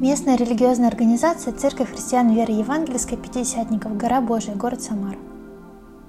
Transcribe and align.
Местная 0.00 0.36
религиозная 0.36 0.88
организация 0.88 1.54
Церковь 1.54 1.88
христиан 1.90 2.34
веры 2.34 2.52
евангельской 2.52 3.16
Пятидесятников, 3.16 3.96
гора 3.96 4.20
Божия, 4.20 4.54
город 4.54 4.82
Самара. 4.82 5.18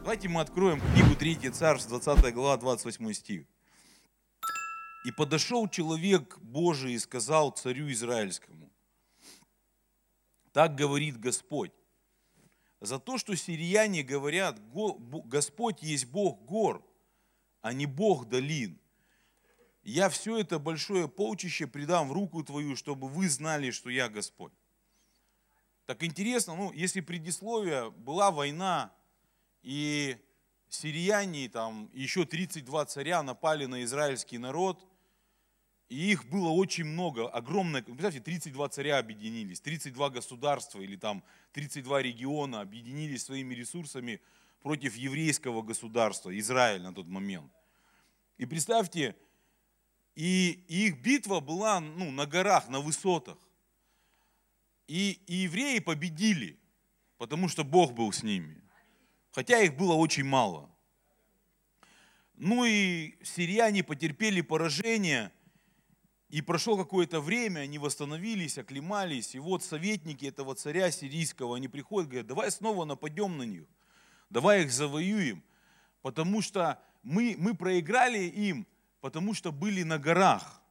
Давайте 0.01 0.27
мы 0.27 0.41
откроем 0.41 0.81
книгу 0.81 1.15
3 1.15 1.51
Царств, 1.51 1.87
20 1.87 2.33
глава, 2.33 2.57
28 2.57 3.13
стих. 3.13 3.45
«И 5.05 5.11
подошел 5.11 5.69
человек 5.69 6.37
Божий 6.39 6.95
и 6.95 6.99
сказал 6.99 7.51
царю 7.51 7.89
Израильскому, 7.89 8.69
так 10.51 10.75
говорит 10.75 11.17
Господь, 11.17 11.71
за 12.81 12.99
то, 12.99 13.17
что 13.17 13.37
сирияне 13.37 14.03
говорят, 14.03 14.59
Господь 15.23 15.81
есть 15.81 16.07
Бог 16.07 16.43
гор, 16.43 16.85
а 17.61 17.71
не 17.71 17.85
Бог 17.85 18.27
долин. 18.27 18.81
Я 19.89 20.09
все 20.09 20.37
это 20.37 20.59
большое 20.59 21.07
полчище 21.07 21.65
предам 21.65 22.09
в 22.09 22.11
руку 22.11 22.43
твою, 22.43 22.75
чтобы 22.75 23.07
вы 23.07 23.29
знали, 23.29 23.71
что 23.71 23.89
я 23.89 24.09
Господь. 24.09 24.51
Так 25.85 26.03
интересно, 26.03 26.55
ну, 26.55 26.73
если 26.73 26.99
предисловие, 26.99 27.89
была 27.91 28.31
война, 28.31 28.91
и 29.63 30.17
сирияне, 30.67 31.47
там, 31.47 31.89
еще 31.93 32.25
32 32.25 32.85
царя 32.85 33.23
напали 33.23 33.65
на 33.65 33.83
израильский 33.83 34.37
народ– 34.37 34.85
и 35.89 36.11
их 36.11 36.25
было 36.25 36.49
очень 36.49 36.83
много, 36.83 37.29
огромное, 37.29 37.81
представьте, 37.81 38.19
32 38.19 38.69
царя 38.69 38.97
объединились, 38.97 39.61
32 39.61 40.09
государства 40.09 40.81
или 40.81 40.97
там 40.97 41.23
32 41.53 42.01
региона 42.01 42.59
объединились 42.59 43.23
своими 43.23 43.53
ресурсами 43.53 44.19
против 44.61 44.97
еврейского 44.97 45.61
государства, 45.61 46.37
Израиль 46.37 46.81
на 46.81 46.93
тот 46.93 47.07
момент. 47.07 47.49
И 48.37 48.45
представьте, 48.45 49.15
и, 50.17 50.63
их 50.67 51.01
битва 51.01 51.39
была 51.39 51.79
ну, 51.79 52.11
на 52.11 52.25
горах, 52.25 52.69
на 52.69 52.79
высотах. 52.79 53.37
И, 54.87 55.19
и 55.27 55.35
евреи 55.35 55.79
победили, 55.79 56.57
потому 57.17 57.49
что 57.49 57.63
Бог 57.63 57.93
был 57.93 58.11
с 58.11 58.23
ними. 58.23 58.61
Хотя 59.31 59.59
их 59.59 59.75
было 59.75 59.93
очень 59.93 60.23
мало. 60.23 60.69
Ну 62.35 62.65
и 62.65 63.15
сирияне 63.23 63.83
потерпели 63.83 64.41
поражение– 64.41 65.31
и 66.29 66.41
прошло 66.41 66.75
какое-то 66.75 67.21
время, 67.21 67.61
они 67.61 67.77
восстановились, 67.77 68.57
оклемались, 68.57 69.33
и 69.33 69.39
вот 69.39 69.63
советники 69.63 70.25
этого 70.25 70.55
царя 70.55 70.91
сирийского, 70.91 71.55
они 71.55 71.69
приходят, 71.69 72.09
говорят, 72.09 72.27
давай 72.27 72.51
снова 72.51 72.83
нападем 72.83 73.37
на 73.37 73.43
них, 73.43 73.63
давай 74.29 74.63
их 74.63 74.71
завоюем, 74.71 75.41
потому 76.01 76.41
что 76.41 76.81
мы, 77.01 77.35
мы 77.37 77.55
проиграли 77.55 78.23
им, 78.23 78.67
потому 79.01 79.33
что 79.33 79.51
были 79.51 79.83
на 79.83 79.97
горах. 79.97 80.61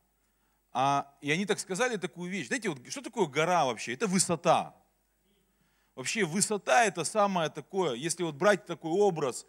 А, 0.72 1.14
и 1.20 1.30
они 1.30 1.46
так 1.46 1.58
сказали 1.58 1.96
такую 1.96 2.30
вещь. 2.30 2.48
Знаете, 2.48 2.68
вот, 2.68 2.86
что 2.90 3.00
такое 3.00 3.26
гора 3.26 3.64
вообще? 3.64 3.94
Это 3.94 4.06
высота. 4.06 4.74
Вообще 5.94 6.24
высота 6.24 6.84
это 6.84 7.04
самое 7.04 7.48
такое, 7.48 7.94
если 7.94 8.22
вот 8.22 8.34
брать 8.34 8.66
такой 8.66 8.90
образ, 8.90 9.46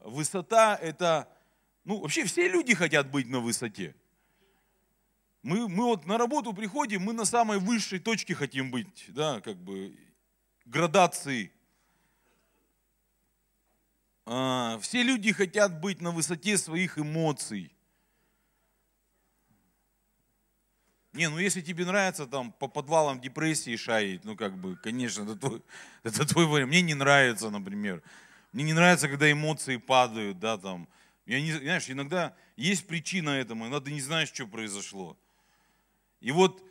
высота 0.00 0.74
это, 0.74 1.28
ну 1.84 2.00
вообще 2.00 2.24
все 2.24 2.48
люди 2.48 2.74
хотят 2.74 3.08
быть 3.12 3.28
на 3.28 3.38
высоте. 3.38 3.94
Мы, 5.42 5.68
мы 5.68 5.84
вот 5.84 6.04
на 6.04 6.18
работу 6.18 6.52
приходим, 6.52 7.02
мы 7.02 7.12
на 7.12 7.24
самой 7.24 7.60
высшей 7.60 8.00
точке 8.00 8.34
хотим 8.34 8.72
быть, 8.72 9.04
да, 9.08 9.40
как 9.40 9.56
бы 9.56 9.96
градации. 10.64 11.52
А, 14.26 14.80
все 14.80 15.04
люди 15.04 15.32
хотят 15.32 15.80
быть 15.80 16.00
на 16.00 16.10
высоте 16.10 16.58
своих 16.58 16.98
эмоций. 16.98 17.72
Не, 21.18 21.28
ну 21.28 21.40
если 21.40 21.62
тебе 21.62 21.84
нравится 21.84 22.28
там 22.28 22.52
по 22.52 22.68
подвалам 22.68 23.20
депрессии 23.20 23.74
шарить, 23.74 24.24
ну 24.24 24.36
как 24.36 24.56
бы, 24.56 24.76
конечно, 24.76 25.24
это 25.24 25.34
твой, 25.34 25.62
это 26.04 26.24
твой 26.24 26.46
вариант. 26.46 26.70
Мне 26.70 26.80
не 26.80 26.94
нравится, 26.94 27.50
например. 27.50 28.04
Мне 28.52 28.62
не 28.62 28.72
нравится, 28.72 29.08
когда 29.08 29.30
эмоции 29.30 29.78
падают, 29.78 30.38
да, 30.38 30.56
там. 30.58 30.86
Я 31.26 31.40
не, 31.40 31.50
знаешь, 31.50 31.90
иногда 31.90 32.36
есть 32.56 32.86
причина 32.86 33.30
этому, 33.30 33.66
иногда 33.66 33.80
ты 33.80 33.90
не 33.90 34.00
знаешь, 34.00 34.28
что 34.28 34.46
произошло. 34.46 35.16
И 36.20 36.30
вот, 36.30 36.62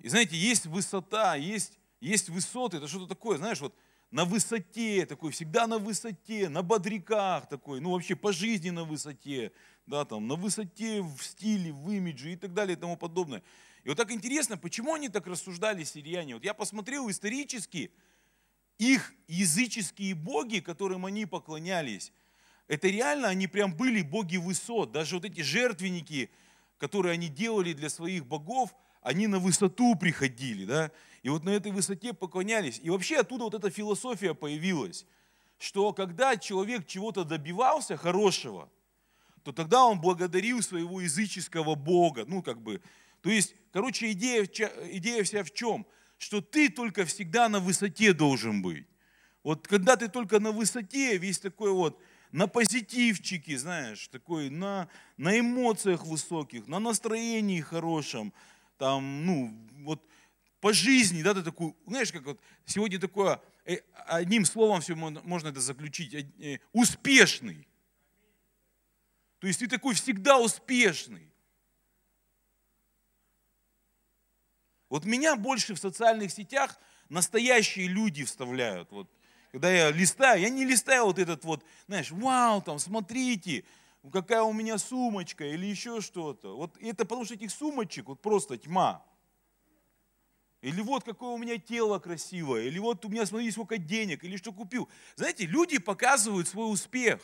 и 0.00 0.10
знаете, 0.10 0.36
есть 0.36 0.66
высота, 0.66 1.34
есть, 1.34 1.78
есть 2.02 2.28
высоты, 2.28 2.76
это 2.76 2.88
что-то 2.88 3.06
такое, 3.06 3.38
знаешь, 3.38 3.62
вот 3.62 3.74
на 4.10 4.26
высоте 4.26 5.06
такой, 5.06 5.30
всегда 5.30 5.66
на 5.66 5.78
высоте, 5.78 6.50
на 6.50 6.62
бодряках 6.62 7.48
такой, 7.48 7.80
ну 7.80 7.92
вообще 7.92 8.14
по 8.16 8.34
жизни 8.34 8.68
на 8.68 8.84
высоте, 8.84 9.50
да, 9.86 10.04
там, 10.04 10.28
на 10.28 10.34
высоте 10.34 11.00
в 11.00 11.22
стиле, 11.22 11.72
в 11.72 11.90
имидже 11.90 12.34
и 12.34 12.36
так 12.36 12.52
далее 12.52 12.76
и 12.76 12.78
тому 12.78 12.98
подобное. 12.98 13.42
И 13.84 13.88
вот 13.88 13.96
так 13.96 14.10
интересно, 14.10 14.56
почему 14.56 14.94
они 14.94 15.08
так 15.08 15.26
рассуждали, 15.26 15.84
сирияне? 15.84 16.34
Вот 16.34 16.44
я 16.44 16.54
посмотрел 16.54 17.08
исторически, 17.10 17.92
их 18.78 19.12
языческие 19.28 20.14
боги, 20.14 20.60
которым 20.60 21.06
они 21.06 21.26
поклонялись, 21.26 22.12
это 22.66 22.88
реально, 22.88 23.28
они 23.28 23.46
прям 23.46 23.74
были 23.74 24.00
боги 24.02 24.38
высот. 24.38 24.90
Даже 24.90 25.16
вот 25.16 25.24
эти 25.26 25.42
жертвенники, 25.42 26.30
которые 26.78 27.12
они 27.12 27.28
делали 27.28 27.74
для 27.74 27.90
своих 27.90 28.26
богов, 28.26 28.74
они 29.02 29.26
на 29.26 29.38
высоту 29.38 29.94
приходили, 29.96 30.64
да, 30.64 30.90
и 31.22 31.28
вот 31.28 31.44
на 31.44 31.50
этой 31.50 31.72
высоте 31.72 32.14
поклонялись. 32.14 32.80
И 32.82 32.88
вообще 32.88 33.18
оттуда 33.18 33.44
вот 33.44 33.54
эта 33.54 33.70
философия 33.70 34.34
появилась, 34.34 35.04
что 35.58 35.92
когда 35.92 36.36
человек 36.38 36.86
чего-то 36.86 37.24
добивался 37.24 37.98
хорошего, 37.98 38.70
то 39.42 39.52
тогда 39.52 39.84
он 39.84 40.00
благодарил 40.00 40.62
своего 40.62 41.02
языческого 41.02 41.74
Бога. 41.74 42.24
Ну, 42.26 42.42
как 42.42 42.62
бы, 42.62 42.80
то 43.24 43.30
есть, 43.30 43.54
короче, 43.72 44.12
идея, 44.12 44.44
идея 44.44 45.24
вся 45.24 45.44
в 45.44 45.50
чем? 45.50 45.86
Что 46.18 46.42
ты 46.42 46.68
только 46.68 47.06
всегда 47.06 47.48
на 47.48 47.58
высоте 47.58 48.12
должен 48.12 48.60
быть. 48.60 48.86
Вот 49.42 49.66
когда 49.66 49.96
ты 49.96 50.08
только 50.08 50.40
на 50.40 50.52
высоте, 50.52 51.16
весь 51.16 51.38
такой 51.38 51.72
вот, 51.72 51.98
на 52.32 52.48
позитивчике, 52.48 53.56
знаешь, 53.56 54.08
такой, 54.08 54.50
на, 54.50 54.90
на 55.16 55.40
эмоциях 55.40 56.04
высоких, 56.04 56.66
на 56.66 56.78
настроении 56.80 57.62
хорошем, 57.62 58.34
там, 58.76 59.24
ну, 59.24 59.56
вот 59.78 60.06
по 60.60 60.74
жизни, 60.74 61.22
да, 61.22 61.32
ты 61.32 61.42
такой, 61.42 61.74
знаешь, 61.86 62.12
как 62.12 62.26
вот 62.26 62.38
сегодня 62.66 62.98
такое, 62.98 63.40
э, 63.64 63.78
одним 64.06 64.44
словом 64.44 64.82
все 64.82 64.94
можно 64.94 65.48
это 65.48 65.60
заключить, 65.60 66.12
э, 66.12 66.26
э, 66.40 66.58
успешный. 66.74 67.66
То 69.38 69.46
есть 69.46 69.60
ты 69.60 69.66
такой 69.66 69.94
всегда 69.94 70.38
успешный. 70.38 71.33
Вот 74.94 75.04
меня 75.04 75.34
больше 75.34 75.74
в 75.74 75.80
социальных 75.80 76.30
сетях 76.30 76.78
настоящие 77.08 77.88
люди 77.88 78.22
вставляют. 78.22 78.92
Вот, 78.92 79.10
когда 79.50 79.68
я 79.68 79.90
листаю, 79.90 80.40
я 80.40 80.48
не 80.48 80.64
листаю 80.64 81.06
вот 81.06 81.18
этот 81.18 81.42
вот, 81.42 81.64
знаешь, 81.88 82.12
вау, 82.12 82.62
там, 82.62 82.78
смотрите, 82.78 83.64
какая 84.12 84.42
у 84.42 84.52
меня 84.52 84.78
сумочка 84.78 85.44
или 85.44 85.66
еще 85.66 86.00
что-то. 86.00 86.56
Вот 86.56 86.78
это 86.80 87.04
потому 87.04 87.24
что 87.24 87.34
этих 87.34 87.50
сумочек 87.50 88.06
вот 88.06 88.22
просто 88.22 88.56
тьма. 88.56 89.04
Или 90.62 90.80
вот 90.80 91.02
какое 91.02 91.30
у 91.30 91.38
меня 91.38 91.58
тело 91.58 91.98
красивое, 91.98 92.62
или 92.62 92.78
вот 92.78 93.04
у 93.04 93.08
меня, 93.08 93.26
смотри, 93.26 93.50
сколько 93.50 93.78
денег, 93.78 94.22
или 94.22 94.36
что 94.36 94.52
купил. 94.52 94.88
Знаете, 95.16 95.44
люди 95.44 95.78
показывают 95.78 96.46
свой 96.46 96.72
успех. 96.72 97.20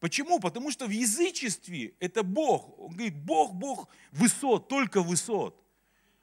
Почему? 0.00 0.40
Потому 0.40 0.72
что 0.72 0.88
в 0.88 0.90
язычестве 0.90 1.94
это 2.00 2.24
Бог. 2.24 2.76
Он 2.76 2.90
говорит, 2.90 3.14
Бог, 3.14 3.54
Бог 3.54 3.88
высот, 4.10 4.66
только 4.66 5.00
высот. 5.00 5.64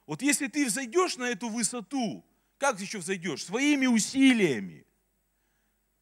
Вот 0.05 0.21
если 0.21 0.47
ты 0.47 0.65
взойдешь 0.65 1.17
на 1.17 1.25
эту 1.25 1.49
высоту, 1.49 2.23
как 2.57 2.79
еще 2.79 2.99
взойдешь? 2.99 3.45
Своими 3.45 3.87
усилиями. 3.87 4.85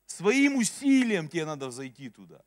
Своим 0.05 0.57
усилием 0.57 1.27
тебе 1.27 1.45
надо 1.45 1.67
взойти 1.67 2.09
туда 2.09 2.41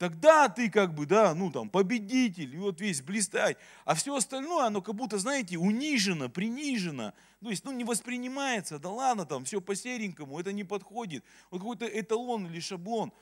тогда 0.00 0.48
ты 0.48 0.70
как 0.70 0.94
бы, 0.94 1.04
да, 1.04 1.34
ну 1.34 1.52
там, 1.52 1.68
победитель, 1.68 2.54
и 2.54 2.58
вот 2.58 2.80
весь 2.80 3.02
блистать. 3.02 3.58
А 3.84 3.94
все 3.94 4.16
остальное, 4.16 4.64
оно 4.64 4.80
как 4.80 4.94
будто, 4.94 5.18
знаете, 5.18 5.58
унижено, 5.58 6.30
принижено. 6.30 7.12
То 7.42 7.50
есть, 7.50 7.66
ну, 7.66 7.72
не 7.72 7.84
воспринимается, 7.84 8.78
да 8.78 8.88
ладно, 8.88 9.26
там, 9.26 9.44
все 9.44 9.60
по-серенькому, 9.60 10.40
это 10.40 10.52
не 10.52 10.64
подходит. 10.64 11.22
Вот 11.50 11.58
какой-то 11.58 11.86
эталон 11.86 12.46
или 12.46 12.60
шаблон. 12.60 13.12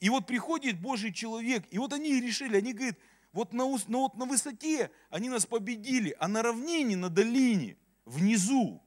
И 0.00 0.10
вот 0.10 0.26
приходит 0.26 0.78
Божий 0.78 1.10
человек, 1.10 1.64
и 1.70 1.78
вот 1.78 1.94
они 1.94 2.20
решили, 2.20 2.58
они 2.58 2.74
говорят, 2.74 2.98
вот 3.38 3.52
на, 3.52 3.64
на, 3.68 3.98
вот 3.98 4.16
на 4.16 4.24
высоте 4.24 4.90
они 5.10 5.28
нас 5.28 5.46
победили, 5.46 6.16
а 6.18 6.26
на 6.26 6.42
равнине, 6.42 6.96
на 6.96 7.08
долине, 7.08 7.76
внизу. 8.04 8.82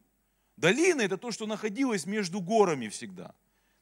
Долина– 0.58 1.02
это 1.04 1.18
то, 1.18 1.32
что 1.32 1.46
находилось 1.46 2.06
между 2.06 2.42
горами 2.42 2.90
всегда. 2.90 3.34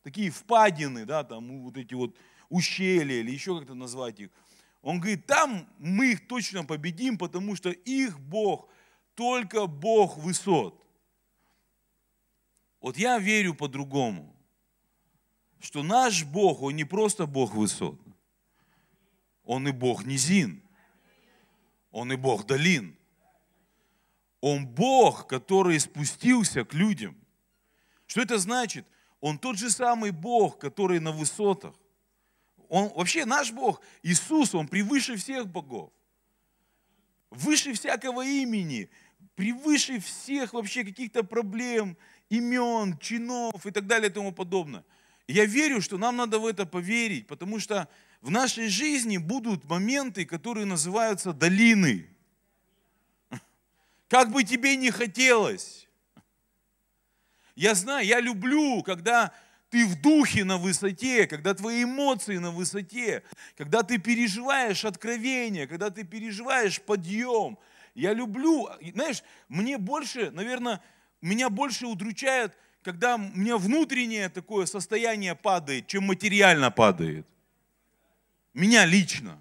Такие 0.03 0.29
впадины, 0.29 1.05
да, 1.05 1.23
там 1.23 1.63
вот 1.63 1.75
эти 1.75 1.95
вот 1.95 2.15
ущелья 2.49 3.19
или 3.19 3.31
еще 3.31 3.57
как-то 3.57 3.73
назвать 3.73 4.19
их. 4.19 4.29
Он 4.83 4.99
говорит, 4.99 5.25
там 5.25 5.67
мы 5.79 6.11
их 6.11 6.27
точно 6.27 6.63
победим, 6.63 7.17
потому 7.17 7.55
что 7.55 7.71
их 7.71 8.19
Бог 8.19 8.69
только 9.15 9.65
Бог 9.65 10.17
высот. 10.17 10.85
Вот 12.79 12.95
я 12.95 13.17
верю 13.17 13.55
по-другому, 13.55 14.35
что 15.59 15.81
наш 15.81 16.23
Бог, 16.25 16.61
Он 16.61 16.75
не 16.75 16.85
просто 16.85 17.25
Бог 17.25 17.55
высот, 17.55 17.99
Он 19.49 19.67
и 19.67 19.71
Бог 19.71 20.05
низин, 20.05 20.61
Он 21.91 22.11
и 22.13 22.15
Бог 22.15 22.45
долин. 22.45 22.95
Он 24.41 24.67
Бог, 24.67 25.27
который 25.27 25.79
спустился 25.79 26.63
к 26.63 26.75
людям. 26.75 27.17
Что 28.05 28.21
это 28.21 28.37
значит? 28.37 28.85
Он 29.21 29.39
тот 29.39 29.57
же 29.57 29.71
самый 29.71 30.11
Бог, 30.11 30.59
который 30.59 30.99
на 30.99 31.11
высотах. 31.11 31.73
Он 32.67 32.89
вообще 32.89 33.25
наш 33.25 33.51
Бог, 33.51 33.81
Иисус, 34.03 34.53
Он 34.53 34.67
превыше 34.67 35.15
всех 35.15 35.47
богов. 35.47 35.91
Выше 37.31 37.73
всякого 37.73 38.23
имени, 38.23 38.87
превыше 39.33 39.99
всех 39.99 40.53
вообще 40.53 40.83
каких-то 40.83 41.23
проблем, 41.23 41.97
имен, 42.29 42.99
чинов 42.99 43.65
и 43.65 43.71
так 43.71 43.87
далее 43.87 44.11
и 44.11 44.13
тому 44.13 44.31
подобное. 44.31 44.85
я 45.27 45.45
верю, 45.45 45.81
что 45.81 45.97
нам 45.97 46.17
надо 46.17 46.37
в 46.37 46.45
это 46.45 46.67
поверить, 46.67 47.25
потому 47.25 47.57
что 47.57 47.89
в 48.21 48.29
нашей 48.29 48.67
жизни 48.67 49.17
будут 49.17 49.65
моменты, 49.65 50.25
которые 50.25 50.65
называются 50.65 51.33
долины. 51.33 52.07
Как 54.09 54.31
бы 54.31 54.43
тебе 54.43 54.75
ни 54.75 54.89
хотелось. 54.89 55.87
Я 57.55 57.75
знаю, 57.75 58.05
я 58.05 58.19
люблю, 58.19 58.83
когда 58.83 59.33
ты 59.69 59.85
в 59.85 60.01
духе 60.01 60.43
на 60.43 60.57
высоте, 60.57 61.27
когда 61.27 61.53
твои 61.53 61.83
эмоции 61.83 62.37
на 62.37 62.51
высоте, 62.51 63.23
когда 63.57 63.83
ты 63.83 63.97
переживаешь 63.97 64.85
откровение, 64.85 65.67
когда 65.67 65.89
ты 65.89 66.03
переживаешь 66.03 66.81
подъем. 66.81 67.57
Я 67.95 68.13
люблю, 68.13 68.69
знаешь, 68.93 69.23
мне 69.47 69.77
больше, 69.77 70.31
наверное, 70.31 70.81
меня 71.21 71.49
больше 71.49 71.85
удручает, 71.85 72.55
когда 72.81 73.15
у 73.15 73.19
меня 73.19 73.57
внутреннее 73.57 74.29
такое 74.29 74.65
состояние 74.65 75.35
падает, 75.35 75.87
чем 75.87 76.05
материально 76.05 76.71
падает. 76.71 77.27
Меня 78.53 78.85
лично. 78.85 79.39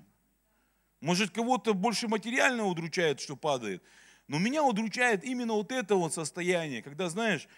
Может, 1.00 1.30
кого-то 1.30 1.74
больше 1.74 2.08
материально 2.08 2.64
удручает, 2.64 3.20
что 3.20 3.36
падает. 3.36 3.82
Но 4.26 4.38
меня 4.38 4.62
удручает 4.62 5.24
именно 5.24 5.54
вот 5.54 5.72
это 5.72 5.94
вот 5.94 6.12
состояние, 6.12 6.82
когда, 6.82 7.08
знаешь, 7.08 7.48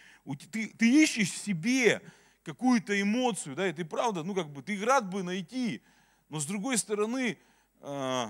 ты, 0.52 0.68
ты 0.68 1.02
ищешь 1.02 1.32
в 1.32 1.38
себе 1.38 2.00
какую-то 2.44 3.00
эмоцию, 3.00 3.56
да, 3.56 3.68
и 3.68 3.72
ты 3.72 3.84
правда, 3.84 4.22
ну 4.22 4.34
как 4.34 4.50
бы, 4.50 4.62
ты 4.62 4.82
рад 4.84 5.08
бы 5.08 5.22
найти, 5.22 5.82
но 6.28 6.38
с 6.38 6.46
другой 6.46 6.78
стороны, 6.78 7.38
э, 7.80 8.26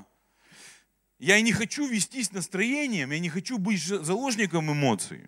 я 1.18 1.36
и 1.36 1.42
не 1.42 1.52
хочу 1.52 1.86
вестись 1.86 2.32
настроением, 2.32 3.10
я 3.10 3.18
не 3.18 3.28
хочу 3.28 3.58
быть 3.58 3.82
заложником 3.82 4.72
эмоций. 4.72 5.26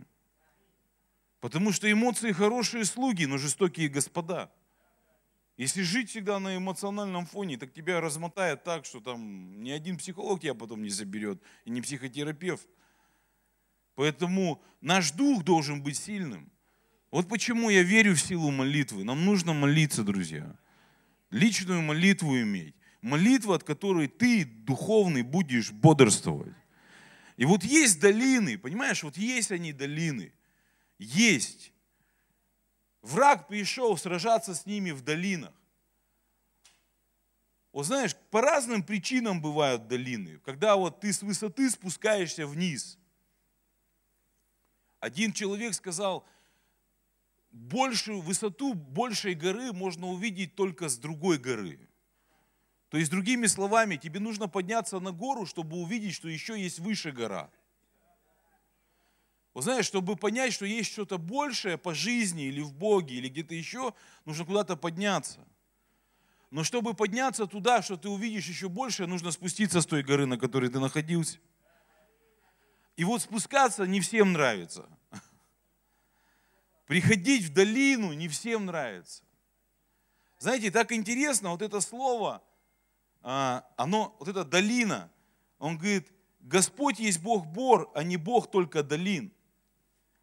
Потому 1.41 1.73
что 1.73 1.91
эмоции 1.91 2.33
хорошие 2.33 2.85
слуги, 2.85 3.27
но 3.27 3.37
жестокие 3.37 3.89
господа. 3.89 4.51
Если 5.57 5.83
жить 5.83 6.11
всегда 6.11 6.39
на 6.39 6.57
эмоциональном 6.57 7.27
фоне, 7.27 7.59
так 7.59 7.73
тебя 7.73 8.01
размотает 8.01 8.65
так, 8.65 8.85
что 8.85 9.01
там 9.01 9.63
ни 9.63 9.71
один 9.71 9.99
психолог 9.99 10.41
тебя 10.41 10.55
потом 10.55 10.83
не 10.83 10.89
заберет, 10.89 11.43
и 11.65 11.71
не 11.71 11.83
психотерапевт. 11.83 12.67
Поэтому 13.95 14.63
наш 14.81 15.13
дух 15.13 15.45
должен 15.45 15.83
быть 15.83 15.99
сильным. 15.99 16.51
Вот 17.11 17.29
почему 17.29 17.69
я 17.69 17.83
верю 17.83 18.15
в 18.15 18.21
силу 18.21 18.51
молитвы. 18.51 19.05
Нам 19.05 19.25
нужно 19.27 19.53
молиться, 19.53 20.03
друзья. 20.03 20.57
Личную 21.31 21.83
молитву 21.83 22.41
иметь. 22.41 22.75
Молитва, 23.03 23.57
от 23.57 23.65
которой 23.65 24.09
ты, 24.09 24.47
духовный, 24.47 25.23
будешь 25.23 25.73
бодрствовать. 25.73 26.55
И 27.37 27.45
вот 27.45 27.65
есть 27.65 28.01
долины, 28.01 28.57
понимаешь, 28.57 29.03
вот 29.03 29.17
есть 29.17 29.53
они 29.53 29.73
долины. 29.73 30.33
Есть. 30.99 31.73
Враг 33.03 33.49
пришел 33.49 33.97
сражаться 33.97 34.55
с 34.55 34.65
ними 34.65 34.93
в 34.93 35.03
долинах. 35.03 35.53
Вот 37.73 37.87
знаешь, 37.87 38.15
по 38.31 38.41
разным 38.41 38.83
причинам 38.83 39.41
бывают 39.41 39.89
долины. 39.89 40.39
Когда 40.45 40.77
вот 40.77 41.01
ты 41.01 41.13
с 41.13 41.23
высоты 41.23 41.69
спускаешься 41.71 42.47
вниз. 42.47 42.99
Один 45.01 45.33
человек 45.33 45.75
сказал, 45.75 46.25
большую 47.51 48.21
высоту 48.21 48.75
большей 48.75 49.35
горы 49.35 49.73
можно 49.73 50.07
увидеть 50.07 50.55
только 50.55 50.89
с 50.89 50.97
другой 50.97 51.39
горы. 51.39 51.81
То 52.89 52.99
есть, 52.99 53.11
другими 53.11 53.47
словами, 53.47 53.97
тебе 53.97 54.21
нужно 54.21 54.49
подняться 54.49 55.01
на 55.01 55.13
гору, 55.13 55.47
чтобы 55.47 55.79
увидеть, 55.79 56.15
что 56.15 56.29
еще 56.29 56.61
есть 56.61 56.79
выше 56.79 57.11
гора. 57.11 57.51
Вы 59.55 59.63
знаешь, 59.63 59.85
чтобы 59.85 60.17
понять, 60.17 60.53
что 60.53 60.65
есть 60.65 60.91
что-то 60.93 61.19
большее 61.19 61.77
по 61.77 61.95
жизни 61.95 62.45
или 62.45 62.61
в 62.61 62.73
Боге, 62.73 63.17
или 63.17 63.29
где-то 63.29 63.55
еще, 63.55 63.95
нужно 64.25 64.45
куда-то 64.47 64.77
подняться. 64.77 65.41
Но 66.51 66.65
чтобы 66.65 66.95
подняться 66.95 67.47
туда, 67.47 67.83
что 67.83 67.97
ты 67.97 68.09
увидишь 68.09 68.47
еще 68.47 68.69
больше, 68.69 69.07
нужно 69.07 69.31
спуститься 69.31 69.81
с 69.81 69.87
той 69.87 70.03
горы, 70.03 70.27
на 70.27 70.39
которой 70.39 70.71
ты 70.71 70.81
находился. 70.81 71.39
И 72.97 73.05
вот 73.05 73.23
спускаться 73.23 73.87
не 73.87 74.01
всем 74.01 74.33
нравится. 74.33 74.89
Приходить 76.87 77.45
в 77.45 77.53
долину 77.53 78.13
не 78.13 78.29
всем 78.29 78.67
нравится. 78.67 79.23
Знаете, 80.39 80.71
так 80.71 80.93
интересно, 80.93 81.51
вот 81.51 81.63
это 81.63 81.81
слово, 81.81 82.43
а, 83.23 83.65
оно, 83.77 84.17
вот 84.19 84.29
эта 84.29 84.45
долина, 84.45 85.11
он 85.59 85.79
говорит, 85.79 86.13
Господь 86.41 86.99
есть 86.99 87.23
Бог 87.23 87.47
Бор, 87.47 87.91
а 87.95 88.03
не 88.03 88.17
Бог 88.17 88.51
только 88.51 88.83
долин. 88.83 89.33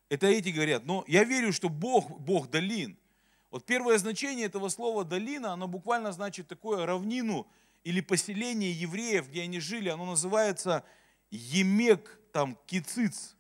Это 0.10 0.28
эти 0.28 0.50
говорят, 0.50 0.86
но 0.86 1.04
я 1.08 1.24
верю, 1.24 1.54
что 1.54 1.70
Бог, 1.70 2.20
Бог 2.20 2.50
долин. 2.50 2.98
Вот 3.52 3.66
первое 3.66 3.98
значение 3.98 4.46
этого 4.46 4.70
слова 4.70 5.06
долина, 5.06 5.54
оно 5.54 5.68
буквально 5.68 6.12
значит 6.12 6.48
такое 6.48 6.86
равнину 6.86 7.48
или 7.84 8.02
поселение 8.02 8.72
евреев, 8.72 9.30
где 9.30 9.44
они 9.44 9.60
жили, 9.60 9.90
оно 9.90 10.06
называется 10.06 10.84
Емек, 11.32 12.20
там, 12.34 12.58
Кициц. 12.66 13.36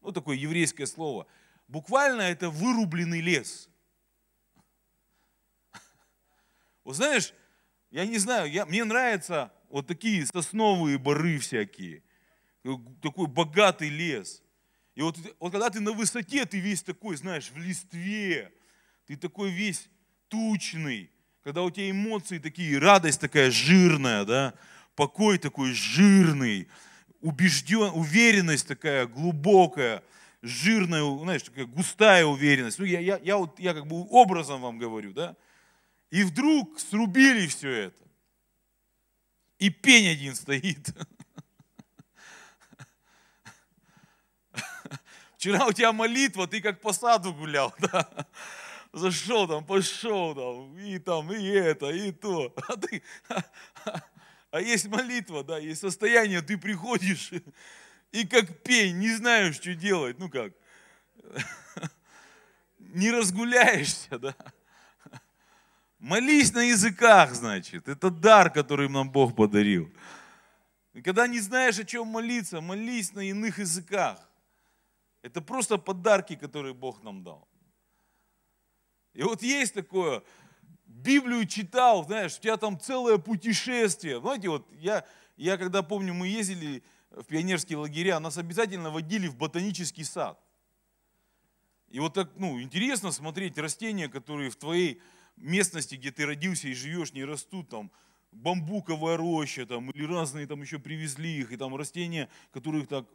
Ну, 0.00 0.12
такое 0.12 0.36
еврейское 0.36 0.86
слово– 0.86 1.26
буквально 1.70 2.22
это 2.22 2.50
вырубленный 2.50 3.20
лес. 3.20 3.68
Вот 6.84 6.96
знаешь, 6.96 7.32
я 7.90 8.04
не 8.06 8.18
знаю, 8.18 8.50
я, 8.50 8.66
мне 8.66 8.84
нравятся 8.84 9.52
вот 9.68 9.86
такие 9.86 10.26
сосновые 10.26 10.98
бары 10.98 11.38
всякие, 11.38 12.02
такой 13.00 13.28
богатый 13.28 13.88
лес. 13.88 14.42
И 14.94 15.02
вот, 15.02 15.16
вот 15.38 15.52
когда 15.52 15.70
ты 15.70 15.80
на 15.80 15.92
высоте, 15.92 16.44
ты 16.44 16.58
весь 16.58 16.82
такой, 16.82 17.16
знаешь, 17.16 17.50
в 17.50 17.58
листве, 17.58 18.52
ты 19.06 19.16
такой 19.16 19.50
весь 19.50 19.88
тучный, 20.28 21.10
когда 21.42 21.62
у 21.62 21.70
тебя 21.70 21.90
эмоции 21.90 22.38
такие, 22.38 22.78
радость 22.78 23.20
такая 23.20 23.50
жирная, 23.50 24.24
да, 24.24 24.54
покой 24.94 25.38
такой 25.38 25.72
жирный, 25.72 26.68
убежден, 27.20 27.90
уверенность 27.94 28.66
такая 28.66 29.06
глубокая– 29.06 30.02
жирная, 30.42 31.02
знаешь, 31.18 31.42
такая 31.42 31.66
густая 31.66 32.24
уверенность. 32.24 32.78
Ну, 32.78 32.84
я, 32.84 33.00
я, 33.00 33.18
я, 33.22 33.36
вот, 33.36 33.58
я 33.58 33.74
как 33.74 33.86
бы 33.86 34.06
образом 34.10 34.60
вам 34.60 34.78
говорю, 34.78 35.12
да. 35.12 35.36
И 36.10 36.22
вдруг 36.22 36.80
срубили 36.80 37.46
все 37.46 37.70
это. 37.70 38.04
И 39.58 39.70
пень 39.70 40.08
один 40.08 40.34
стоит. 40.34 40.88
Вчера 45.40 45.64
у 45.64 45.72
тебя 45.72 45.90
молитва, 45.90 46.46
ты 46.46 46.60
как 46.60 46.82
по 46.82 46.92
саду 46.92 47.32
гулял, 47.32 47.74
да? 47.78 48.06
Зашел 48.92 49.48
там, 49.48 49.64
пошел 49.64 50.34
там, 50.34 50.78
и 50.78 50.98
там, 50.98 51.32
и 51.32 51.46
это, 51.46 51.88
и 51.88 52.12
то. 52.12 52.54
А, 52.68 52.76
ты, 52.76 53.02
а 54.50 54.60
есть 54.60 54.88
молитва, 54.88 55.42
да, 55.42 55.56
есть 55.56 55.80
состояние, 55.80 56.42
ты 56.42 56.58
приходишь, 56.58 57.30
и 58.12 58.26
как 58.26 58.62
пень, 58.62 58.98
не 58.98 59.14
знаю, 59.14 59.54
что 59.54 59.74
делать. 59.74 60.18
Ну 60.18 60.28
как? 60.28 60.52
Не 62.78 63.10
разгуляешься, 63.10 64.18
да? 64.18 64.36
Молись 65.98 66.52
на 66.52 66.64
языках, 66.64 67.32
значит. 67.32 67.88
Это 67.88 68.10
дар, 68.10 68.52
который 68.52 68.90
нам 68.90 69.10
Бог 69.10 69.34
подарил. 69.34 69.90
И 70.92 71.00
когда 71.00 71.26
не 71.26 71.40
знаешь, 71.40 71.78
о 71.78 71.84
чем 71.84 72.08
молиться, 72.08 72.60
молись 72.60 73.14
на 73.14 73.20
иных 73.20 73.58
языках. 73.58 74.29
Это 75.22 75.40
просто 75.40 75.78
подарки, 75.78 76.34
которые 76.34 76.74
Бог 76.74 77.02
нам 77.02 77.22
дал. 77.22 77.46
И 79.12 79.22
вот 79.22 79.42
есть 79.42 79.74
такое, 79.74 80.22
Библию 80.86 81.46
читал, 81.46 82.04
знаешь, 82.04 82.36
у 82.36 82.40
тебя 82.40 82.56
там 82.56 82.78
целое 82.78 83.18
путешествие. 83.18 84.20
Знаете, 84.20 84.48
вот 84.48 84.66
я, 84.72 85.04
я 85.36 85.56
когда 85.56 85.82
помню, 85.82 86.14
мы 86.14 86.28
ездили 86.28 86.82
в 87.10 87.24
пионерские 87.24 87.78
лагеря, 87.78 88.20
нас 88.20 88.38
обязательно 88.38 88.90
водили 88.90 89.26
в 89.26 89.36
ботанический 89.36 90.04
сад. 90.04 90.38
И 91.88 91.98
вот 91.98 92.14
так, 92.14 92.30
ну, 92.36 92.60
интересно 92.60 93.10
смотреть 93.10 93.58
растения, 93.58 94.08
которые 94.08 94.50
в 94.50 94.56
твоей 94.56 95.02
местности, 95.36 95.96
где 95.96 96.12
ты 96.12 96.24
родился 96.24 96.68
и 96.68 96.74
живешь, 96.74 97.12
не 97.12 97.24
растут, 97.24 97.68
там, 97.68 97.90
бамбуковая 98.32 99.16
роща, 99.16 99.66
там, 99.66 99.90
или 99.90 100.04
разные 100.04 100.46
там 100.46 100.62
еще 100.62 100.78
привезли 100.78 101.38
их, 101.38 101.50
и 101.50 101.56
там 101.56 101.74
растения, 101.74 102.28
которых 102.52 102.86
так 102.86 103.06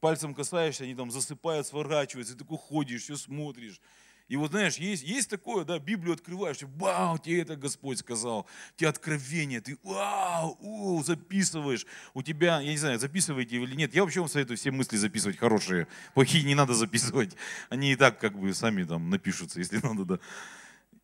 пальцем 0.00 0.34
касаешься, 0.34 0.84
они 0.84 0.94
там 0.94 1.10
засыпают, 1.10 1.66
сворачиваются, 1.66 2.34
и 2.34 2.36
ты 2.36 2.44
такой 2.44 2.58
ходишь, 2.58 3.02
все 3.02 3.16
смотришь. 3.16 3.80
И 4.28 4.36
вот 4.36 4.50
знаешь, 4.50 4.76
есть, 4.76 5.04
есть 5.04 5.30
такое, 5.30 5.64
да, 5.64 5.78
Библию 5.78 6.12
открываешь, 6.12 6.60
и 6.60 6.66
вау, 6.66 7.16
тебе 7.16 7.40
это 7.40 7.56
Господь 7.56 7.98
сказал, 7.98 8.46
тебе 8.76 8.90
откровение, 8.90 9.62
ты 9.62 9.78
вау, 9.82 10.58
у, 10.60 11.02
записываешь, 11.02 11.86
у 12.12 12.22
тебя, 12.22 12.60
я 12.60 12.70
не 12.70 12.76
знаю, 12.76 12.98
записываете 12.98 13.56
или 13.56 13.74
нет, 13.74 13.94
я 13.94 14.02
вообще 14.02 14.20
вам 14.20 14.28
советую 14.28 14.58
все 14.58 14.70
мысли 14.70 14.98
записывать 14.98 15.38
хорошие, 15.38 15.88
плохие 16.12 16.44
не 16.44 16.54
надо 16.54 16.74
записывать, 16.74 17.36
они 17.70 17.92
и 17.92 17.96
так 17.96 18.20
как 18.20 18.38
бы 18.38 18.52
сами 18.52 18.84
там 18.84 19.08
напишутся, 19.08 19.60
если 19.60 19.78
надо, 19.82 20.04
да. 20.04 20.18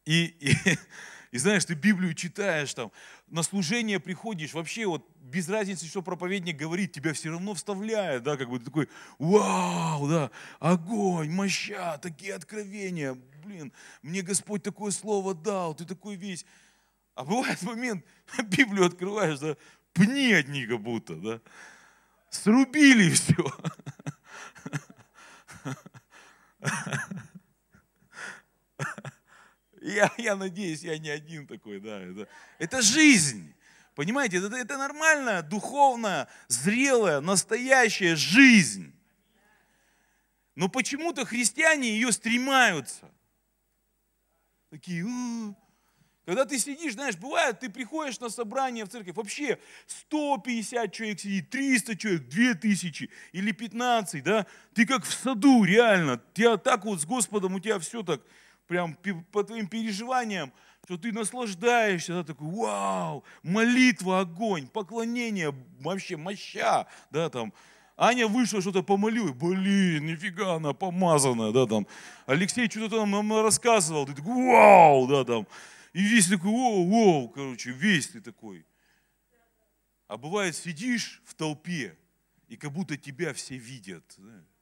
И, 0.05 0.27
и, 0.41 0.55
и 1.35 1.39
знаешь, 1.39 1.65
ты 1.65 1.75
Библию 1.75 2.15
читаешь, 2.15 2.73
там, 2.75 2.93
на 3.27 3.43
служение 3.43 3.99
приходишь, 3.99 4.55
вообще 4.55 4.87
вот 4.87 5.05
без 5.19 5.49
разницы, 5.49 5.85
что 5.85 6.01
проповедник 6.01 6.57
говорит, 6.57 6.93
тебя 6.93 7.13
все 7.13 7.31
равно 7.31 7.55
вставляет, 7.55 8.23
да, 8.23 8.37
как 8.37 8.49
бы 8.49 8.61
ты 8.61 8.67
такой, 8.67 8.89
вау, 9.19 10.07
да, 10.07 10.31
огонь, 10.61 11.33
моща, 11.33 11.99
такие 11.99 12.35
откровения, 12.35 13.19
блин, 13.45 13.73
мне 14.03 14.23
Господь 14.23 14.63
такое 14.63 14.93
слово 14.93 15.35
дал, 15.35 15.75
ты 15.75 15.85
такой 15.85 16.15
весь. 16.15 16.47
А 17.17 17.25
бывает 17.25 17.61
момент, 17.63 18.05
Библию 18.45 18.87
открываешь, 18.87 19.41
да, 19.41 19.57
пни 19.93 20.35
от 20.35 20.47
них 20.47 20.69
как 20.69 20.81
будто, 20.83 21.17
да, 21.17 21.41
срубили 22.31 23.11
все. 23.11 23.45
Я, 29.85 30.11
я 30.17 30.35
надеюсь, 30.35 30.83
я 30.83 30.97
не 30.97 31.11
один 31.11 31.47
такой, 31.47 31.79
да. 31.79 32.01
Это, 32.01 32.27
это 32.59 32.81
жизнь. 32.81 33.55
Понимаете, 33.95 34.39
это, 34.39 34.57
это 34.57 34.79
нормальная, 34.79 35.43
духовная, 35.43 36.27
зрелая, 36.49 37.21
настоящая 37.21 38.17
жизнь. 38.17 38.95
Но 40.55 40.71
почему-то 40.71 41.27
христиане 41.27 41.91
ее 41.91 42.13
стремаются. 42.13 43.11
Такие, 44.71 45.05
«А». 45.07 45.55
когда 46.25 46.47
ты 46.47 46.59
сидишь, 46.59 46.95
знаешь, 46.95 47.17
бывает, 47.17 47.61
ты 47.61 47.69
приходишь 47.69 48.19
на 48.21 48.31
собрание 48.31 48.87
в 48.87 48.89
церковь, 48.89 49.15
вообще 49.15 49.59
150 49.87 50.93
человек 50.95 51.21
сидит, 51.21 51.51
300 51.51 51.97
человек, 51.97 52.29
2000 52.29 53.11
или 53.33 53.53
15, 53.53 54.25
да, 54.25 54.47
ты 54.73 54.87
как 54.87 55.05
в 55.05 55.13
саду, 55.13 55.63
реально, 55.63 56.23
тебя 56.33 56.57
так 56.57 56.87
вот 56.87 57.03
с 57.03 57.05
Господом, 57.05 57.57
у 57.57 57.61
тебя 57.61 57.79
все 57.79 58.03
так, 58.03 58.23
прям 58.67 58.97
по 59.33 59.45
твоим 59.45 59.67
переживаниям, 59.67 60.53
что 60.85 60.99
ты 60.99 61.13
наслаждаешься, 61.13 62.13
да, 62.13 62.25
такой, 62.25 62.49
вау, 62.49 63.25
молитва, 63.43 64.21
огонь, 64.21 64.69
поклонение, 64.69 65.55
вообще 65.81 66.17
моща, 66.17 66.87
да, 67.11 67.31
там, 67.31 67.53
Аня 67.97 68.27
вышла, 68.27 68.61
что-то 68.61 68.83
помолила, 68.83 69.33
блин, 69.33 70.07
нифига 70.07 70.55
она 70.55 70.73
помазанная, 70.73 71.53
да, 71.53 71.67
там. 71.67 71.87
Алексей 72.27 72.69
что-то 72.69 72.99
там 72.99 73.11
нам 73.11 73.33
рассказывал, 73.41 74.05
ты 74.05 74.15
такой, 74.15 74.35
вау, 74.35 75.07
да, 75.07 75.25
там. 75.25 75.47
И 75.93 76.03
весь 76.03 76.29
такой, 76.29 76.51
воу, 76.51 76.85
воу, 76.87 77.29
короче, 77.29 77.71
весь 77.71 78.09
ты 78.09 78.21
такой. 78.21 78.67
А 80.09 80.17
бывает, 80.17 80.57
сидишь 80.57 81.23
в 81.25 81.35
толпе, 81.35 81.97
и 82.49 82.57
как 82.57 82.73
будто 82.73 82.97
тебя 82.97 83.33
все 83.33 83.57
видят. 83.57 84.05
Знаешь. 84.19 84.54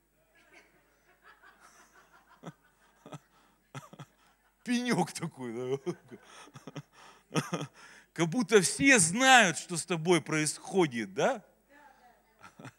Пенек 4.63 5.13
такой. 5.13 5.81
Как 8.13 8.29
будто 8.29 8.61
все 8.61 8.99
знают, 8.99 9.59
что 9.59 9.77
с 9.77 9.87
тобой 9.87 10.21
происходит, 10.21 11.15
да? 11.15 11.45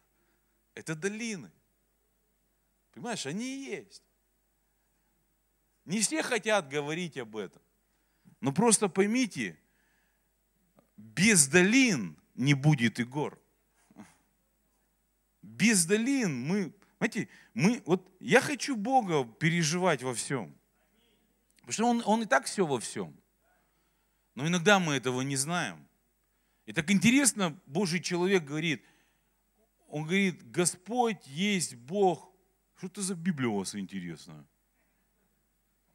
Это 0.76 0.96
долины. 0.96 1.52
Понимаешь, 2.94 3.26
они 3.26 3.66
есть. 3.66 4.04
Не 5.86 6.00
все 6.00 6.22
хотят 6.24 6.70
говорить 6.70 7.18
об 7.18 7.36
этом. 7.36 7.62
Но 8.40 8.52
просто 8.52 8.88
поймите, 8.88 9.58
без 10.98 11.48
долин 11.48 12.18
не 12.36 12.54
будет 12.54 13.00
и 13.00 13.04
гор. 13.04 13.40
Без 15.42 15.86
долин 15.86 16.42
мы, 16.46 16.74
знаете, 17.00 17.28
мы, 17.54 17.82
вот 17.86 18.10
я 18.20 18.40
хочу 18.40 18.76
Бога 18.76 19.26
переживать 19.26 20.04
во 20.04 20.14
всем. 20.14 20.56
Потому 21.64 21.74
что 21.74 21.86
он, 21.86 22.04
он 22.06 22.24
и 22.24 22.26
так 22.26 22.46
все 22.46 22.66
во 22.66 22.80
всем. 22.80 23.16
Но 24.36 24.46
иногда 24.46 24.80
мы 24.80 24.96
этого 24.96 25.22
не 25.22 25.38
знаем. 25.38 25.88
И 26.66 26.74
так 26.74 26.92
интересно, 26.92 27.58
Божий 27.66 28.02
человек 28.02 28.44
говорит, 28.44 28.84
он 29.88 30.04
говорит, 30.04 30.52
Господь 30.52 31.26
есть 31.28 31.76
Бог. 31.76 32.30
Что 32.76 32.88
это 32.88 33.02
за 33.02 33.16
Библия 33.16 33.48
у 33.48 33.60
вас 33.60 33.76
интересная? 33.76 34.46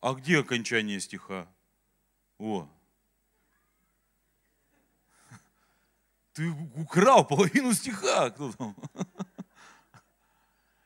А 0.00 0.14
где 0.14 0.38
окончание 0.38 1.00
стиха? 1.00 1.46
О. 2.38 2.66
Ты 6.32 6.48
украл 6.76 7.26
половину 7.26 7.74
стиха. 7.74 8.30
Кто 8.30 8.52
там? 8.52 8.76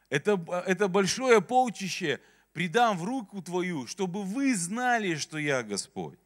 Это, 0.09 0.33
это 0.67 0.89
большое 0.89 1.41
полчище 1.41 2.21
предам 2.53 2.99
в 2.99 3.05
руку 3.05 3.43
твою, 3.43 3.87
чтобы 3.87 4.23
вы 4.23 4.55
знали, 4.55 5.17
что 5.17 5.39
я 5.39 5.63
Господь. 5.63 6.19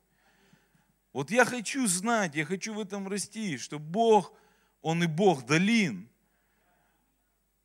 Вот 1.12 1.30
я 1.30 1.44
хочу 1.44 1.86
знать, 1.86 2.34
я 2.34 2.44
хочу 2.44 2.74
в 2.74 2.80
этом 2.80 3.08
расти, 3.08 3.56
что 3.56 3.78
Бог, 3.78 4.32
Он 4.82 5.02
и 5.02 5.06
Бог 5.06 5.46
долин. 5.46 6.08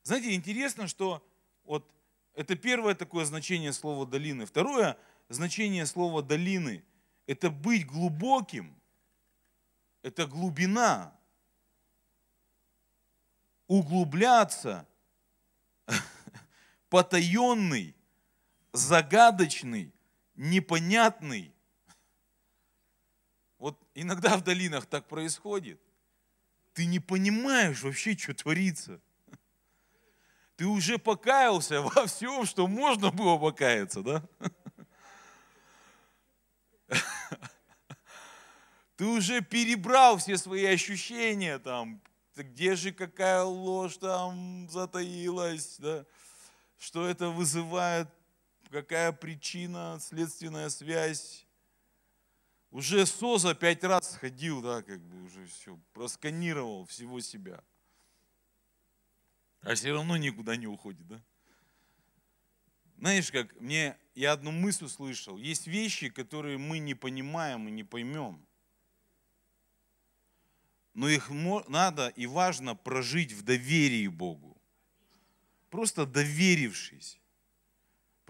Знаете, 0.03 0.34
интересно, 0.34 0.88
что 0.88 1.25
вот 1.65 1.86
это 2.34 2.56
первое 2.56 2.96
такое 2.96 3.25
значение 3.25 3.74
слова 3.74 4.06
долины. 4.06 4.46
Второе 4.46 4.98
значение 5.30 5.86
слова 5.86 6.22
долины– 6.22 6.84
это 7.27 7.50
быть 7.50 7.86
глубоким, 7.86 8.74
это 10.01 10.25
глубина, 10.25 11.13
углубляться, 13.68 14.88
потаенный, 16.89 17.96
загадочный, 18.73 19.93
непонятный. 20.35 21.53
Вот 23.57 23.79
иногда 23.93 24.37
в 24.37 24.43
долинах 24.43 24.85
так 24.85 25.07
происходит. 25.07 25.79
Ты 26.73 26.85
не 26.85 26.99
понимаешь 26.99 27.83
вообще, 27.83 28.17
что 28.17 28.33
творится. 28.33 28.99
Ты 30.55 30.65
уже 30.65 30.97
покаялся 30.97 31.81
во 31.83 32.05
всем, 32.07 32.45
что 32.45 32.67
можно 32.67 33.11
было 33.11 33.37
покаяться, 33.37 34.01
да? 34.01 34.23
Ты 38.95 39.05
уже 39.05 39.41
перебрал 39.41 40.17
все 40.17 40.37
свои 40.37 40.65
ощущения 40.65 41.57
там, 41.57 42.01
где 42.35 42.75
же 42.75 42.91
какая 42.91 43.43
ложь 43.43 43.97
там 43.97 44.69
затаилась, 44.69 45.77
да? 45.79 46.05
что 46.77 47.07
это 47.07 47.29
вызывает 47.29 48.07
какая 48.71 49.11
причина, 49.11 49.99
следственная 50.01 50.69
связь. 50.69 51.45
Уже 52.71 53.05
СОЗа 53.05 53.53
пять 53.53 53.83
раз 53.83 54.13
сходил, 54.13 54.61
да, 54.61 54.81
как 54.81 55.01
бы 55.01 55.23
уже 55.23 55.45
все, 55.45 55.77
просканировал 55.93 56.85
всего 56.85 57.19
себя. 57.19 57.61
А 59.61 59.75
все 59.75 59.91
равно 59.91 60.15
никуда 60.17 60.55
не 60.55 60.67
уходит, 60.67 61.05
да? 61.07 61.21
Знаешь, 62.97 63.31
как 63.31 63.59
мне, 63.59 63.97
я 64.15 64.31
одну 64.31 64.51
мысль 64.51 64.87
слышал, 64.87 65.37
есть 65.37 65.67
вещи, 65.67 66.09
которые 66.09 66.57
мы 66.57 66.79
не 66.79 66.93
понимаем 66.93 67.67
и 67.67 67.71
не 67.71 67.83
поймем. 67.83 68.45
Но 70.93 71.09
их 71.09 71.29
надо 71.29 72.09
и 72.09 72.25
важно 72.25 72.75
прожить 72.75 73.33
в 73.33 73.43
доверии 73.43 74.07
Богу. 74.07 74.57
Просто 75.69 76.05
доверившись 76.05 77.20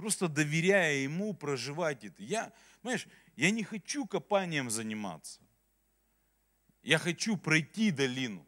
просто 0.02 0.28
доверяя 0.28 0.96
Ему 0.96 1.36
проживать 1.36 2.04
это. 2.04 2.24
Я, 2.24 2.52
знаешь, 2.82 3.08
я 3.36 3.52
не 3.52 3.64
хочу 3.64 4.08
копанием 4.08 4.72
заниматься. 4.72 5.40
Я 6.82 6.98
хочу 6.98 7.38
пройти 7.38 7.92
долину, 7.92 8.44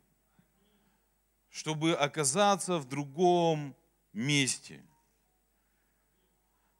чтобы 1.51 1.93
оказаться 1.93 2.79
в 2.79 2.89
другом 2.89 3.75
месте. 4.13 4.83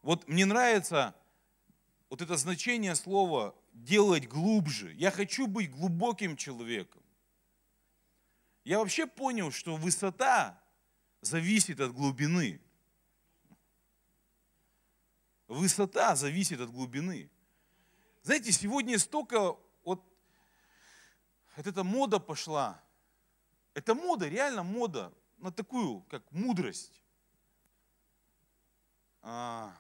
Вот 0.02 0.28
мне 0.28 0.44
нравится 0.44 1.16
вот 2.10 2.24
это 2.24 2.36
значение 2.36 2.96
слова 2.96 3.54
делать 3.74 4.28
глубже. 4.28 4.92
Я 4.96 5.12
хочу 5.12 5.46
быть 5.46 5.70
глубоким 5.70 6.36
человеком. 6.36 7.04
Я 8.64 8.80
вообще 8.80 9.06
понял, 9.06 9.52
что 9.52 9.76
высота 9.76 10.60
зависит 11.22 11.80
от 11.80 11.94
глубины. 11.94 12.60
Высота 15.54 16.16
зависит 16.16 16.60
от 16.60 16.72
глубины. 16.72 17.30
Знаете, 18.24 18.52
сегодня 18.52 18.98
столько 18.98 19.56
вот, 19.84 20.04
вот 21.56 21.68
эта 21.68 21.84
мода 21.84 22.20
пошла. 22.20 22.82
Это 23.74 23.94
мода, 23.94 24.28
реально 24.28 24.64
мода 24.64 25.14
на 25.38 25.52
такую, 25.52 26.02
как 26.04 26.24
мудрость. 26.32 27.04
А, 29.22 29.76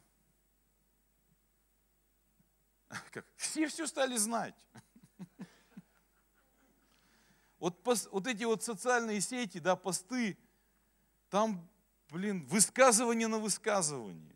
как, 3.11 3.25
все 3.35 3.67
все 3.67 3.87
стали 3.87 4.15
знать. 4.17 4.55
Вот, 7.59 7.79
вот 8.11 8.27
эти 8.27 8.43
вот 8.43 8.61
социальные 8.61 9.21
сети, 9.21 9.57
да, 9.57 9.77
посты, 9.77 10.37
там, 11.29 11.65
блин, 12.09 12.45
высказывание 12.47 13.29
на 13.29 13.37
высказывание. 13.37 14.35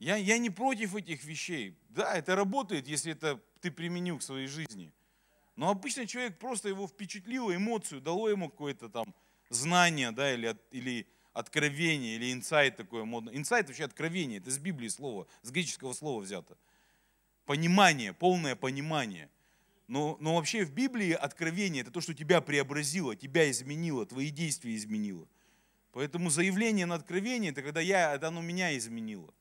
Я, 0.00 0.16
я 0.16 0.38
не 0.38 0.48
против 0.48 0.96
этих 0.96 1.24
вещей. 1.24 1.76
Да, 1.90 2.14
это 2.14 2.34
работает, 2.34 2.88
если 2.88 3.12
это 3.12 3.40
ты 3.60 3.70
применил 3.70 4.18
к 4.18 4.22
своей 4.22 4.46
жизни. 4.46 4.92
Но 5.56 5.68
обычно 5.68 6.06
человек 6.06 6.38
просто 6.38 6.70
его 6.70 6.88
впечатлило, 6.88 7.54
эмоцию, 7.54 8.00
дало 8.00 8.30
ему 8.30 8.48
какое-то 8.48 8.88
там 8.88 9.14
знание, 9.50 10.10
да, 10.10 10.32
или, 10.32 10.56
или 10.70 11.06
откровение, 11.34 12.16
или 12.16 12.32
инсайт 12.32 12.78
такое 12.78 13.04
модное. 13.04 13.36
Инсайт 13.36 13.68
вообще 13.68 13.84
откровение, 13.84 14.38
это 14.38 14.50
с 14.50 14.58
Библии 14.58 14.88
слово, 14.88 15.26
с 15.42 15.50
греческого 15.50 15.92
слова 15.92 16.22
взято. 16.22 16.56
Понимание, 17.44 18.14
полное 18.14 18.56
понимание. 18.56 19.28
Но, 19.86 20.16
но 20.18 20.36
вообще 20.36 20.64
в 20.64 20.72
Библии 20.72 21.12
откровение 21.12 21.82
это 21.82 21.90
то, 21.90 22.00
что 22.00 22.14
тебя 22.14 22.40
преобразило, 22.40 23.14
тебя 23.16 23.50
изменило, 23.50 24.06
твои 24.06 24.30
действия 24.30 24.74
изменило. 24.76 25.28
Поэтому 25.92 26.30
заявление 26.30 26.86
на 26.86 26.94
откровение, 26.94 27.50
это 27.50 27.60
когда 27.62 27.82
я, 27.82 28.14
это 28.14 28.28
оно 28.28 28.40
меня 28.40 28.74
изменило. 28.78 29.34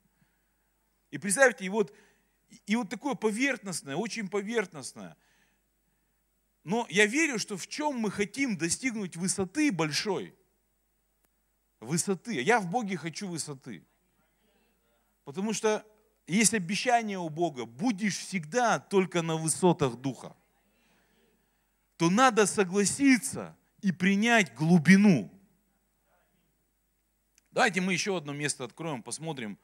И 1.11 1.17
представьте, 1.17 1.65
и 1.65 1.69
вот, 1.69 1.93
и 2.65 2.75
вот 2.75 2.89
такое 2.89 3.15
поверхностное, 3.15 3.95
очень 3.95 4.29
поверхностное– 4.29 5.17
но 6.63 6.85
я 6.89 7.05
верю, 7.05 7.39
что 7.39 7.57
в 7.57 7.67
чем 7.67 7.97
мы 7.97 8.11
хотим 8.11 8.57
достигнуть 8.57 9.15
высоты 9.15 9.71
большой. 9.71 10.35
Высоты. 11.79 12.41
Я 12.41 12.59
в 12.59 12.69
Боге 12.69 12.97
хочу 12.97 13.27
высоты. 13.27 13.83
Потому 15.23 15.53
что 15.53 15.85
есть 16.27 16.53
обещание 16.53 17.17
у 17.17 17.29
Бога, 17.29 17.65
будешь 17.65 18.17
всегда 18.17 18.79
только 18.79 19.21
на 19.21 19.35
высотах 19.35 19.95
Духа. 19.95 20.35
То 21.97 22.09
надо 22.09 22.45
согласиться 22.45 23.57
и 23.81 23.91
принять 23.91 24.53
глубину. 24.53 25.31
Давайте 27.51 27.81
мы 27.81 27.93
еще 27.93 28.15
одно 28.15 28.31
место 28.31 28.63
откроем, 28.63 29.01
посмотрим. 29.01 29.57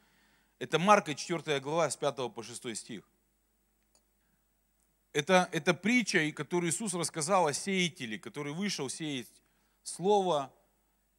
Это 0.58 0.80
Марка 0.80 1.14
4 1.14 1.60
глава 1.60 1.90
с 1.90 1.98
5 1.98 2.34
по 2.34 2.42
6 2.42 2.76
стих. 2.78 3.04
Это, 5.12 5.50
это 5.52 5.74
притча, 5.74 6.32
которую 6.32 6.72
Иисус 6.72 6.94
рассказал 6.94 7.48
о 7.48 7.54
сеятеле, 7.54 8.18
который 8.18 8.54
вышел 8.54 8.90
сеять 8.90 9.28
Слово, 9.84 10.52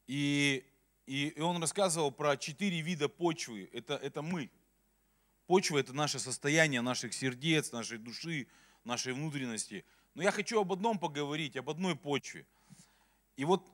и, 0.06 0.64
и, 1.06 1.28
и 1.28 1.40
Он 1.40 1.60
рассказывал 1.60 2.10
про 2.10 2.36
четыре 2.36 2.80
вида 2.80 3.08
почвы. 3.08 3.70
Это, 3.72 3.94
это 3.94 4.22
мы. 4.22 4.50
Почва– 5.46 5.78
это 5.78 5.92
наше 5.92 6.18
состояние 6.18 6.80
наших 6.80 7.14
сердец, 7.14 7.70
нашей 7.70 7.98
души, 7.98 8.48
нашей 8.84 9.12
внутренности. 9.12 9.84
Но 10.14 10.22
я 10.22 10.32
хочу 10.32 10.60
об 10.60 10.72
одном 10.72 10.98
поговорить, 10.98 11.56
об 11.56 11.70
одной 11.70 11.94
почве. 11.94 12.44
И 13.36 13.44
вот 13.44 13.70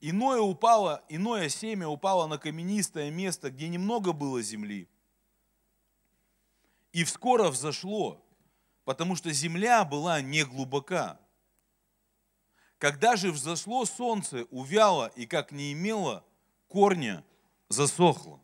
иное 0.00 0.40
упало, 0.40 1.02
иное 1.08 1.48
семя 1.48 1.88
упало 1.88 2.28
на 2.28 2.38
каменистое 2.38 3.10
место, 3.10 3.50
где 3.50 3.68
немного 3.68 4.12
было 4.12 4.40
земли. 4.40 4.86
И 6.92 7.04
вскоро 7.04 7.50
взошло, 7.50 8.24
потому 8.84 9.14
что 9.14 9.30
земля 9.32 9.84
была 9.84 10.22
не 10.22 10.44
глубока. 10.44 11.20
Когда 12.78 13.16
же 13.16 13.30
взошло 13.30 13.84
солнце, 13.84 14.44
увяло 14.50 15.08
и 15.08 15.26
как 15.26 15.52
не 15.52 15.72
имело 15.72 16.24
корня, 16.68 17.24
засохло. 17.68 18.40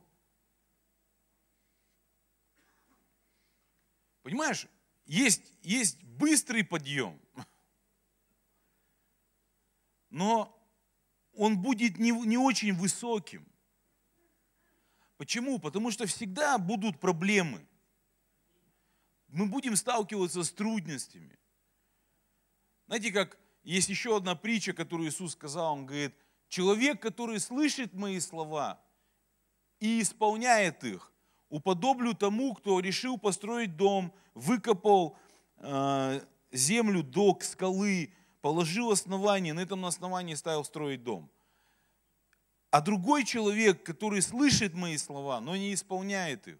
Понимаешь, 4.23 4.67
есть, 5.07 5.53
есть 5.63 6.03
быстрый 6.03 6.65
подъем, 6.65 7.21
но 10.11 10.51
он 11.35 11.61
будет 11.61 11.99
не, 11.99 12.11
не 12.11 12.39
очень 12.39 12.75
высоким. 12.75 13.47
Почему? 15.17 15.59
Потому 15.59 15.91
что 15.91 16.07
всегда 16.07 16.59
будут 16.59 17.01
проблемы– 17.01 17.67
мы 19.35 19.47
будем 19.47 19.75
сталкиваться 19.77 20.45
с 20.45 20.53
трудностями. 20.53 21.39
Знаете, 22.87 23.11
как 23.11 23.37
есть 23.63 23.89
еще 23.89 24.17
одна 24.17 24.37
притча, 24.37 24.73
которую 24.73 25.09
Иисус 25.09 25.33
сказал, 25.33 25.73
Он 25.75 25.87
говорит, 25.87 26.15
человек, 26.49 27.03
который 27.03 27.41
слышит 27.41 27.95
мои 27.95 28.21
слова 28.21 28.81
и 29.81 30.01
исполняет 30.01 30.85
их, 30.85 31.13
уподоблю 31.49 32.15
тому, 32.15 32.55
кто 32.55 32.79
решил 32.81 33.19
построить 33.19 33.77
дом, 33.77 34.13
выкопал 34.35 35.17
э, 35.57 36.21
землю 36.53 37.03
до 37.03 37.37
скалы, 37.41 38.13
положил 38.41 38.93
основание, 38.93 39.53
на 39.53 39.61
этом 39.61 39.85
основании 39.85 40.35
ставил 40.35 40.65
строить 40.65 41.03
дом. 41.03 41.31
А 42.71 42.81
другой 42.81 43.25
человек, 43.25 43.83
который 43.83 44.23
слышит 44.23 44.75
мои 44.75 44.97
слова, 44.97 45.41
но 45.41 45.57
не 45.57 45.75
исполняет 45.75 46.47
их, 46.47 46.59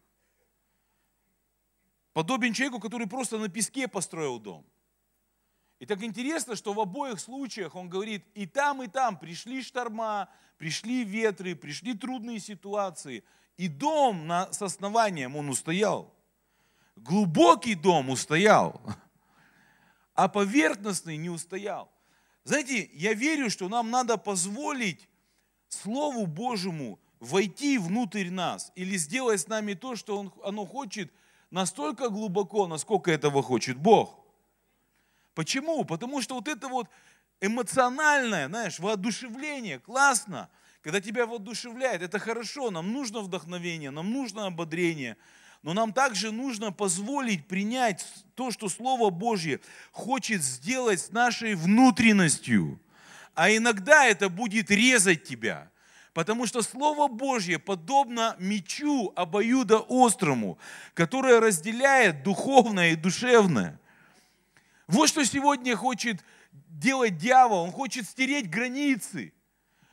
подобен 2.15 2.55
человеку, 2.55 2.81
который 2.81 3.07
просто 3.07 3.39
на 3.39 3.51
песке 3.51 3.87
построил 3.89 4.39
дом. 4.39 4.65
И 5.81 5.87
так 5.87 6.03
интересно, 6.03 6.57
что 6.57 6.73
в 6.73 6.81
обоих 6.81 7.21
случаях 7.21 7.75
он 7.75 7.91
говорит, 7.91 8.25
и 8.35 8.47
там, 8.47 8.83
и 8.83 8.87
там 8.87 9.19
пришли 9.19 9.63
шторма, 9.63 10.31
пришли 10.57 11.05
ветры, 11.05 11.55
пришли 11.57 11.93
трудные 11.93 12.39
ситуации, 12.39 13.25
и 13.59 13.69
дом 13.69 14.27
на, 14.27 14.51
с 14.53 14.63
основанием 14.63 15.37
он 15.37 15.49
устоял. 15.51 16.15
Глубокий 16.97 17.75
дом 17.75 18.09
устоял, 18.09 18.81
а 20.15 20.29
поверхностный 20.29 21.17
не 21.17 21.29
устоял. 21.29 21.91
Знаете, 22.45 22.89
я 22.93 23.13
верю, 23.13 23.51
что 23.51 23.69
нам 23.69 23.91
надо 23.91 24.17
позволить 24.17 25.09
Слову 25.69 26.27
Божьему 26.27 27.01
войти 27.19 27.79
внутрь 27.79 28.31
нас 28.31 28.71
или 28.77 28.97
сделать 28.97 29.41
с 29.41 29.49
нами 29.49 29.75
то, 29.75 29.97
что 29.97 30.17
он, 30.19 30.33
оно 30.45 30.65
хочет– 30.65 31.13
настолько 31.51 32.09
глубоко, 32.09 32.67
насколько 32.67 33.11
этого 33.11 33.43
хочет 33.43 33.77
Бог. 33.77 34.19
Почему? 35.35 35.85
Потому 35.85 36.23
что 36.23 36.35
вот 36.35 36.49
это 36.49 36.69
вот 36.69 36.89
эмоциональное, 37.41 38.49
знаешь, 38.49 38.79
воодушевление, 38.79 39.79
классно, 39.81 40.49
когда 40.83 41.01
тебя 41.01 41.27
воодушевляет, 41.27 42.03
это 42.03 42.19
хорошо, 42.19 42.71
нам 42.71 42.93
нужно 42.93 43.21
вдохновение, 43.21 43.91
нам 43.91 44.13
нужно 44.13 44.47
ободрение, 44.47 45.17
но 45.63 45.73
нам 45.73 45.93
также 45.93 46.31
нужно 46.31 46.73
позволить 46.73 47.47
принять 47.47 48.07
то, 48.35 48.51
что 48.51 48.69
Слово 48.69 49.11
Божье 49.11 49.61
хочет 49.93 50.43
сделать 50.43 51.01
с 51.01 51.11
нашей 51.11 51.55
внутренностью. 51.55 52.81
А 53.35 53.51
иногда 53.51 54.05
это 54.05 54.29
будет 54.29 54.71
резать 54.71 55.25
тебя– 55.25 55.71
Потому 56.15 56.47
что 56.47 56.63
Слово 56.63 57.09
Божье 57.09 57.59
подобно 57.59 58.37
мечу 58.39 59.13
обоюдоострому, 59.17 60.59
которое 60.95 61.41
разделяет 61.41 62.23
духовное 62.23 62.93
и 62.93 62.97
душевное. 62.97 63.81
Вот 64.87 65.09
что 65.09 65.25
сегодня 65.25 65.75
хочет 65.75 66.25
делать 66.69 67.19
дьявол. 67.19 67.65
Он 67.65 67.73
хочет 67.73 68.07
стереть 68.07 68.49
границы 68.49 69.33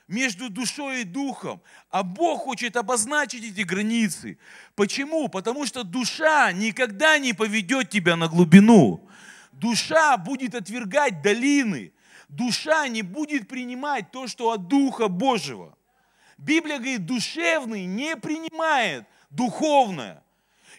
между 0.07 0.51
душой 0.51 1.01
и 1.01 1.05
духом. 1.05 1.59
А 1.89 2.03
Бог 2.03 2.43
хочет 2.43 2.77
обозначить 2.77 3.43
эти 3.43 3.61
границы. 3.61 4.37
Почему? 4.75 5.27
Потому 5.27 5.65
что 5.65 5.83
душа 5.83 6.51
никогда 6.51 7.17
не 7.17 7.33
поведет 7.33 7.89
тебя 7.89 8.15
на 8.15 8.27
глубину. 8.27 9.09
Душа 9.51 10.17
будет 10.17 10.53
отвергать 10.53 11.23
долины. 11.23 11.93
Душа 12.29 12.87
не 12.87 13.01
будет 13.01 13.47
принимать 13.47 14.11
то, 14.11 14.27
что 14.27 14.51
от 14.51 14.67
Духа 14.67 15.07
Божьего. 15.07 15.75
Библия 16.41 16.77
говорит, 16.77 17.05
душевный 17.05 17.85
не 17.85 18.17
принимает 18.17 19.05
духовное. 19.29 20.23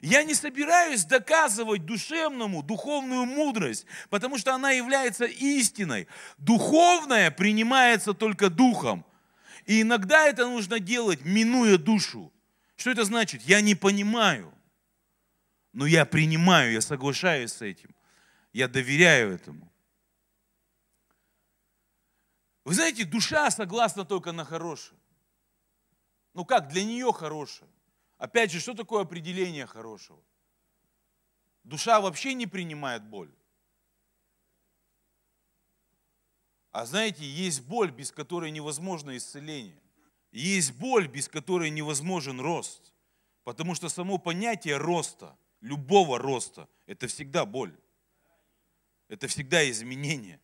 Я 0.00 0.24
не 0.24 0.34
собираюсь 0.34 1.04
доказывать 1.04 1.86
душевному 1.86 2.64
духовную 2.64 3.26
мудрость, 3.26 3.86
потому 4.10 4.38
что 4.38 4.52
она 4.52 4.72
является 4.72 5.24
истиной. 5.24 6.08
Духовное 6.38 7.30
принимается 7.30 8.12
только 8.12 8.50
духом. 8.50 9.04
И 9.64 9.82
иногда 9.82 10.26
это 10.26 10.48
нужно 10.48 10.80
делать, 10.80 11.24
минуя 11.24 11.78
душу. 11.78 12.32
Что 12.74 12.90
это 12.90 13.04
значит? 13.04 13.42
Я 13.42 13.60
не 13.60 13.76
понимаю, 13.76 14.52
но 15.72 15.86
я 15.86 16.04
принимаю, 16.04 16.72
я 16.72 16.80
соглашаюсь 16.80 17.52
с 17.52 17.62
этим. 17.62 17.94
Я 18.52 18.66
доверяю 18.66 19.32
этому. 19.32 19.72
Вы 22.64 22.74
знаете, 22.74 23.04
душа 23.04 23.48
согласна 23.52 24.04
только 24.04 24.32
на 24.32 24.44
хорошее. 24.44 24.98
Ну 26.34 26.44
как, 26.44 26.68
для 26.68 26.84
нее 26.84 27.12
хорошее. 27.12 27.70
Опять 28.18 28.52
же, 28.52 28.60
что 28.60 28.74
такое 28.74 29.02
определение 29.02 29.66
хорошего? 29.66 30.22
Душа 31.64 32.00
вообще 32.00 32.34
не 32.34 32.46
принимает 32.46 33.04
боль. 33.04 33.32
А 36.70 36.86
знаете, 36.86 37.24
есть 37.24 37.62
боль, 37.62 37.90
без 37.90 38.10
которой 38.10 38.50
невозможно 38.50 39.16
исцеление. 39.16 39.80
Есть 40.32 40.72
боль, 40.72 41.06
без 41.06 41.28
которой 41.28 41.68
невозможен 41.68 42.40
рост. 42.40 42.94
Потому 43.44 43.74
что 43.74 43.88
само 43.88 44.18
понятие 44.18 44.78
роста, 44.78 45.36
любого 45.60 46.18
роста, 46.18 46.68
это 46.86 47.06
всегда 47.08 47.44
боль. 47.44 47.76
Это 49.08 49.28
всегда 49.28 49.68
изменение. 49.68 50.40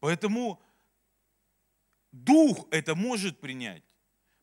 Поэтому 0.00 0.60
дух 2.12 2.66
это 2.70 2.94
может 2.94 3.40
принять, 3.40 3.82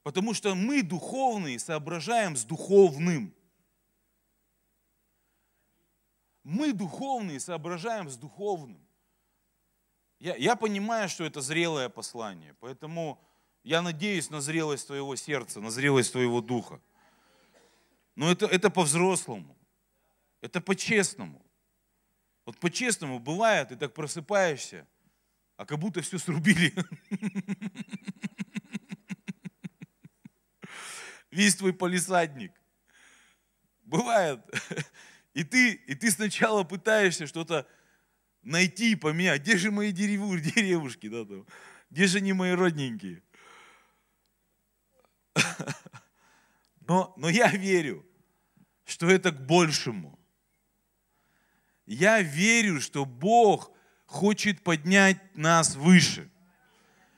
потому 0.04 0.34
что 0.34 0.56
мы 0.56 0.84
духовные 0.84 1.60
соображаем 1.60 2.36
с 2.36 2.44
духовным. 2.44 3.34
Мы 6.44 6.72
духовные 6.72 7.40
соображаем 7.40 8.10
с 8.10 8.16
духовным. 8.16 8.88
Я, 10.20 10.36
я 10.36 10.56
понимаю, 10.56 11.10
что 11.10 11.26
это 11.26 11.42
зрелое 11.42 11.90
послание, 11.90 12.56
поэтому 12.60 13.20
я 13.64 13.82
надеюсь 13.82 14.30
на 14.30 14.42
зрелость 14.42 14.88
твоего 14.88 15.16
сердца, 15.16 15.60
на 15.60 15.70
зрелость 15.70 16.14
твоего 16.14 16.42
духа. 16.42 16.82
Но 18.16 18.32
это, 18.32 18.46
это 18.46 18.70
по-взрослому, 18.70 19.56
это 20.42 20.62
по-честному. 20.62 21.46
Вот 22.46 22.58
по-честному 22.58 23.20
бывает, 23.20 23.70
ты 23.70 23.76
так 23.76 23.94
просыпаешься, 23.94 24.88
а 25.58 25.66
как 25.66 25.80
будто 25.80 26.02
все 26.02 26.20
срубили. 26.20 26.74
Весь 31.32 31.56
твой 31.56 31.74
полисадник. 31.74 32.54
Бывает. 33.84 34.40
И 35.34 35.44
ты, 35.44 35.74
и 35.74 35.96
ты 35.96 36.10
сначала 36.12 36.64
пытаешься 36.64 37.28
что-то 37.28 37.68
найти, 38.42 38.96
поменять. 38.96 39.42
Где 39.42 39.58
же 39.58 39.72
мои 39.72 39.92
дереву, 39.92 40.38
деревушки? 40.40 41.10
Да, 41.10 41.26
там? 41.26 41.46
Где 41.90 42.08
же 42.08 42.18
они 42.20 42.34
мои 42.34 42.52
родненькие? 42.52 43.24
Но, 46.82 47.14
но 47.18 47.30
я 47.30 47.52
верю, 47.52 48.06
что 48.86 49.08
это 49.08 49.32
к 49.32 49.46
большему. 49.46 50.18
Я 51.86 52.22
верю, 52.22 52.80
что 52.80 53.06
Бог 53.06 53.77
хочет 54.08 54.62
поднять 54.62 55.18
нас 55.36 55.76
выше. 55.76 56.28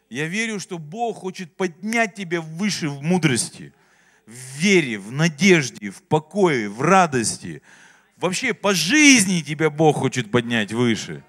Я 0.09 0.27
верю, 0.27 0.59
что 0.59 0.77
Бог 0.79 1.17
хочет 1.17 1.55
поднять 1.55 2.15
тебя 2.15 2.41
выше 2.41 2.89
в 2.89 3.01
мудрости, 3.01 3.73
в 4.25 4.31
вере, 4.57 4.97
в 4.97 5.11
надежде, 5.11 5.91
в 5.91 6.01
покое, 6.03 6.67
в 6.67 6.81
радости. 6.81 7.61
Вообще 8.17 8.53
по 8.53 8.73
жизни 8.73 9.41
тебя 9.41 9.69
Бог 9.69 9.97
хочет 9.97 10.31
поднять 10.31 10.73
выше. 10.73 11.23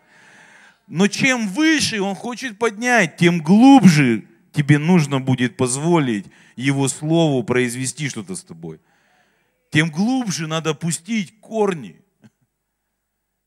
Но 0.89 1.07
чем 1.07 1.47
выше 1.47 2.01
Он 2.01 2.17
хочет 2.17 2.59
поднять, 2.59 3.17
тем 3.17 3.41
глубже 3.41 4.25
тебе 4.53 4.79
нужно 4.79 5.21
будет 5.21 5.57
позволить 5.57 6.27
Его 6.57 6.89
Слову 6.89 7.45
произвести 7.45 8.09
что-то 8.09 8.35
с 8.35 8.43
тобой. 8.43 8.81
Тем 9.71 9.91
глубже 9.91 10.47
надо 10.47 10.75
пустить 10.75 11.39
корни. 11.41 12.01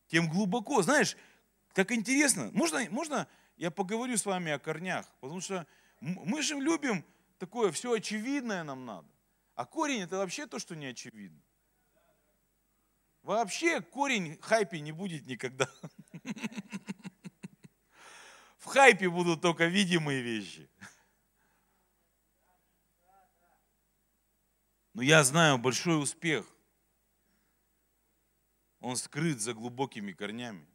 Тем 0.10 0.30
глубоко. 0.30 0.84
Знаешь, 0.84 1.18
так 1.74 1.92
интересно. 1.92 2.50
Можно, 2.54 2.88
можно 2.92 3.28
я 3.58 3.72
поговорю 3.72 4.16
с 4.18 4.26
вами 4.26 4.52
о 4.52 4.60
корнях? 4.60 5.08
Потому 5.20 5.42
что 5.42 5.68
мы 6.00 6.42
же 6.42 6.56
любим 6.56 7.04
такое, 7.40 7.72
все 7.72 7.92
очевидное 7.94 8.64
нам 8.64 8.86
надо. 8.86 9.08
А 9.56 9.66
корень 9.66 10.02
это 10.02 10.18
вообще 10.18 10.48
то, 10.48 10.60
что 10.60 10.76
не 10.76 10.86
очевидно. 10.88 11.42
Вообще 13.24 13.82
корень 13.82 14.38
хайпе 14.42 14.80
не 14.82 14.92
будет 14.92 15.26
никогда. 15.26 15.70
В 18.58 18.66
хайпе 18.66 19.10
будут 19.10 19.42
только 19.42 19.66
видимые 19.66 20.22
вещи. 20.22 20.70
Но 24.94 25.02
я 25.02 25.24
знаю 25.24 25.58
большой 25.58 26.02
успех. 26.02 26.46
Он 28.80 28.96
скрыт 28.96 29.40
за 29.40 29.54
глубокими 29.54 30.12
корнями. 30.12 30.73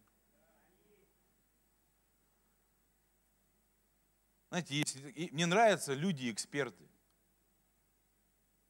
Знаете, 4.50 4.76
если, 4.76 5.28
мне 5.32 5.46
нравятся 5.46 5.94
люди-эксперты. 5.94 6.88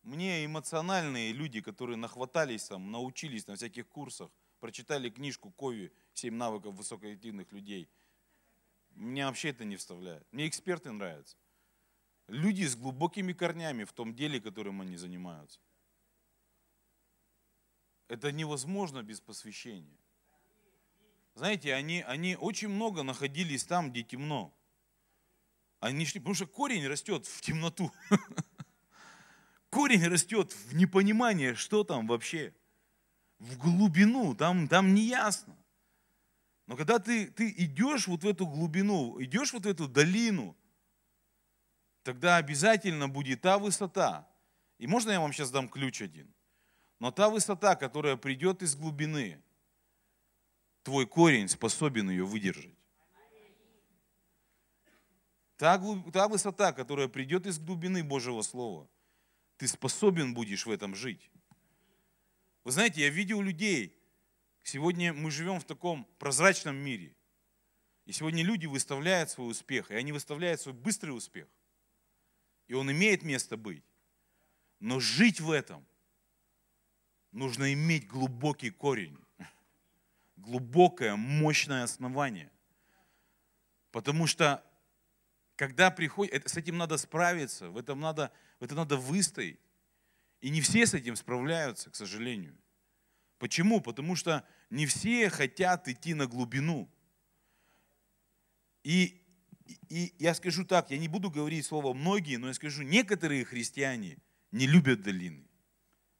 Мне 0.02 0.44
эмоциональные 0.44 1.32
люди, 1.32 1.60
которые 1.60 1.96
нахватались 1.96 2.64
там, 2.64 2.90
научились 2.90 3.46
на 3.46 3.56
всяких 3.56 3.86
курсах, 3.88 4.30
прочитали 4.58 5.10
книжку 5.10 5.50
Кови 5.50 5.92
«Семь 6.14 6.34
навыков 6.34 6.74
высокоэффективных 6.74 7.52
людей». 7.52 7.88
Меня 8.90 9.26
вообще 9.26 9.50
это 9.50 9.64
не 9.64 9.76
вставляет. 9.76 10.26
Мне 10.32 10.48
эксперты 10.48 10.90
нравятся. 10.90 11.36
Люди 12.26 12.64
с 12.64 12.74
глубокими 12.74 13.32
корнями 13.32 13.84
в 13.84 13.92
том 13.92 14.14
деле, 14.14 14.40
которым 14.40 14.80
они 14.80 14.96
занимаются. 14.96 15.60
Это 18.08 18.32
невозможно 18.32 19.02
без 19.02 19.20
посвящения. 19.20 19.96
Знаете, 21.34 21.74
они, 21.74 22.02
они 22.02 22.34
очень 22.34 22.68
много 22.68 23.04
находились 23.04 23.64
там, 23.64 23.92
где 23.92 24.02
темно. 24.02 24.57
Они 25.80 26.04
шли, 26.06 26.20
потому 26.20 26.34
что 26.34 26.46
корень 26.46 26.86
растет 26.86 27.26
в 27.26 27.40
темноту. 27.40 27.92
Корень 29.70 30.06
растет 30.06 30.52
в 30.52 30.74
непонимание, 30.74 31.54
что 31.54 31.84
там 31.84 32.06
вообще. 32.06 32.54
В 33.38 33.56
глубину, 33.58 34.34
там, 34.34 34.66
там 34.66 34.94
не 34.94 35.02
ясно. 35.02 35.56
Но 36.66 36.76
когда 36.76 36.98
ты, 36.98 37.28
ты 37.28 37.50
идешь 37.50 38.08
вот 38.08 38.24
в 38.24 38.26
эту 38.26 38.46
глубину, 38.46 39.22
идешь 39.22 39.52
вот 39.52 39.64
в 39.64 39.68
эту 39.68 39.86
долину, 39.86 40.56
тогда 42.02 42.36
обязательно 42.36 43.08
будет 43.08 43.42
та 43.42 43.58
высота. 43.58 44.28
И 44.78 44.86
можно 44.86 45.10
я 45.10 45.20
вам 45.20 45.32
сейчас 45.32 45.50
дам 45.50 45.68
ключ 45.68 46.02
один? 46.02 46.34
Но 46.98 47.10
та 47.12 47.28
высота, 47.28 47.76
которая 47.76 48.16
придет 48.16 48.62
из 48.62 48.74
глубины, 48.74 49.40
твой 50.82 51.06
корень 51.06 51.48
способен 51.48 52.10
ее 52.10 52.24
выдержать. 52.24 52.77
Та, 55.58 55.76
та 56.12 56.28
высота, 56.28 56.72
которая 56.72 57.08
придет 57.08 57.44
из 57.44 57.58
глубины 57.58 58.04
Божьего 58.04 58.42
Слова, 58.42 58.88
ты 59.56 59.66
способен 59.66 60.32
будешь 60.32 60.66
в 60.66 60.70
этом 60.70 60.94
жить. 60.94 61.30
Вы 62.62 62.70
знаете, 62.70 63.00
я 63.00 63.08
видел 63.10 63.42
людей, 63.42 64.00
сегодня 64.62 65.12
мы 65.12 65.32
живем 65.32 65.58
в 65.58 65.64
таком 65.64 66.04
прозрачном 66.20 66.76
мире. 66.76 67.12
И 68.06 68.12
сегодня 68.12 68.44
люди 68.44 68.66
выставляют 68.66 69.30
свой 69.30 69.50
успех, 69.50 69.90
и 69.90 69.94
они 69.94 70.12
выставляют 70.12 70.60
свой 70.60 70.74
быстрый 70.74 71.10
успех. 71.10 71.48
И 72.68 72.74
он 72.74 72.92
имеет 72.92 73.24
место 73.24 73.56
быть. 73.56 73.82
Но 74.78 75.00
жить 75.00 75.40
в 75.40 75.50
этом 75.50 75.84
нужно 77.32 77.72
иметь 77.72 78.06
глубокий 78.06 78.70
корень, 78.70 79.18
глубокое, 80.36 81.16
мощное 81.16 81.82
основание. 81.82 82.52
Потому 83.90 84.28
что 84.28 84.62
когда 85.58 85.90
приходит, 85.90 86.48
с 86.48 86.56
этим 86.56 86.78
надо 86.78 86.96
справиться, 86.98 87.68
в 87.68 87.76
этом 87.76 87.98
надо, 87.98 88.30
в 88.60 88.64
этом 88.64 88.76
надо 88.76 88.96
выстоять. 88.96 89.58
И 90.40 90.50
не 90.50 90.60
все 90.60 90.86
с 90.86 90.94
этим 90.94 91.16
справляются, 91.16 91.90
к 91.90 91.96
сожалению. 91.96 92.56
Почему? 93.38 93.80
Потому 93.80 94.14
что 94.14 94.46
не 94.70 94.86
все 94.86 95.28
хотят 95.28 95.88
идти 95.88 96.14
на 96.14 96.28
глубину. 96.28 96.88
И, 98.84 99.20
и 99.88 100.14
я 100.20 100.32
скажу 100.34 100.64
так, 100.64 100.92
я 100.92 100.98
не 100.98 101.08
буду 101.08 101.28
говорить 101.28 101.66
слово 101.66 101.92
многие, 101.92 102.36
но 102.36 102.46
я 102.46 102.54
скажу, 102.54 102.84
некоторые 102.84 103.44
христиане 103.44 104.18
не 104.52 104.68
любят 104.68 105.02
долины. 105.02 105.44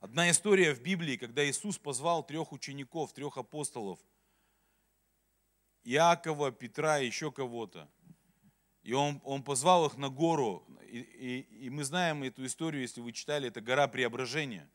Одна 0.01 0.29
история 0.31 0.75
в 0.75 0.83
Библии, 0.83 1.17
когда 1.17 1.49
Иисус 1.49 1.79
позвал 1.79 2.27
трех 2.27 2.53
учеников, 2.53 3.13
трех 3.13 3.37
апостолов, 3.37 4.01
Иакова, 5.85 6.51
Петра 6.51 6.99
и 6.99 7.07
еще 7.07 7.31
кого-то. 7.31 7.89
И 8.89 8.95
он, 8.95 9.21
он 9.23 9.43
позвал 9.43 9.85
их 9.85 9.99
на 9.99 10.09
гору. 10.09 10.65
И, 10.91 11.01
и, 11.01 11.67
и 11.67 11.69
мы 11.69 11.85
знаем 11.85 12.23
эту 12.23 12.47
историю, 12.47 12.81
если 12.81 13.03
вы 13.03 13.13
читали, 13.13 13.49
это 13.49 13.61
гора 13.61 13.87
преображения, 13.87 14.67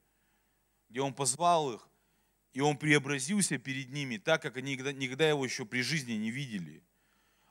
где 0.88 1.02
он 1.02 1.15
позвал 1.15 1.73
их, 1.73 1.89
и 2.52 2.62
он 2.62 2.78
преобразился 2.78 3.58
перед 3.58 3.89
ними 3.89 4.17
так, 4.17 4.39
как 4.43 4.56
они 4.58 4.73
никогда, 4.73 4.93
никогда 4.93 5.28
его 5.28 5.43
еще 5.43 5.65
при 5.65 5.82
жизни 5.82 6.13
не 6.13 6.30
видели. 6.30 6.84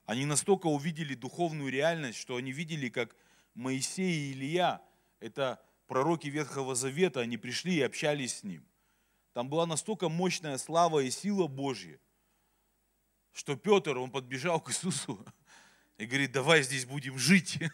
Они 0.07 0.25
настолько 0.25 0.69
увидели 0.69 1.17
духовную 1.17 1.69
реальность, 1.69 2.19
что 2.19 2.37
они 2.37 2.53
видели, 2.53 2.89
как 2.91 3.17
Моисей 3.55 4.31
и 4.31 4.33
Илья, 4.33 4.81
это 5.19 5.61
пророки 5.89 6.29
Ветхого 6.29 6.77
Завета, 6.77 7.23
они 7.23 7.39
пришли 7.39 7.75
и 7.75 7.83
общались 7.83 8.37
с 8.37 8.43
ним. 8.45 8.65
Там 9.33 9.49
была 9.49 9.67
настолько 9.67 10.09
мощная 10.09 10.59
слава 10.59 11.01
и 11.01 11.11
сила 11.11 11.49
Божья, 11.49 11.99
что 13.33 13.57
Петр, 13.57 13.99
он 13.99 14.13
подбежал 14.13 14.61
к 14.61 14.71
Иисусу 14.71 15.27
и 15.99 16.07
говорит, 16.07 16.33
давай 16.33 16.63
здесь 16.63 16.85
будем 16.87 17.19
жить. 17.19 17.59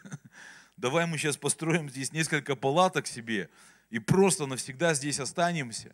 Давай 0.77 1.05
мы 1.05 1.17
сейчас 1.17 1.35
построим 1.35 1.89
здесь 1.89 2.13
несколько 2.13 2.55
палаток 2.55 3.05
себе 3.05 3.49
и 3.89 3.99
просто 3.99 4.45
навсегда 4.45 4.93
здесь 4.93 5.19
останемся. 5.19 5.93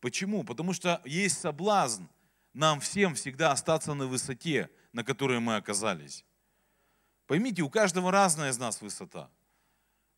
Почему? 0.00 0.44
Потому 0.44 0.72
что 0.72 1.02
есть 1.04 1.38
соблазн 1.38 2.04
нам 2.54 2.80
всем 2.80 3.14
всегда 3.14 3.52
остаться 3.52 3.94
на 3.94 4.06
высоте, 4.06 4.70
на 4.92 5.04
которой 5.04 5.40
мы 5.40 5.56
оказались. 5.56 6.24
Поймите, 7.26 7.62
у 7.62 7.70
каждого 7.70 8.10
разная 8.10 8.50
из 8.50 8.58
нас 8.58 8.80
высота. 8.80 9.30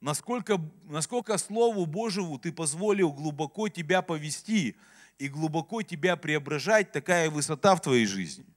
насколько, 0.01 0.61
насколько 0.85 1.39
Слову 1.39 1.87
Божьему 1.87 2.39
ты 2.39 2.53
позволил 2.53 3.13
глубоко 3.13 3.69
тебя 3.69 4.03
повести 4.03 4.77
и 5.19 5.29
глубоко 5.29 5.83
тебя 5.83 6.17
преображать, 6.17 6.93
такая 6.93 7.31
высота 7.31 7.75
в 7.75 7.81
твоей 7.81 8.07
жизни. 8.07 8.54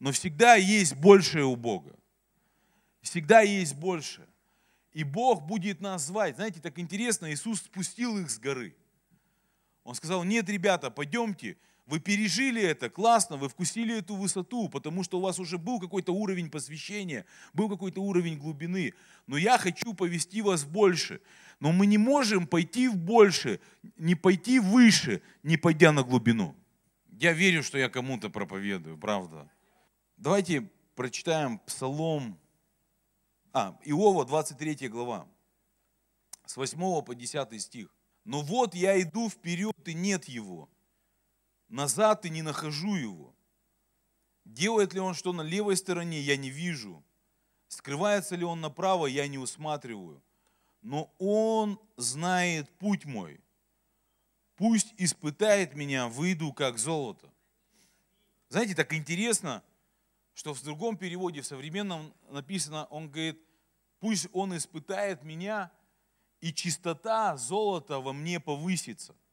Но 0.00 0.12
всегда 0.12 0.54
есть 0.54 0.94
большее 0.96 1.44
у 1.44 1.56
Бога. 1.56 1.94
Всегда 3.00 3.40
есть 3.40 3.74
больше. 3.74 4.26
И 4.92 5.04
Бог 5.04 5.42
будет 5.46 5.80
нас 5.80 6.06
звать. 6.06 6.36
Знаете, 6.36 6.60
так 6.60 6.78
интересно, 6.78 7.32
Иисус 7.32 7.60
спустил 7.60 8.18
их 8.18 8.30
с 8.30 8.38
горы. 8.38 8.74
Он 9.84 9.94
сказал, 9.94 10.24
нет, 10.24 10.48
ребята, 10.48 10.90
пойдемте, 10.90 11.56
вы 11.86 12.00
пережили 12.00 12.60
это, 12.60 12.90
классно, 12.90 13.38
вы 13.38 13.48
вкусили 13.48 13.96
эту 13.98 14.14
высоту, 14.14 14.68
потому 14.68 15.02
что 15.02 15.18
у 15.18 15.22
вас 15.22 15.38
уже 15.38 15.56
был 15.56 15.80
какой-то 15.80 16.12
уровень 16.12 16.50
посвящения, 16.50 17.24
был 17.54 17.70
какой-то 17.70 18.02
уровень 18.02 18.36
глубины. 18.36 18.92
Но 19.26 19.38
я 19.38 19.56
хочу 19.56 19.94
повести 19.94 20.42
вас 20.42 20.64
больше. 20.64 21.22
Но 21.60 21.72
мы 21.72 21.86
не 21.86 21.96
можем 21.96 22.46
пойти 22.46 22.88
в 22.88 22.96
больше, 22.96 23.60
не 23.96 24.14
пойти 24.14 24.60
выше, 24.60 25.22
не 25.42 25.56
пойдя 25.56 25.92
на 25.92 26.02
глубину. 26.02 26.54
Я 27.18 27.32
верю, 27.32 27.62
что 27.62 27.78
я 27.78 27.88
кому-то 27.88 28.28
проповедую, 28.28 28.98
правда. 28.98 29.50
Давайте 30.18 30.68
прочитаем 30.96 31.60
Псалом, 31.60 32.36
а, 33.52 33.78
Иова, 33.84 34.24
23 34.24 34.88
глава, 34.88 35.28
с 36.44 36.56
8 36.56 37.02
по 37.02 37.14
10 37.14 37.60
стих. 37.60 37.94
«Но 38.24 38.42
вот 38.42 38.74
я 38.74 39.00
иду 39.00 39.30
вперед, 39.30 39.76
и 39.86 39.94
нет 39.94 40.24
его, 40.24 40.68
назад 41.68 42.26
и 42.26 42.30
не 42.30 42.42
нахожу 42.42 42.96
его. 42.96 43.32
Делает 44.44 44.92
ли 44.92 44.98
он 44.98 45.14
что 45.14 45.32
на 45.32 45.42
левой 45.42 45.76
стороне, 45.76 46.20
я 46.20 46.36
не 46.36 46.50
вижу. 46.50 47.04
Скрывается 47.68 48.34
ли 48.34 48.44
он 48.44 48.60
направо, 48.60 49.06
я 49.06 49.28
не 49.28 49.38
усматриваю. 49.38 50.20
Но 50.82 51.14
он 51.18 51.78
знает 51.96 52.68
путь 52.78 53.04
мой. 53.04 53.40
Пусть 54.56 54.92
испытает 54.96 55.76
меня, 55.76 56.08
выйду 56.08 56.52
как 56.52 56.76
золото. 56.76 57.32
Знаете, 58.48 58.74
так 58.74 58.92
интересно, 58.92 59.62
что 60.38 60.54
в 60.54 60.62
другом 60.62 60.96
переводе, 60.96 61.40
в 61.40 61.46
современном 61.46 62.14
написано, 62.30 62.84
он 62.86 63.10
говорит, 63.10 63.42
пусть 63.98 64.28
он 64.32 64.56
испытает 64.56 65.24
меня, 65.24 65.70
и 66.40 66.52
чистота 66.52 67.36
золота 67.36 67.98
во 67.98 68.12
мне 68.12 68.40
повысится– 68.40 69.14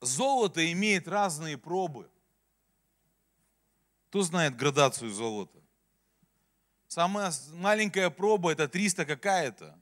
Золото 0.00 0.72
имеет 0.72 1.08
разные 1.08 1.58
пробы. 1.58 2.08
Кто 4.08 4.22
знает 4.22 4.56
градацию 4.56 5.10
золота? 5.10 5.58
Самая 6.86 7.32
маленькая 7.54 8.08
проба 8.08 8.52
это 8.52 8.68
300 8.68 9.04
какая-то. 9.04 9.76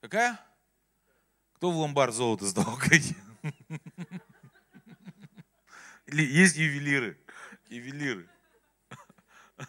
Какая? 0.00 0.38
Кто 1.54 1.70
в 1.70 1.76
ломбард 1.76 2.14
золото 2.14 2.46
сдал? 2.46 2.78
Или 6.06 6.24
есть 6.24 6.56
ювелиры? 6.56 7.18
Ювелиры. 7.72 8.28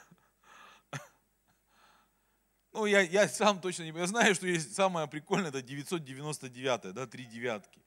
Ну, 2.72 2.88
я, 2.88 3.02
я 3.02 3.28
сам 3.28 3.62
точно 3.62 3.84
не... 3.84 3.92
Я 3.92 4.08
знаю, 4.08 4.34
что 4.34 4.48
есть 4.48 4.74
самое 4.74 5.08
прикольное, 5.08 5.50
это 5.50 5.62
999, 5.62 6.92
да, 6.92 7.06
три 7.06 7.26
девятки. 7.26 7.80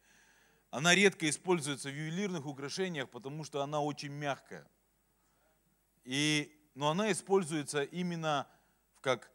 Она 0.71 0.95
редко 0.95 1.29
используется 1.29 1.89
в 1.89 1.93
ювелирных 1.93 2.47
украшениях, 2.47 3.11
потому 3.11 3.43
что 3.43 3.63
она 3.63 3.81
очень 3.81 4.13
мягкая. 4.13 4.65
И, 6.05 6.57
но 6.77 6.91
она 6.91 7.11
используется 7.11 7.83
именно 7.83 8.47
как, 9.01 9.33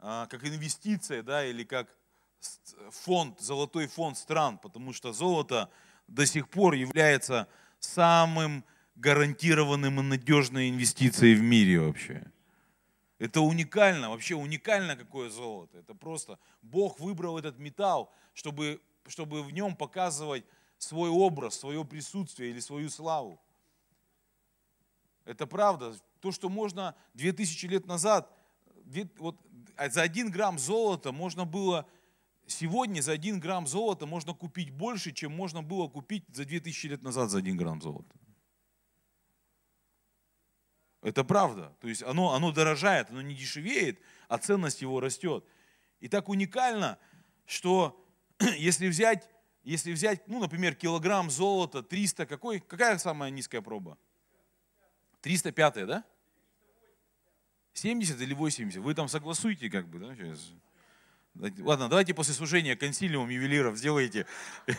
а, 0.00 0.26
как 0.26 0.44
инвестиция, 0.44 1.22
да, 1.22 1.46
или 1.46 1.64
как 1.64 1.88
фонд, 2.90 3.40
золотой 3.40 3.86
фонд 3.86 4.18
стран, 4.18 4.58
потому 4.58 4.92
что 4.92 5.14
золото 5.14 5.70
до 6.08 6.26
сих 6.26 6.50
пор 6.50 6.74
является 6.74 7.48
самым 7.78 8.66
гарантированным 9.00 10.00
и 10.00 10.02
надежной 10.02 10.68
инвестицией 10.68 11.34
в 11.34 11.42
мире 11.42 11.80
вообще. 11.80 12.30
Это 13.18 13.40
уникально, 13.40 14.10
вообще 14.10 14.34
уникально 14.34 14.96
какое 14.96 15.30
золото. 15.30 15.78
Это 15.78 15.94
просто 15.94 16.38
Бог 16.62 17.00
выбрал 17.00 17.38
этот 17.38 17.58
металл, 17.58 18.12
чтобы, 18.34 18.80
чтобы 19.06 19.42
в 19.42 19.52
нем 19.52 19.74
показывать 19.74 20.44
свой 20.78 21.10
образ, 21.10 21.58
свое 21.58 21.84
присутствие 21.84 22.50
или 22.50 22.60
свою 22.60 22.90
славу. 22.90 23.40
Это 25.24 25.46
правда. 25.46 25.94
То, 26.20 26.32
что 26.32 26.48
можно 26.48 26.94
2000 27.14 27.66
лет 27.66 27.86
назад, 27.86 28.30
вот 29.18 29.36
за 29.88 30.02
один 30.02 30.30
грамм 30.30 30.58
золота 30.58 31.12
можно 31.12 31.46
было, 31.46 31.86
сегодня 32.46 33.00
за 33.00 33.12
один 33.12 33.40
грамм 33.40 33.66
золота 33.66 34.06
можно 34.06 34.34
купить 34.34 34.70
больше, 34.70 35.12
чем 35.12 35.32
можно 35.32 35.62
было 35.62 35.88
купить 35.88 36.24
за 36.32 36.44
2000 36.44 36.86
лет 36.88 37.02
назад 37.02 37.30
за 37.30 37.38
один 37.38 37.56
грамм 37.56 37.80
золота. 37.80 38.19
Это 41.02 41.24
правда. 41.24 41.74
То 41.80 41.88
есть 41.88 42.02
оно, 42.02 42.34
оно 42.34 42.52
дорожает, 42.52 43.10
оно 43.10 43.22
не 43.22 43.34
дешевеет, 43.34 44.00
а 44.28 44.38
ценность 44.38 44.82
его 44.82 45.00
растет. 45.00 45.44
И 46.00 46.08
так 46.08 46.28
уникально, 46.28 46.98
что 47.46 48.04
если 48.58 48.88
взять 48.88 49.28
если 49.62 49.92
взять, 49.92 50.26
ну, 50.26 50.40
например, 50.40 50.74
килограмм 50.74 51.30
золота, 51.30 51.82
300, 51.82 52.26
какой, 52.26 52.60
какая 52.60 52.96
самая 52.98 53.30
низкая 53.30 53.60
проба? 53.60 53.98
305, 55.20 55.86
да? 55.86 56.04
70 57.74 58.20
или 58.20 58.32
80? 58.32 58.80
Вы 58.80 58.94
там 58.94 59.08
согласуете 59.08 59.68
как 59.68 59.86
бы, 59.88 59.98
да? 59.98 60.14
Сейчас. 60.16 60.52
Ладно, 61.58 61.88
давайте 61.88 62.14
после 62.14 62.34
служения 62.34 62.74
консилиум 62.74 63.28
ювелиров 63.28 63.76
сделайте 63.76 64.26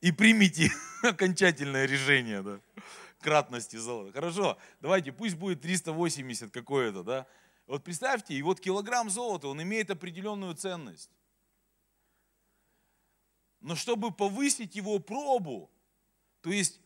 и 0.00 0.12
примите 0.12 0.70
окончательное 1.02 1.86
решение, 1.86 2.42
да, 2.42 2.60
кратности 3.20 3.76
золота. 3.76 4.12
Хорошо, 4.12 4.58
давайте, 4.80 5.12
пусть 5.12 5.36
будет 5.36 5.60
380 5.60 6.50
какое-то, 6.50 7.02
да. 7.02 7.26
Вот 7.66 7.84
представьте, 7.84 8.34
и 8.34 8.42
вот 8.42 8.60
килограмм 8.60 9.10
золота, 9.10 9.48
он 9.48 9.62
имеет 9.62 9.90
определенную 9.90 10.54
ценность. 10.54 11.10
Но 13.60 13.76
чтобы 13.76 14.10
повысить 14.10 14.74
его 14.74 14.98
пробу, 14.98 15.70
то 16.40 16.50
есть 16.50 16.80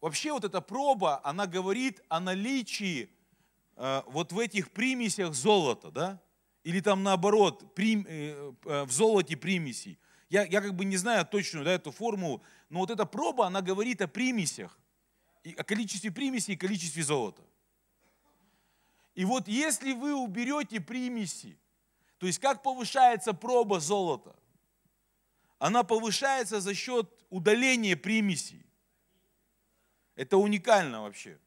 вообще 0.00 0.32
вот 0.32 0.44
эта 0.44 0.60
проба, 0.60 1.20
она 1.24 1.46
говорит 1.46 2.00
о 2.08 2.20
наличии 2.20 3.10
э, 3.76 4.02
вот 4.06 4.32
в 4.32 4.38
этих 4.38 4.70
примесях 4.70 5.34
золота, 5.34 5.90
да? 5.90 6.22
Или 6.62 6.80
там 6.80 7.02
наоборот, 7.02 7.74
прим, 7.74 8.06
э, 8.08 8.52
э, 8.64 8.84
в 8.84 8.92
золоте 8.92 9.36
примесей. 9.36 9.98
Я, 10.28 10.44
я 10.44 10.60
как 10.60 10.74
бы 10.74 10.84
не 10.84 10.96
знаю 10.96 11.26
точную 11.26 11.64
да, 11.64 11.72
эту 11.72 11.92
формулу, 11.92 12.42
но 12.68 12.80
вот 12.80 12.90
эта 12.90 13.06
проба, 13.06 13.46
она 13.46 13.62
говорит 13.62 14.00
о 14.02 14.08
примесях, 14.08 14.78
о 15.56 15.64
количестве 15.64 16.10
примесей 16.10 16.54
и 16.54 16.56
количестве 16.56 17.02
золота. 17.02 17.42
И 19.14 19.24
вот 19.24 19.48
если 19.48 19.92
вы 19.92 20.14
уберете 20.14 20.80
примеси, 20.80 21.58
то 22.18 22.26
есть 22.26 22.38
как 22.38 22.62
повышается 22.62 23.32
проба 23.32 23.80
золота? 23.80 24.34
она 25.64 25.82
повышается 25.82 26.60
за 26.60 26.74
счет 26.74 27.08
удаления 27.30 27.96
примесей. 27.96 28.66
Это 30.14 30.36
уникально 30.36 31.00
вообще. 31.00 31.38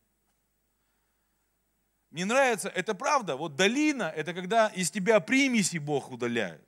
Мне 2.09 2.25
нравится, 2.25 2.69
это 2.69 2.95
правда, 2.95 3.35
вот 3.35 3.55
долина, 3.55 4.03
это 4.03 4.33
когда 4.33 4.69
из 4.69 4.89
тебя 4.89 5.19
примеси 5.19 5.77
Бог 5.77 6.09
удаляет. 6.09 6.66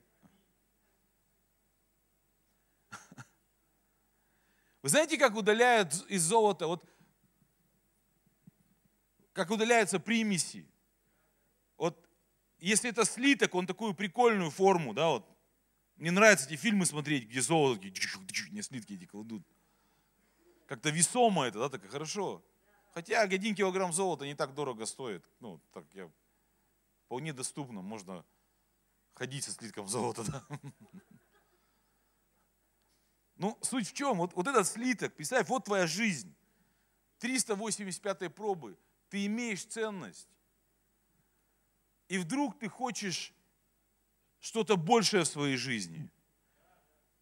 Вы 4.81 4.89
знаете, 4.89 5.17
как 5.17 5.35
удаляют 5.35 5.93
из 6.07 6.23
золота, 6.23 6.67
вот 6.67 6.83
как 9.33 9.51
удаляются 9.51 9.99
примеси? 9.99 10.65
Вот 11.77 12.07
если 12.59 12.89
это 12.89 13.05
слиток, 13.05 13.55
он 13.55 13.67
такую 13.67 13.93
прикольную 13.93 14.51
форму, 14.51 14.93
да, 14.93 15.09
вот 15.09 15.25
мне 15.95 16.11
нравится 16.11 16.45
эти 16.47 16.55
фильмы 16.55 16.85
смотреть, 16.85 17.27
где 17.27 17.41
золото, 17.41 17.85
не 18.51 18.61
слитки 18.61 18.93
эти 18.93 19.05
кладут. 19.05 19.43
Как-то 20.65 20.89
весомо 20.89 21.45
это, 21.45 21.59
да, 21.59 21.69
так 21.69 21.89
хорошо. 21.89 22.43
Хотя 22.93 23.21
один 23.21 23.55
килограмм 23.55 23.91
золота 23.91 24.25
не 24.25 24.35
так 24.35 24.53
дорого 24.53 24.85
стоит. 24.85 25.29
Ну, 25.39 25.61
так 25.73 25.85
я 25.93 26.09
вполне 27.05 27.33
доступно, 27.33 27.81
можно 27.81 28.25
ходить 29.13 29.43
со 29.43 29.51
слитком 29.51 29.87
золота, 29.87 30.23
да. 30.23 30.45
Ну, 33.39 33.57
суть 33.61 33.87
в 33.89 33.93
чем? 33.93 34.17
Вот, 34.17 34.33
вот 34.33 34.47
этот 34.47 34.67
слиток, 34.67 35.15
представь, 35.15 35.47
вот 35.47 35.63
твоя 35.63 35.87
жизнь. 35.87 36.35
385 37.19 38.35
пробы. 38.35 38.77
Ты 39.09 39.25
имеешь 39.25 39.63
ценность. 39.63 40.27
И 42.09 42.17
вдруг 42.17 42.59
ты 42.59 42.67
хочешь 42.67 43.33
что-то 44.41 44.75
большее 44.75 45.23
в 45.23 45.27
своей 45.27 45.55
жизни, 45.55 46.09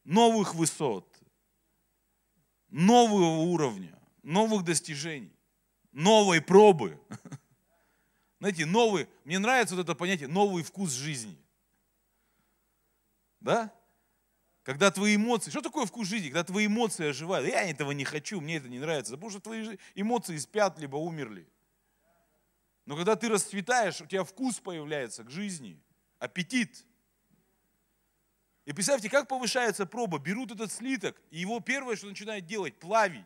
новых 0.05 0.55
высот, 0.55 1.07
нового 2.69 3.41
уровня, 3.41 3.97
новых 4.23 4.63
достижений, 4.63 5.37
новой 5.91 6.41
пробы. 6.41 6.99
Знаете, 8.39 8.65
новый, 8.65 9.07
мне 9.23 9.37
нравится 9.37 9.75
вот 9.75 9.83
это 9.83 9.93
понятие, 9.93 10.29
новый 10.29 10.63
вкус 10.63 10.93
жизни. 10.93 11.37
Да? 13.39 13.71
Когда 14.67 14.91
твои 14.91 15.15
эмоции, 15.15 15.49
что 15.49 15.61
такое 15.61 15.85
вкус 15.85 16.09
жизни? 16.09 16.27
Когда 16.27 16.43
твои 16.43 16.65
эмоции 16.65 17.07
оживают. 17.07 17.47
Я 17.47 17.69
этого 17.69 17.91
не 17.91 18.03
хочу, 18.03 18.41
мне 18.41 18.57
это 18.57 18.67
не 18.67 18.79
нравится. 18.79 19.13
Потому 19.13 19.31
что 19.31 19.39
твои 19.39 19.77
эмоции 19.95 20.35
спят, 20.35 20.77
либо 20.77 20.97
умерли. 20.97 21.47
Но 22.85 22.97
когда 22.97 23.15
ты 23.15 23.29
расцветаешь, 23.29 24.01
у 24.01 24.05
тебя 24.05 24.25
вкус 24.25 24.59
появляется 24.59 25.23
к 25.23 25.31
жизни, 25.31 25.81
аппетит. 26.19 26.85
И 28.65 28.73
представьте, 28.73 29.09
как 29.09 29.29
повышается 29.29 29.85
проба. 29.85 30.19
Берут 30.19 30.51
этот 30.51 30.69
слиток, 30.69 31.15
и 31.29 31.39
его 31.39 31.61
первое, 31.61 31.95
что 31.95 32.07
начинает 32.07 32.45
делать, 32.45 32.77
плавить. 32.77 33.23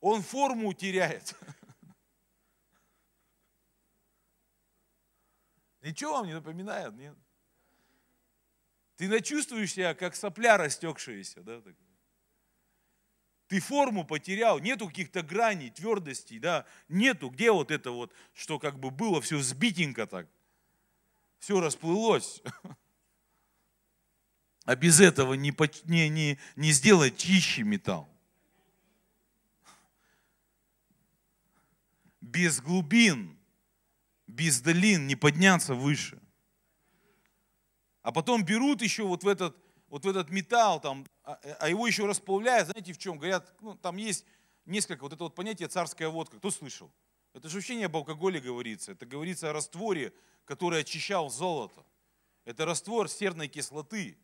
Он 0.00 0.22
форму 0.22 0.72
теряет. 0.72 1.36
Ничего 5.82 6.14
вам 6.14 6.26
не 6.26 6.34
напоминает? 6.34 6.94
Нет? 6.94 7.14
Ты 8.98 9.08
начувствуешь 9.08 9.72
себя, 9.72 9.94
как 9.94 10.14
сопля 10.14 10.58
растекшаяся. 10.58 11.40
Да? 11.40 11.62
Ты 13.46 13.60
форму 13.60 14.04
потерял, 14.04 14.58
нету 14.58 14.88
каких-то 14.88 15.22
граней, 15.22 15.70
твердостей, 15.70 16.38
да, 16.38 16.66
нету, 16.88 17.30
где 17.30 17.50
вот 17.50 17.70
это 17.70 17.92
вот, 17.92 18.12
что 18.34 18.58
как 18.58 18.78
бы 18.78 18.90
было 18.90 19.22
все 19.22 19.40
сбитенько 19.40 20.06
так, 20.06 20.28
все 21.38 21.60
расплылось. 21.60 22.42
А 24.64 24.76
без 24.76 25.00
этого 25.00 25.32
не, 25.32 25.50
не, 25.84 26.10
не, 26.10 26.38
не 26.56 26.72
сделать 26.72 27.16
чище 27.16 27.62
металл. 27.62 28.06
Без 32.20 32.60
глубин 32.60 33.38
без 34.26 34.60
долин 34.60 35.06
не 35.06 35.16
подняться 35.16 35.74
выше. 35.74 36.20
А 38.08 38.10
потом 38.10 38.42
берут 38.42 38.80
еще 38.80 39.02
вот 39.02 39.22
в 39.22 39.28
этот, 39.28 39.54
вот 39.90 40.06
в 40.06 40.08
этот 40.08 40.30
металл, 40.30 40.80
там, 40.80 41.04
а, 41.24 41.38
а 41.60 41.68
его 41.68 41.86
еще 41.86 42.06
расплавляют, 42.06 42.68
знаете 42.68 42.94
в 42.94 42.96
чем? 42.96 43.18
Говорят, 43.18 43.52
ну, 43.60 43.74
там 43.74 43.98
есть 43.98 44.24
несколько, 44.64 45.02
вот 45.02 45.12
это 45.12 45.24
вот 45.24 45.34
понятие 45.34 45.68
царская 45.68 46.08
водка. 46.08 46.38
Кто 46.38 46.50
слышал? 46.50 46.90
Это 47.34 47.50
же 47.50 47.56
вообще 47.56 47.74
не 47.74 47.84
об 47.84 47.94
алкоголе 47.94 48.40
говорится. 48.40 48.92
Это 48.92 49.04
говорится 49.04 49.50
о 49.50 49.52
растворе, 49.52 50.14
который 50.46 50.80
очищал 50.80 51.28
золото. 51.28 51.84
Это 52.46 52.64
раствор 52.64 53.10
серной 53.10 53.46
кислоты 53.46 54.16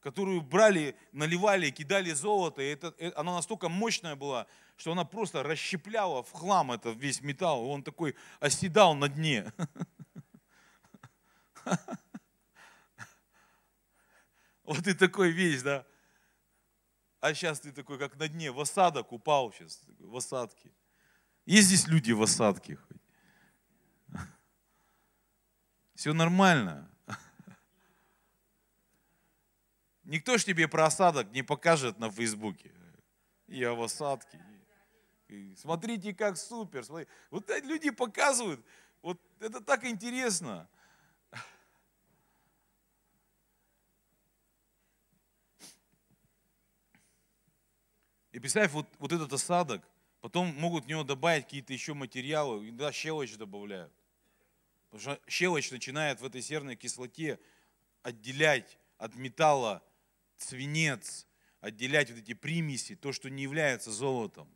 которую 0.00 0.40
брали, 0.42 0.94
наливали, 1.10 1.70
кидали 1.70 2.12
золото, 2.12 2.62
и 2.62 2.68
это, 2.68 2.94
э, 2.98 3.10
она 3.16 3.34
настолько 3.34 3.68
мощная 3.68 4.14
была, 4.14 4.46
что 4.76 4.92
она 4.92 5.04
просто 5.04 5.42
расщепляла 5.42 6.22
в 6.22 6.30
хлам 6.30 6.70
этот 6.70 6.96
весь 6.96 7.20
металл, 7.22 7.68
он 7.68 7.82
такой 7.82 8.14
оседал 8.38 8.94
на 8.94 9.08
дне. 9.08 9.52
Вот 14.68 14.84
ты 14.84 14.94
такой 14.94 15.30
весь, 15.30 15.62
да? 15.62 15.86
А 17.20 17.32
сейчас 17.32 17.60
ты 17.60 17.72
такой, 17.72 17.98
как 17.98 18.16
на 18.16 18.28
дне, 18.28 18.52
в 18.52 18.60
осадок 18.60 19.12
упал 19.12 19.50
сейчас, 19.50 19.80
в 19.98 20.14
осадке. 20.14 20.70
Есть 21.46 21.68
здесь 21.68 21.88
люди 21.88 22.12
в 22.12 22.22
осадке? 22.22 22.78
Все 25.94 26.12
нормально. 26.12 26.86
Никто 30.04 30.36
ж 30.36 30.44
тебе 30.44 30.68
про 30.68 30.84
осадок 30.84 31.32
не 31.32 31.42
покажет 31.42 31.98
на 31.98 32.10
Фейсбуке. 32.10 32.70
Я 33.46 33.72
в 33.72 33.82
осадке. 33.82 34.38
Смотрите, 35.56 36.12
как 36.12 36.36
супер. 36.36 36.84
Смотрите. 36.84 37.10
Вот 37.30 37.48
люди 37.64 37.88
показывают. 37.88 38.62
Вот 39.00 39.18
это 39.40 39.62
так 39.62 39.84
интересно. 39.84 40.68
И 48.32 48.38
представь, 48.38 48.72
вот, 48.72 48.86
вот 48.98 49.12
этот 49.12 49.32
осадок, 49.32 49.82
потом 50.20 50.48
могут 50.56 50.84
в 50.84 50.88
него 50.88 51.02
добавить 51.02 51.44
какие-то 51.44 51.72
еще 51.72 51.94
материалы, 51.94 52.68
иногда 52.68 52.92
щелочь 52.92 53.36
добавляют. 53.36 53.92
Потому 54.90 55.00
что 55.00 55.20
щелочь 55.28 55.70
начинает 55.70 56.20
в 56.20 56.24
этой 56.24 56.42
серной 56.42 56.76
кислоте 56.76 57.38
отделять 58.02 58.78
от 58.96 59.14
металла 59.16 59.82
свинец, 60.36 61.26
отделять 61.60 62.10
вот 62.10 62.20
эти 62.20 62.34
примеси, 62.34 62.96
то, 62.96 63.12
что 63.12 63.28
не 63.30 63.42
является 63.42 63.90
золотом. 63.90 64.48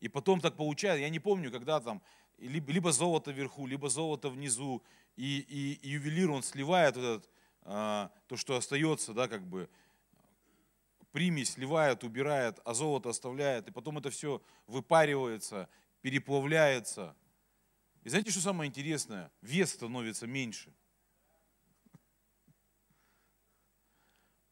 И 0.00 0.08
потом 0.08 0.40
так 0.40 0.56
получается, 0.56 1.00
я 1.00 1.08
не 1.08 1.20
помню, 1.20 1.50
когда 1.50 1.80
там, 1.80 2.02
либо 2.38 2.92
золото 2.92 3.30
вверху, 3.30 3.66
либо 3.66 3.88
золото 3.88 4.28
внизу, 4.28 4.82
и, 5.16 5.38
и, 5.38 5.72
и 5.82 5.90
ювелир, 5.90 6.30
он 6.30 6.42
сливает 6.42 6.96
вот 6.96 7.04
этот, 7.04 7.30
а, 7.62 8.12
то, 8.26 8.36
что 8.36 8.56
остается, 8.56 9.14
да, 9.14 9.26
как 9.26 9.46
бы, 9.46 9.70
примесь 11.16 11.52
сливает, 11.52 12.04
убирает, 12.04 12.60
а 12.66 12.74
золото 12.74 13.08
оставляет, 13.08 13.68
и 13.68 13.70
потом 13.70 13.96
это 13.96 14.10
все 14.10 14.42
выпаривается, 14.66 15.66
переплавляется. 16.02 17.16
И 18.04 18.10
знаете, 18.10 18.30
что 18.30 18.40
самое 18.42 18.68
интересное? 18.68 19.32
Вес 19.40 19.72
становится 19.72 20.26
меньше– 20.26 20.70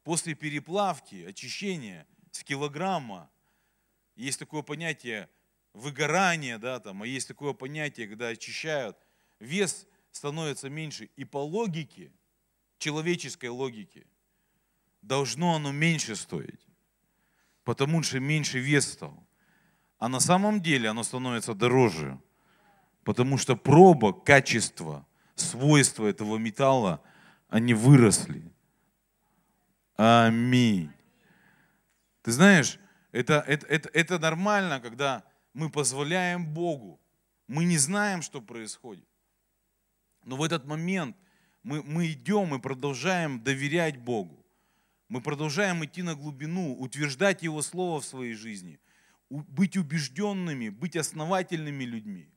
После 0.04 0.34
переплавки, 0.34 1.24
очищения 1.24 2.06
с 2.30 2.42
килограмма 2.44 3.30
есть 4.16 4.38
такое 4.38 4.62
понятие 4.62 5.28
выгорания, 5.72 6.58
да, 6.58 6.80
там, 6.80 7.02
а 7.02 7.06
есть 7.06 7.26
такое 7.26 7.54
понятие, 7.54 8.06
когда 8.06 8.28
очищают, 8.28 8.98
вес 9.38 9.86
становится 10.12 10.70
меньше. 10.70 11.10
И 11.16 11.24
по 11.24 11.42
логике, 11.42 12.12
человеческой 12.78 13.48
логике, 13.48 14.06
должно 15.06 15.54
оно 15.54 15.72
меньше 15.72 16.16
стоить, 16.16 16.66
потому 17.64 18.02
что 18.02 18.20
меньше 18.20 18.58
вес 18.58 18.92
стал. 18.92 19.26
А 19.98 20.08
на 20.08 20.20
самом 20.20 20.60
деле 20.60 20.88
оно 20.88 21.02
становится 21.02 21.54
дороже, 21.54 22.18
потому 23.04 23.38
что 23.38 23.56
проба, 23.56 24.12
качество, 24.12 25.06
свойства 25.34 26.06
этого 26.06 26.36
металла, 26.38 27.00
они 27.48 27.74
выросли. 27.74 28.42
Аминь. 29.96 30.90
Ты 32.22 32.32
знаешь, 32.32 32.78
это, 33.12 33.44
это, 33.46 33.66
это, 33.66 33.88
это 33.92 34.18
нормально, 34.18 34.80
когда 34.80 35.22
мы 35.52 35.70
позволяем 35.70 36.46
Богу. 36.46 37.00
Мы 37.46 37.64
не 37.64 37.78
знаем, 37.78 38.22
что 38.22 38.40
происходит. 38.40 39.06
Но 40.24 40.36
в 40.36 40.42
этот 40.42 40.64
момент 40.64 41.16
мы, 41.62 41.82
мы 41.82 42.10
идем 42.10 42.54
и 42.54 42.58
продолжаем 42.58 43.42
доверять 43.42 43.98
Богу. 43.98 44.43
Мы 45.08 45.20
продолжаем 45.20 45.84
идти 45.84 46.02
на 46.02 46.14
глубину, 46.14 46.74
утверждать 46.78 47.42
Его 47.42 47.62
Слово 47.62 48.00
в 48.00 48.04
своей 48.04 48.34
жизни, 48.34 48.80
быть 49.28 49.76
убежденными, 49.76 50.70
быть 50.70 50.96
основательными 50.96 51.84
людьми. 51.84 52.30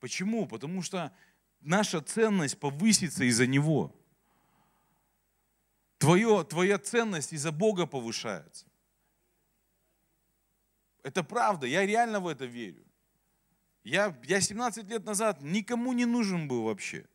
Почему? 0.00 0.46
Потому 0.46 0.82
что 0.82 1.14
наша 1.60 2.00
ценность 2.00 2.58
повысится 2.58 3.24
из-за 3.24 3.46
Него. 3.46 3.94
Твое, 5.98 6.44
твоя 6.44 6.78
ценность 6.78 7.32
из-за 7.32 7.52
Бога 7.52 7.86
повышается. 7.86 8.66
Это 11.02 11.22
правда, 11.22 11.66
я 11.66 11.86
реально 11.86 12.20
в 12.20 12.26
это 12.26 12.44
верю. 12.46 12.84
Я, 13.84 14.18
я 14.24 14.40
17 14.40 14.88
лет 14.88 15.04
назад 15.04 15.42
никому 15.42 15.92
не 15.92 16.04
нужен 16.04 16.48
был 16.48 16.64
вообще. 16.64 17.06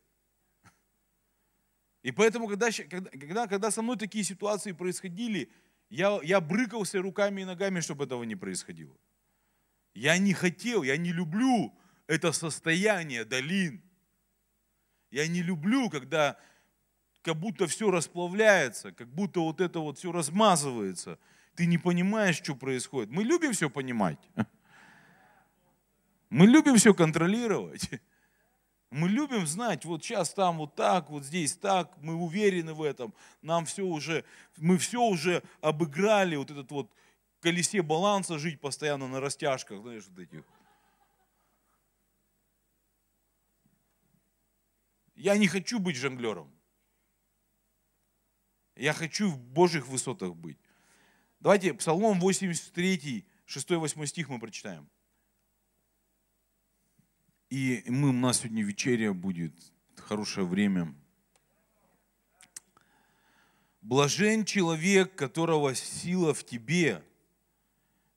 И 2.06 2.12
поэтому, 2.12 2.46
когда, 2.46 2.70
когда, 2.70 3.48
когда 3.48 3.70
со 3.72 3.82
мной 3.82 3.96
такие 3.96 4.22
ситуации 4.22 4.70
происходили, 4.70 5.50
я, 5.90 6.20
я 6.22 6.40
брыкался 6.40 7.02
руками 7.02 7.40
и 7.40 7.44
ногами, 7.44 7.80
чтобы 7.80 8.04
этого 8.04 8.22
не 8.22 8.36
происходило. 8.36 8.96
Я 9.92 10.16
не 10.16 10.32
хотел, 10.32 10.84
я 10.84 10.96
не 10.96 11.12
люблю 11.12 11.76
это 12.06 12.30
состояние 12.30 13.24
долин. 13.24 13.82
Я 15.10 15.26
не 15.26 15.42
люблю, 15.42 15.90
когда 15.90 16.38
как 17.22 17.40
будто 17.40 17.66
все 17.66 17.90
расплавляется, 17.90 18.92
как 18.92 19.08
будто 19.08 19.40
вот 19.40 19.60
это 19.60 19.80
вот 19.80 19.98
все 19.98 20.12
размазывается. 20.12 21.18
Ты 21.56 21.66
не 21.66 21.76
понимаешь, 21.76 22.36
что 22.36 22.54
происходит. 22.54 23.10
Мы 23.10 23.24
любим 23.24 23.52
все 23.52 23.68
понимать. 23.68 24.20
Мы 26.30 26.46
любим 26.46 26.76
все 26.76 26.94
контролировать. 26.94 27.90
Мы 28.96 29.10
любим 29.10 29.46
знать, 29.46 29.84
вот 29.84 30.02
сейчас 30.02 30.32
там 30.32 30.56
вот 30.56 30.74
так, 30.74 31.10
вот 31.10 31.22
здесь 31.22 31.54
так, 31.54 31.94
мы 31.98 32.14
уверены 32.14 32.72
в 32.72 32.82
этом, 32.82 33.12
нам 33.42 33.66
все 33.66 33.82
уже, 33.82 34.24
мы 34.56 34.78
все 34.78 35.02
уже 35.02 35.42
обыграли, 35.60 36.36
вот 36.36 36.50
этот 36.50 36.70
вот 36.70 36.90
колесе 37.40 37.82
баланса 37.82 38.38
жить 38.38 38.58
постоянно 38.58 39.06
на 39.06 39.20
растяжках, 39.20 39.82
знаешь, 39.82 40.04
вот 40.08 40.18
этих. 40.18 40.44
Я 45.14 45.36
не 45.36 45.46
хочу 45.46 45.78
быть 45.78 45.96
жонглером. 45.96 46.50
Я 48.76 48.94
хочу 48.94 49.30
в 49.30 49.38
Божьих 49.38 49.88
высотах 49.88 50.34
быть. 50.34 50.58
Давайте 51.40 51.74
Псалом 51.74 52.18
83, 52.18 53.26
6-8 53.46 54.06
стих 54.06 54.30
мы 54.30 54.38
прочитаем. 54.38 54.88
И 57.50 57.84
мы, 57.86 58.08
у 58.08 58.12
нас 58.12 58.40
сегодня 58.40 58.64
вечеря 58.64 59.12
будет, 59.12 59.52
хорошее 59.96 60.46
время. 60.46 60.92
Блажен 63.82 64.44
человек, 64.44 65.14
которого 65.14 65.74
сила 65.76 66.34
в 66.34 66.42
тебе, 66.44 67.04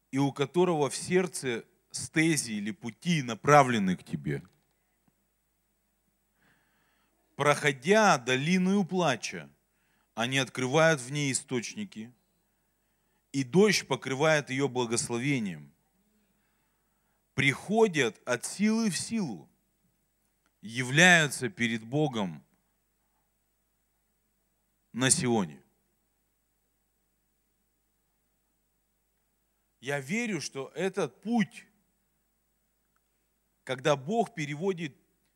и 0.09 0.17
у 0.17 0.32
которого 0.32 0.89
в 0.89 0.95
сердце 0.95 1.63
стези 1.91 2.53
или 2.53 2.71
пути 2.71 3.21
направлены 3.21 3.95
к 3.95 4.03
тебе. 4.03 4.41
Проходя 7.36 8.17
долину 8.17 8.84
плача, 8.84 9.47
они 10.15 10.39
открывают 10.39 10.99
в 11.01 11.11
ней 11.11 11.32
источники, 11.32 12.11
и 13.32 13.43
дождь 13.43 13.88
покрывает 13.88 14.49
ее 14.49 14.67
благословением. 14.67 15.71
Приходят 17.39 18.21
от 18.27 18.43
силы 18.43 18.89
в 18.89 18.97
силу, 18.97 19.49
являются 20.59 21.47
перед 21.47 21.85
Богом 21.85 22.43
на 24.91 25.09
Сионе. 25.09 25.63
Я 29.79 30.01
верю, 30.01 30.41
что 30.41 30.69
этот 30.75 31.21
путь, 31.21 31.65
когда 33.63 33.95
Бог 33.95 34.33
переводит 34.35 34.93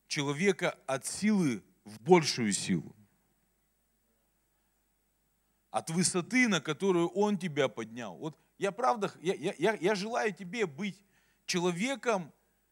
человека 0.08 0.78
от 0.86 1.06
силы 1.06 1.64
в 1.86 2.02
большую 2.02 2.52
силу, 2.52 2.94
от 5.72 5.90
высоты, 5.90 6.50
на 6.50 6.60
которую 6.60 7.08
Он 7.08 7.38
тебя 7.38 7.70
поднял. 7.70 8.18
Вот 8.18 8.38
я 8.58 8.74
правда, 8.74 9.10
я, 9.22 9.36
я, 9.36 9.76
я 9.76 9.96
желаю 9.96 10.34
тебе 10.34 10.66
быть 10.66 11.02
человеком, 11.46 12.32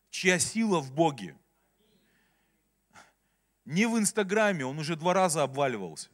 чья 0.09 0.39
сила 0.39 0.80
в 0.80 0.91
Боге. 0.93 1.38
Не 3.65 3.86
в 3.86 3.97
Инстаграме, 3.97 4.65
он 4.65 4.80
уже 4.80 4.95
два 4.95 5.13
раза 5.13 5.43
обваливался. 5.43 6.09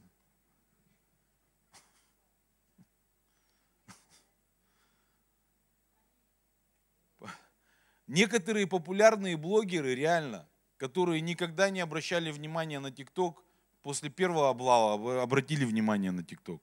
Некоторые 8.08 8.68
популярные 8.68 9.36
блогеры, 9.36 9.94
реально, 9.94 10.48
которые 10.78 11.20
никогда 11.20 11.70
не 11.70 11.82
обращали 11.82 12.32
внимания 12.32 12.80
на 12.80 12.90
ТикТок, 12.90 13.44
после 13.82 14.10
первого 14.10 14.50
облава 14.50 15.22
обратили 15.22 15.66
внимание 15.66 16.12
на 16.12 16.24
ТикТок. 16.24 16.62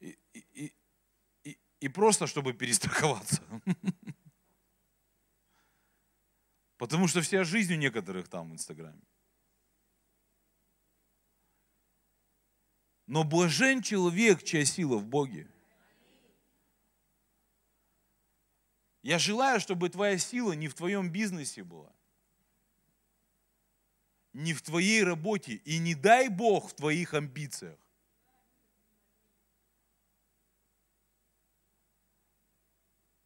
И, 0.00 0.16
и, 0.32 0.72
и, 1.42 1.58
и 1.80 1.88
просто, 1.88 2.28
чтобы 2.28 2.52
перестраховаться. 2.52 3.42
Потому 6.78 7.08
что 7.08 7.20
вся 7.20 7.42
жизнь 7.44 7.74
у 7.74 7.76
некоторых 7.76 8.28
там 8.28 8.50
в 8.50 8.52
Инстаграме. 8.54 9.02
Но 13.06 13.24
блажен 13.24 13.82
человек, 13.82 14.44
чья 14.44 14.64
сила 14.64 14.96
в 14.96 15.04
Боге. 15.04 15.48
Я 19.02 19.18
желаю, 19.18 19.58
чтобы 19.60 19.88
твоя 19.88 20.18
сила 20.18 20.52
не 20.52 20.68
в 20.68 20.74
твоем 20.74 21.10
бизнесе 21.10 21.64
была, 21.64 21.92
не 24.32 24.52
в 24.52 24.62
твоей 24.62 25.02
работе 25.02 25.54
и 25.54 25.78
не 25.78 25.94
дай 25.94 26.28
Бог 26.28 26.70
в 26.70 26.74
твоих 26.74 27.14
амбициях. 27.14 27.78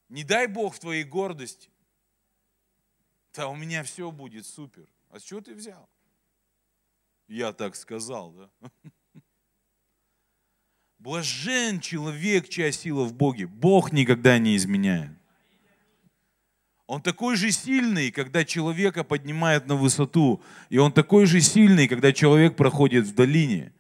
Не 0.09 0.25
дай 0.25 0.47
Бог 0.47 0.75
в 0.75 0.79
твоей 0.79 1.05
гордости. 1.05 1.72
Да 3.35 3.49
у 3.49 3.57
меня 3.57 3.83
все 3.83 4.11
будет 4.11 4.47
супер. 4.47 4.87
А 5.11 5.19
с 5.19 5.23
чего 5.23 5.41
ты 5.41 5.55
взял? 5.55 5.89
Я 7.29 7.53
так 7.53 7.77
сказал, 7.77 8.33
да? 8.33 8.51
Блажен 10.99 11.81
человек, 11.81 12.49
чья 12.49 12.71
сила 12.71 13.05
в 13.05 13.15
Боге. 13.15 13.47
Бог 13.47 13.93
никогда 13.93 14.39
не 14.39 14.57
изменяет. 14.57 15.11
Он 16.87 17.01
такой 17.01 17.37
же 17.37 17.51
сильный, 17.51 18.11
когда 18.11 18.45
человека 18.45 19.03
поднимает 19.03 19.67
на 19.67 19.77
высоту. 19.77 20.43
И 20.69 20.77
он 20.77 20.93
такой 20.93 21.25
же 21.27 21.41
сильный, 21.41 21.89
когда 21.89 22.13
человек 22.13 22.55
проходит 22.55 23.07
в 23.07 23.15
долине. 23.15 23.73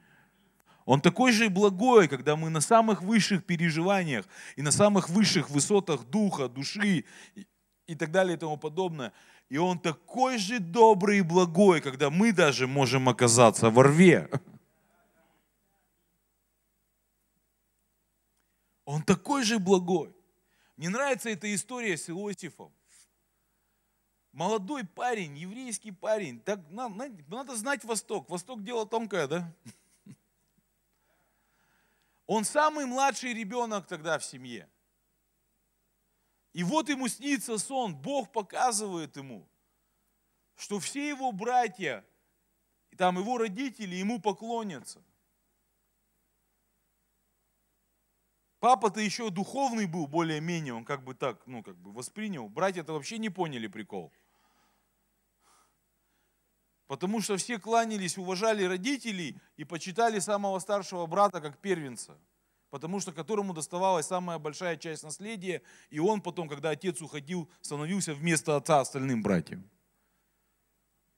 Он 0.87 1.01
такой 1.01 1.33
же 1.33 1.51
благой, 1.51 2.09
когда 2.09 2.37
мы 2.37 2.49
на 2.49 2.61
самых 2.61 3.03
высших 3.03 3.45
переживаниях 3.45 4.27
и 4.57 4.63
на 4.63 4.73
самых 4.73 5.11
высших 5.11 5.51
высотах 5.51 6.05
духа, 6.05 6.49
души 6.49 7.05
и 7.87 7.95
так 7.95 8.11
далее 8.11 8.37
и 8.37 8.39
тому 8.39 8.57
подобное. 8.57 9.13
И 9.53 9.59
он 9.59 9.79
такой 9.79 10.39
же 10.39 10.61
добрый 10.61 11.19
и 11.19 11.21
благой, 11.21 11.83
когда 11.83 12.09
мы 12.09 12.33
даже 12.33 12.67
можем 12.67 13.11
оказаться 13.11 13.69
во 13.69 13.83
рве. 13.83 14.31
Он 18.87 19.03
такой 19.03 19.45
же 19.45 19.59
благой. 19.59 20.17
Мне 20.79 20.89
нравится 20.89 21.29
эта 21.29 21.55
история 21.55 21.99
с 21.99 22.09
Иосифом 22.09 22.73
молодой 24.33 24.85
парень, 24.85 25.37
еврейский 25.37 25.91
парень, 25.91 26.41
так, 26.41 26.59
надо, 26.71 27.11
надо 27.29 27.55
знать 27.55 27.85
Восток. 27.85 28.31
Восток 28.31 28.65
дело 28.65 28.87
тонкое, 28.87 29.27
да? 29.29 29.55
Он 32.27 32.47
самый 32.47 32.87
младший 32.87 33.35
ребенок 33.35 33.87
тогда 33.87 34.19
в 34.19 34.25
семье. 34.25 34.67
И 36.53 36.65
вот 36.65 36.89
ему 36.89 37.09
снится 37.09 37.59
сон, 37.59 37.95
Бог 37.95 38.31
показывает 38.31 39.17
ему, 39.17 39.49
что 40.57 40.79
все 40.79 41.09
его 41.09 41.33
братья, 41.33 42.05
там 42.97 43.19
его 43.19 43.39
родители 43.39 43.97
ему 43.97 44.21
поклонятся. 44.21 45.03
Папа-то 48.61 49.01
еще 49.01 49.31
духовный 49.31 49.87
был 49.87 50.07
более-менее, 50.07 50.75
он 50.75 50.85
как 50.85 51.03
бы 51.03 51.15
так, 51.15 51.45
ну 51.47 51.63
как 51.65 51.77
бы 51.77 51.91
воспринял. 51.91 52.49
Братья-то 52.49 52.93
вообще 52.93 53.19
не 53.19 53.29
поняли 53.29 53.67
прикол. 53.67 54.13
Потому 56.87 57.23
что 57.23 57.39
все 57.39 57.59
кланялись, 57.59 58.19
уважали 58.19 58.63
родителей 58.65 59.37
и 59.57 59.65
почитали 59.65 60.19
самого 60.19 60.59
старшего 60.61 61.07
брата 61.07 61.41
как 61.41 61.59
первенца. 61.59 62.17
Потому 62.73 63.01
что 63.01 63.13
которому 63.13 63.53
доставалась 63.53 64.07
самая 64.07 64.39
большая 64.39 64.79
часть 64.79 65.03
наследия, 65.03 65.61
и 65.91 65.99
он 65.99 66.23
потом, 66.23 66.49
когда 66.49 66.71
отец 66.71 67.03
уходил, 67.03 67.47
становился 67.61 68.15
вместо 68.15 68.57
отца 68.57 68.81
остальным 68.81 69.23
братьям. 69.23 69.69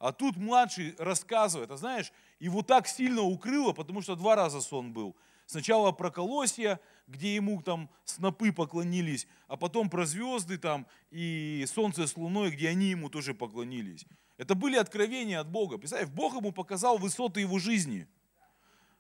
А 0.00 0.10
тут 0.10 0.36
младший 0.36 0.96
рассказывает, 0.98 1.70
а 1.70 1.76
знаешь, 1.76 2.12
его 2.40 2.62
так 2.62 2.88
сильно 2.88 3.22
укрыло, 3.22 3.72
потому 3.72 4.02
что 4.02 4.16
два 4.16 4.34
раза 4.34 4.60
сон 4.60 4.92
был. 4.92 5.14
Сначала 5.46 5.92
про 5.92 6.10
колосья, 6.10 6.80
где 7.06 7.36
ему 7.36 7.62
там 7.62 7.88
снопы 8.04 8.50
поклонились, 8.50 9.28
а 9.46 9.56
потом 9.56 9.88
про 9.88 10.06
звезды 10.06 10.58
там 10.58 10.88
и 11.12 11.64
солнце 11.72 12.08
с 12.08 12.16
луной, 12.16 12.50
где 12.50 12.68
они 12.68 12.86
ему 12.86 13.08
тоже 13.10 13.32
поклонились. 13.32 14.06
Это 14.38 14.56
были 14.56 14.74
откровения 14.74 15.38
от 15.38 15.48
Бога. 15.48 15.78
Представь, 15.78 16.08
Бог 16.08 16.34
ему 16.34 16.50
показал 16.50 16.98
высоты 16.98 17.42
его 17.42 17.60
жизни. 17.60 18.08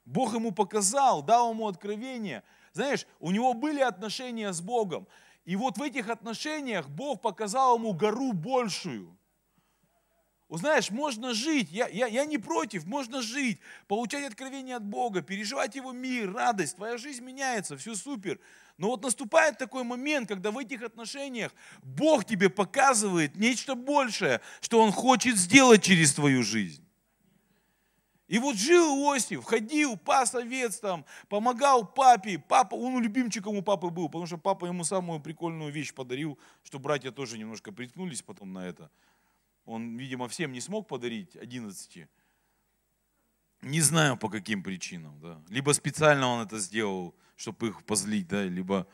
Бог 0.04 0.34
ему 0.34 0.52
показал, 0.52 1.22
дал 1.22 1.52
ему 1.52 1.66
откровение. 1.66 2.42
Знаешь, 2.72 3.06
у 3.20 3.30
него 3.30 3.54
были 3.54 3.80
отношения 3.80 4.52
с 4.52 4.60
Богом. 4.60 5.06
И 5.44 5.56
вот 5.56 5.78
в 5.78 5.82
этих 5.82 6.08
отношениях 6.08 6.88
Бог 6.88 7.20
показал 7.20 7.76
ему 7.76 7.92
гору 7.92 8.32
большую. 8.32 9.16
Знаешь, 10.50 10.90
можно 10.90 11.34
жить, 11.34 11.68
я, 11.72 11.88
я, 11.88 12.06
я 12.06 12.24
не 12.24 12.38
против, 12.38 12.84
можно 12.84 13.22
жить, 13.22 13.58
получать 13.88 14.24
откровение 14.24 14.76
от 14.76 14.84
Бога, 14.84 15.22
переживать 15.22 15.74
Его 15.74 15.92
мир, 15.92 16.32
радость, 16.32 16.76
твоя 16.76 16.96
жизнь 16.96 17.24
меняется, 17.24 17.76
все 17.76 17.94
супер. 17.94 18.38
Но 18.76 18.88
вот 18.88 19.02
наступает 19.02 19.58
такой 19.58 19.84
момент, 19.84 20.28
когда 20.28 20.50
в 20.50 20.58
этих 20.58 20.82
отношениях 20.82 21.52
Бог 21.82 22.24
тебе 22.24 22.50
показывает 22.50 23.36
нечто 23.36 23.74
большее, 23.74 24.40
что 24.60 24.80
Он 24.80 24.92
хочет 24.92 25.36
сделать 25.36 25.82
через 25.82 26.14
твою 26.14 26.42
жизнь. 26.42 26.83
И 28.26 28.38
вот 28.38 28.56
жил 28.56 28.96
Иосиф, 29.02 29.44
ходил, 29.44 29.98
пас 29.98 30.34
овец 30.34 30.78
там, 30.78 31.04
помогал 31.28 31.86
папе. 31.86 32.38
Папа, 32.38 32.74
он 32.74 33.02
любимчиком 33.02 33.56
у 33.56 33.62
папы 33.62 33.90
был, 33.90 34.08
потому 34.08 34.26
что 34.26 34.38
папа 34.38 34.64
ему 34.66 34.84
самую 34.84 35.20
прикольную 35.20 35.70
вещь 35.70 35.92
подарил, 35.92 36.38
что 36.62 36.78
братья 36.78 37.10
тоже 37.10 37.36
немножко 37.36 37.70
приткнулись 37.70 38.22
потом 38.22 38.52
на 38.52 38.66
это. 38.66 38.90
Он, 39.66 39.96
видимо, 39.96 40.28
всем 40.28 40.52
не 40.52 40.60
смог 40.60 40.88
подарить 40.88 41.36
11. 41.36 42.06
Не 43.62 43.80
знаю 43.80 44.16
по 44.16 44.30
каким 44.30 44.62
причинам. 44.62 45.20
Да. 45.20 45.42
Либо 45.48 45.72
специально 45.72 46.26
он 46.26 46.46
это 46.46 46.58
сделал, 46.58 47.14
чтобы 47.36 47.68
их 47.68 47.84
позлить, 47.84 48.28
да, 48.28 48.42
либо 48.44 48.86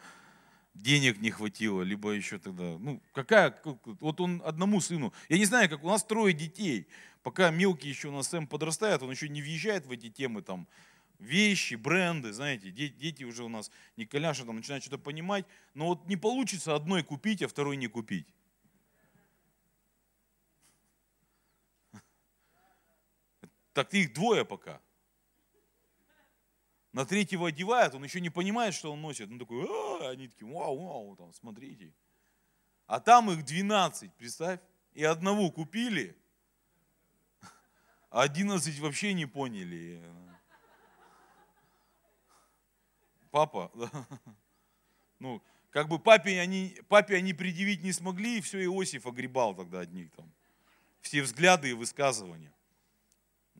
денег 0.82 1.20
не 1.20 1.30
хватило, 1.30 1.82
либо 1.82 2.10
еще 2.10 2.38
тогда, 2.38 2.78
ну, 2.78 3.02
какая, 3.12 3.54
вот 4.00 4.20
он 4.20 4.42
одному 4.44 4.80
сыну, 4.80 5.12
я 5.28 5.38
не 5.38 5.44
знаю, 5.44 5.68
как 5.68 5.84
у 5.84 5.88
нас 5.88 6.02
трое 6.04 6.32
детей, 6.32 6.88
пока 7.22 7.50
мелкий 7.50 7.88
еще 7.88 8.08
у 8.08 8.12
нас 8.12 8.28
Сэм 8.28 8.46
подрастает, 8.46 9.02
он 9.02 9.10
еще 9.10 9.28
не 9.28 9.42
въезжает 9.42 9.86
в 9.86 9.90
эти 9.90 10.08
темы, 10.08 10.42
там, 10.42 10.66
вещи, 11.18 11.74
бренды, 11.74 12.32
знаете, 12.32 12.70
дети, 12.70 13.24
уже 13.24 13.44
у 13.44 13.48
нас, 13.48 13.70
Николяша 13.96 14.44
там 14.44 14.56
начинает 14.56 14.82
что-то 14.82 14.98
понимать, 14.98 15.44
но 15.74 15.88
вот 15.88 16.06
не 16.06 16.16
получится 16.16 16.74
одной 16.74 17.02
купить, 17.02 17.42
а 17.42 17.48
второй 17.48 17.76
не 17.76 17.88
купить. 17.88 18.26
Так 23.72 23.88
ты 23.88 24.02
их 24.02 24.12
двое 24.14 24.44
пока. 24.44 24.80
На 26.92 27.06
третьего 27.06 27.48
одевают, 27.48 27.94
он 27.94 28.02
еще 28.02 28.20
не 28.20 28.30
понимает, 28.30 28.74
что 28.74 28.92
он 28.92 29.00
носит. 29.00 29.30
Он 29.30 29.38
такой, 29.38 29.64
а, 29.64 30.10
они 30.10 30.28
такие, 30.28 30.50
вау, 30.50 30.76
вау, 30.76 31.16
там, 31.16 31.32
смотрите. 31.32 31.92
А 32.86 32.98
там 32.98 33.30
их 33.30 33.44
12, 33.44 34.12
представь. 34.14 34.58
И 34.92 35.04
одного 35.04 35.52
купили, 35.52 36.16
а 38.10 38.22
11 38.22 38.80
вообще 38.80 39.12
не 39.12 39.26
поняли. 39.26 40.02
Папа, 43.30 43.70
ну, 45.20 45.40
как 45.70 45.86
бы 45.86 46.00
папе 46.00 46.40
они, 46.40 46.76
папе 46.88 47.16
они 47.16 47.32
предъявить 47.32 47.84
не 47.84 47.92
смогли, 47.92 48.38
и 48.38 48.40
все, 48.40 48.64
Иосиф 48.64 49.06
огребал 49.06 49.54
тогда 49.54 49.80
от 49.80 49.92
них 49.92 50.10
там. 50.10 50.28
Все 51.00 51.22
взгляды 51.22 51.70
и 51.70 51.74
высказывания. 51.74 52.52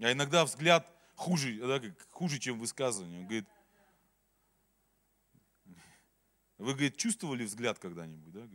А 0.03 0.11
иногда 0.11 0.45
взгляд 0.45 0.91
хуже, 1.21 1.53
да, 1.53 1.81
хуже, 2.11 2.39
чем 2.39 2.59
высказывание. 2.59 3.21
Он 3.21 3.25
говорит, 3.27 3.47
вы, 6.57 6.73
говорит, 6.73 6.97
чувствовали 6.97 7.45
взгляд 7.45 7.79
когда-нибудь, 7.79 8.33
да? 8.33 8.49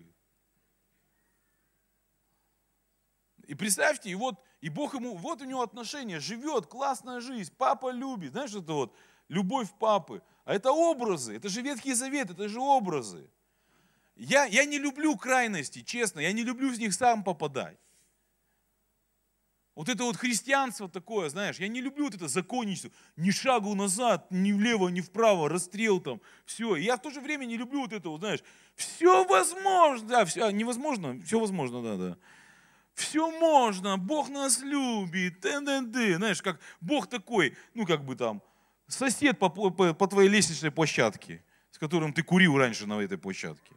И 3.48 3.54
представьте, 3.54 4.10
и 4.10 4.16
вот, 4.16 4.44
и 4.62 4.70
Бог 4.70 4.96
ему, 4.96 5.16
вот 5.16 5.42
у 5.42 5.46
него 5.46 5.62
отношения, 5.62 6.20
живет, 6.20 6.66
классная 6.66 7.22
жизнь, 7.22 7.54
папа 7.56 7.92
любит, 7.92 8.32
знаешь, 8.32 8.56
это 8.56 8.74
вот 8.74 8.96
любовь 9.28 9.70
папы. 9.80 10.24
А 10.46 10.56
это 10.56 10.72
образы, 10.72 11.36
это 11.36 11.50
же 11.50 11.62
Ветхий 11.62 11.94
Завет, 11.94 12.32
это 12.32 12.50
же 12.50 12.60
образы. 12.60 13.30
Я, 14.16 14.46
я 14.46 14.66
не 14.66 14.80
люблю 14.80 15.16
крайности, 15.18 15.84
честно, 15.84 16.20
я 16.20 16.32
не 16.32 16.44
люблю 16.44 16.74
в 16.74 16.80
них 16.80 16.96
сам 16.96 17.24
попадать. 17.24 17.78
Вот 19.76 19.90
это 19.90 20.06
вот 20.06 20.16
христианство 20.16 20.88
такое, 20.88 21.28
знаешь, 21.28 21.58
я 21.58 21.68
не 21.68 21.82
люблю 21.82 22.06
вот 22.06 22.16
это 22.16 22.30
законничество, 22.30 22.92
ни 23.18 23.30
шагу 23.30 23.76
назад, 23.76 24.26
ни 24.30 24.54
влево, 24.54 24.88
ни 24.88 25.02
вправо, 25.02 25.50
расстрел 25.50 26.00
там, 26.00 26.22
все. 26.46 26.78
Я 26.78 26.96
в 26.96 27.02
то 27.02 27.10
же 27.10 27.20
время 27.20 27.44
не 27.44 27.58
люблю 27.58 27.82
вот 27.82 27.92
это 27.92 28.08
вот, 28.08 28.22
знаешь, 28.22 28.40
все 28.76 29.26
возможно, 29.26 30.08
да, 30.08 30.24
все, 30.24 30.50
невозможно, 30.50 31.22
все 31.26 31.40
возможно, 31.40 31.84
да, 31.84 31.98
да. 31.98 32.18
Все 32.94 33.30
можно, 33.30 33.98
Бог 33.98 34.30
нас 34.30 34.62
любит, 34.62 35.42
т 35.42 35.50
-д 35.50 35.92
-д. 35.92 36.16
знаешь, 36.16 36.42
как 36.42 36.62
Бог 36.80 37.08
такой, 37.08 37.58
ну 37.74 37.86
как 37.86 38.06
бы 38.06 38.16
там, 38.16 38.42
сосед 38.88 39.38
по, 39.38 39.50
по, 39.50 39.94
по 39.94 40.08
твоей 40.08 40.30
лестничной 40.30 40.72
площадке, 40.72 41.44
с 41.72 41.78
которым 41.78 42.14
ты 42.14 42.24
курил 42.24 42.58
раньше 42.58 42.86
на 42.86 43.02
этой 43.02 43.18
площадке. 43.18 43.75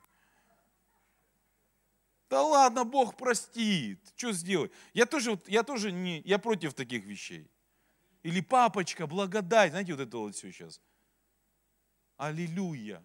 Да 2.30 2.42
ладно, 2.42 2.84
Бог 2.84 3.16
простит. 3.16 4.00
Что 4.16 4.32
сделать? 4.32 4.70
Я 4.92 5.06
тоже, 5.06 5.40
я 5.46 5.62
тоже 5.62 5.92
не, 5.92 6.20
я 6.20 6.38
против 6.38 6.74
таких 6.74 7.04
вещей. 7.04 7.50
Или 8.22 8.40
папочка, 8.40 9.06
благодать. 9.06 9.70
Знаете, 9.70 9.94
вот 9.94 10.02
это 10.02 10.18
вот 10.18 10.34
все 10.34 10.52
сейчас. 10.52 10.80
Аллилуйя. 12.16 13.02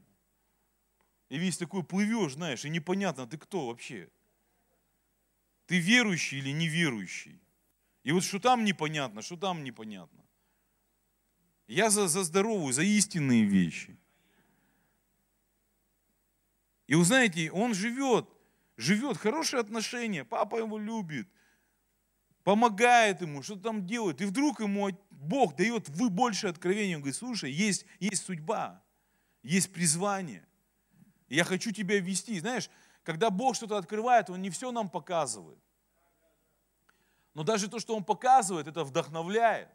И 1.30 1.38
весь 1.38 1.58
такой 1.58 1.84
плывешь, 1.84 2.34
знаешь, 2.34 2.66
и 2.66 2.70
непонятно, 2.70 3.26
ты 3.26 3.38
кто 3.38 3.68
вообще. 3.68 4.10
Ты 5.68 5.80
верующий 5.80 6.40
или 6.40 6.52
неверующий. 6.52 7.40
И 8.04 8.12
вот 8.12 8.24
что 8.24 8.40
там 8.40 8.66
непонятно, 8.66 9.22
что 9.22 9.38
там 9.38 9.64
непонятно. 9.64 10.24
Я 11.68 11.90
за, 11.90 12.08
за 12.08 12.24
здоровую, 12.24 12.74
за 12.74 12.84
истинные 12.84 13.46
вещи. 13.46 13.98
И 16.88 16.96
вы 16.96 17.06
знаете, 17.06 17.50
он 17.52 17.74
живет 17.74 18.28
живет, 18.78 19.18
хорошие 19.18 19.60
отношения, 19.60 20.24
папа 20.24 20.58
его 20.58 20.78
любит, 20.78 21.28
помогает 22.44 23.22
ему, 23.22 23.42
что-то 23.44 23.64
там 23.64 23.86
делает. 23.86 24.22
И 24.22 24.26
вдруг 24.26 24.60
ему 24.60 24.90
Бог 25.10 25.56
дает 25.56 25.90
вы 25.90 26.10
больше 26.10 26.48
откровения. 26.48 26.96
Он 26.96 27.02
говорит, 27.02 27.16
слушай, 27.16 27.52
есть, 27.52 27.86
есть 28.00 28.26
судьба, 28.26 28.84
есть 29.42 29.72
призвание. 29.72 30.46
Я 31.30 31.44
хочу 31.44 31.72
тебя 31.72 32.00
вести. 32.00 32.40
Знаешь, 32.40 32.70
когда 33.04 33.30
Бог 33.30 33.56
что-то 33.56 33.78
открывает, 33.78 34.30
Он 34.30 34.42
не 34.42 34.50
все 34.50 34.72
нам 34.72 34.90
показывает. 34.90 35.60
Но 37.34 37.44
даже 37.44 37.68
то, 37.68 37.80
что 37.80 37.96
Он 37.96 38.04
показывает, 38.04 38.68
это 38.68 38.84
вдохновляет. 38.84 39.70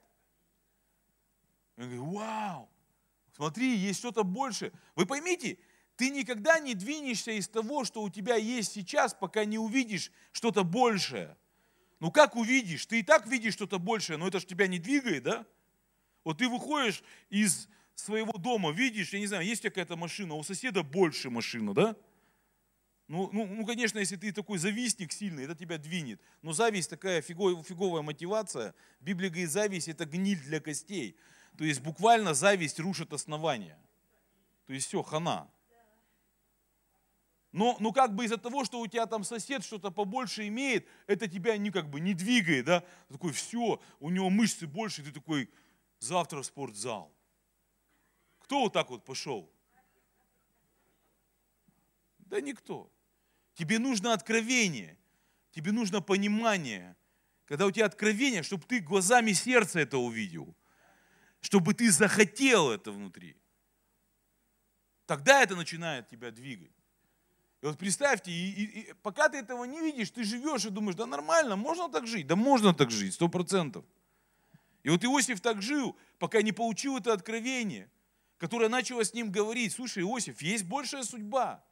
Он 1.77 1.85
говорит, 1.85 2.01
вау, 2.01 2.69
смотри, 3.35 3.77
есть 3.77 3.99
что-то 3.99 4.23
больше. 4.25 4.73
Вы 4.95 5.07
поймите, 5.07 5.59
ты 5.99 6.11
никогда 6.11 6.61
не 6.61 6.75
двинешься 6.75 7.33
из 7.33 7.49
того, 7.49 7.85
что 7.85 8.03
у 8.03 8.09
тебя 8.09 8.37
есть 8.37 8.73
сейчас, 8.73 9.15
пока 9.15 9.45
не 9.45 9.59
увидишь 9.59 10.13
что-то 10.31 10.63
большее. 10.63 11.37
Ну 11.99 12.13
как 12.13 12.37
увидишь? 12.37 12.87
Ты 12.87 13.01
и 13.01 13.03
так 13.03 13.27
видишь 13.27 13.55
что-то 13.55 13.81
большее, 13.81 14.17
но 14.17 14.29
это 14.29 14.39
же 14.39 14.47
тебя 14.47 14.69
не 14.69 14.79
двигает, 14.79 15.25
да? 15.25 15.45
Вот 16.23 16.39
ты 16.39 16.49
выходишь 16.49 17.03
из 17.31 17.69
своего 17.97 18.39
дома, 18.39 18.71
видишь, 18.71 19.13
я 19.13 19.19
не 19.19 19.27
знаю, 19.27 19.45
есть 19.45 19.61
какая-то 19.61 19.97
машина, 19.97 20.35
у 20.35 20.45
соседа 20.45 20.85
больше 20.85 21.31
машина, 21.31 21.75
да? 21.75 21.97
Ну, 23.09 23.29
ну, 23.33 23.47
ну, 23.47 23.67
конечно, 23.67 23.99
если 23.99 24.15
ты 24.15 24.31
такой 24.31 24.59
завистник 24.59 25.11
сильный, 25.11 25.47
это 25.47 25.57
тебя 25.57 25.79
двинет. 25.79 26.21
Но 26.43 26.53
зависть 26.53 26.91
такая 26.91 27.23
фиговая, 27.23 27.61
фиговая 27.65 28.03
мотивация. 28.03 28.73
Библия 29.01 29.31
говорит, 29.31 29.51
зависть 29.51 29.89
это 29.89 30.05
гниль 30.05 30.41
для 30.43 30.61
костей. 30.61 31.17
То 31.57 31.65
есть 31.65 31.81
буквально 31.81 32.35
зависть 32.35 32.79
рушит 32.79 33.13
основания. 33.13 33.81
То 34.67 34.75
есть 34.75 34.87
все, 34.87 35.03
хана. 35.03 35.51
Но, 37.53 37.77
ну 37.81 37.93
как 37.93 38.15
бы 38.15 38.25
из-за 38.25 38.37
того, 38.37 38.65
что 38.65 38.81
у 38.81 38.87
тебя 38.87 39.07
там 39.07 39.25
сосед 39.25 39.65
что-то 39.65 39.91
побольше 39.91 40.47
имеет, 40.49 40.87
это 41.07 41.29
тебя 41.29 41.57
не 41.57 41.71
как 41.71 41.89
бы 41.89 41.99
не 41.99 42.13
двигает, 42.13 42.67
да? 42.67 42.81
Ты 43.09 43.15
такой, 43.15 43.33
все, 43.33 43.81
у 44.01 44.11
него 44.11 44.29
мышцы 44.29 44.67
больше, 44.67 45.03
ты 45.03 45.13
такой, 45.13 45.51
завтра 45.99 46.43
в 46.43 46.47
спортзал. 46.47 47.15
Кто 48.41 48.61
вот 48.61 48.73
так 48.73 48.91
вот 48.91 49.05
пошел? 49.05 49.51
Да 52.19 52.41
никто. 52.41 52.93
Тебе 53.55 53.79
нужно 53.79 54.13
откровение, 54.13 54.99
тебе 55.51 55.73
нужно 55.73 56.03
понимание. 56.03 56.97
Когда 57.47 57.65
у 57.65 57.71
тебя 57.71 57.87
откровение, 57.87 58.43
чтобы 58.43 58.65
ты 58.65 58.81
глазами 58.81 59.33
сердца 59.33 59.81
это 59.81 59.97
увидел, 59.97 60.55
чтобы 61.41 61.73
ты 61.73 61.91
захотел 61.91 62.71
это 62.71 62.93
внутри. 62.93 63.37
Тогда 65.07 65.43
это 65.43 65.57
начинает 65.57 66.09
тебя 66.09 66.31
двигать. 66.31 66.78
И 67.61 67.67
вот 67.67 67.77
представьте, 67.77 68.31
и, 68.31 68.51
и, 68.51 68.81
и 68.81 68.93
пока 69.03 69.29
ты 69.29 69.39
этого 69.39 69.65
не 69.65 69.81
видишь, 69.81 70.11
ты 70.11 70.23
живешь 70.23 70.65
и 70.65 70.71
думаешь, 70.71 70.95
да 70.95 71.07
нормально, 71.07 71.57
можно 71.57 71.89
так 71.89 72.07
жить? 72.07 72.27
Да 72.27 72.37
можно 72.37 72.73
так 72.73 72.91
жить, 72.91 73.15
сто 73.15 73.29
процентов. 73.29 73.85
И 74.85 74.91
вот 74.91 75.05
Иосиф 75.05 75.41
так 75.41 75.61
жил, 75.61 75.97
пока 76.19 76.41
не 76.41 76.53
получил 76.53 76.97
это 76.97 77.13
откровение, 77.13 77.91
которое 78.39 78.69
начало 78.69 79.05
с 79.05 79.13
ним 79.13 79.33
говорить, 79.33 79.73
слушай, 79.73 80.03
Иосиф, 80.05 80.41
есть 80.41 80.65
большая 80.65 81.03
судьба, 81.03 81.65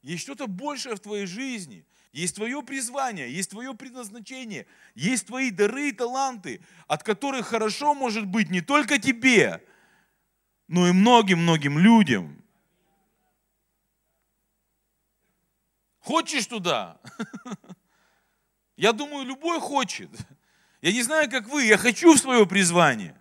есть 0.00 0.22
что-то 0.22 0.46
большее 0.46 0.94
в 0.94 1.00
твоей 1.00 1.26
жизни, 1.26 1.84
есть 2.12 2.36
твое 2.36 2.62
призвание, 2.62 3.32
есть 3.32 3.50
твое 3.50 3.74
предназначение, 3.74 4.66
есть 4.94 5.26
твои 5.26 5.50
дары 5.50 5.88
и 5.88 5.92
таланты, 5.92 6.60
от 6.86 7.02
которых 7.02 7.48
хорошо 7.48 7.94
может 7.94 8.26
быть 8.26 8.48
не 8.48 8.60
только 8.60 8.98
тебе, 9.00 9.60
но 10.68 10.86
и 10.86 10.92
многим-многим 10.92 11.78
людям. 11.78 12.41
Хочешь 16.02 16.46
туда? 16.46 17.00
Я 18.76 18.92
думаю, 18.92 19.24
любой 19.24 19.60
хочет. 19.60 20.10
Я 20.80 20.92
не 20.92 21.02
знаю, 21.02 21.30
как 21.30 21.48
вы, 21.48 21.64
я 21.64 21.76
хочу 21.76 22.14
в 22.14 22.18
свое 22.18 22.44
призвание. 22.44 23.14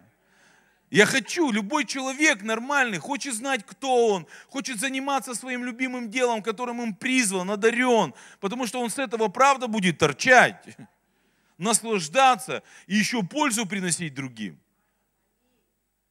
Я 0.89 1.05
хочу, 1.05 1.51
любой 1.51 1.85
человек 1.85 2.41
нормальный 2.41 2.97
хочет 2.97 3.35
знать, 3.35 3.63
кто 3.63 4.07
он, 4.07 4.27
хочет 4.47 4.79
заниматься 4.79 5.35
своим 5.35 5.63
любимым 5.63 6.09
делом, 6.09 6.41
которым 6.41 6.81
им 6.81 6.95
призван, 6.95 7.51
одарен, 7.51 8.15
потому 8.39 8.65
что 8.65 8.81
он 8.81 8.89
с 8.89 8.97
этого 8.97 9.27
правда 9.27 9.67
будет 9.67 9.99
торчать, 9.99 10.75
наслаждаться 11.59 12.63
и 12.87 12.95
еще 12.95 13.21
пользу 13.21 13.67
приносить 13.67 14.15
другим. 14.15 14.59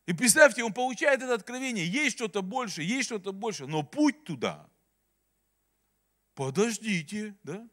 И 0.07 0.13
представьте, 0.13 0.63
он 0.63 0.73
получает 0.73 1.21
это 1.21 1.35
откровение, 1.35 1.87
есть 1.87 2.17
что-то 2.17 2.43
больше, 2.43 2.83
есть 2.83 3.07
что-то 3.07 3.33
больше, 3.33 3.67
но 3.67 3.83
путь 3.83 4.23
туда– 4.23 4.69
подождите, 6.35 7.35
да? 7.43 7.69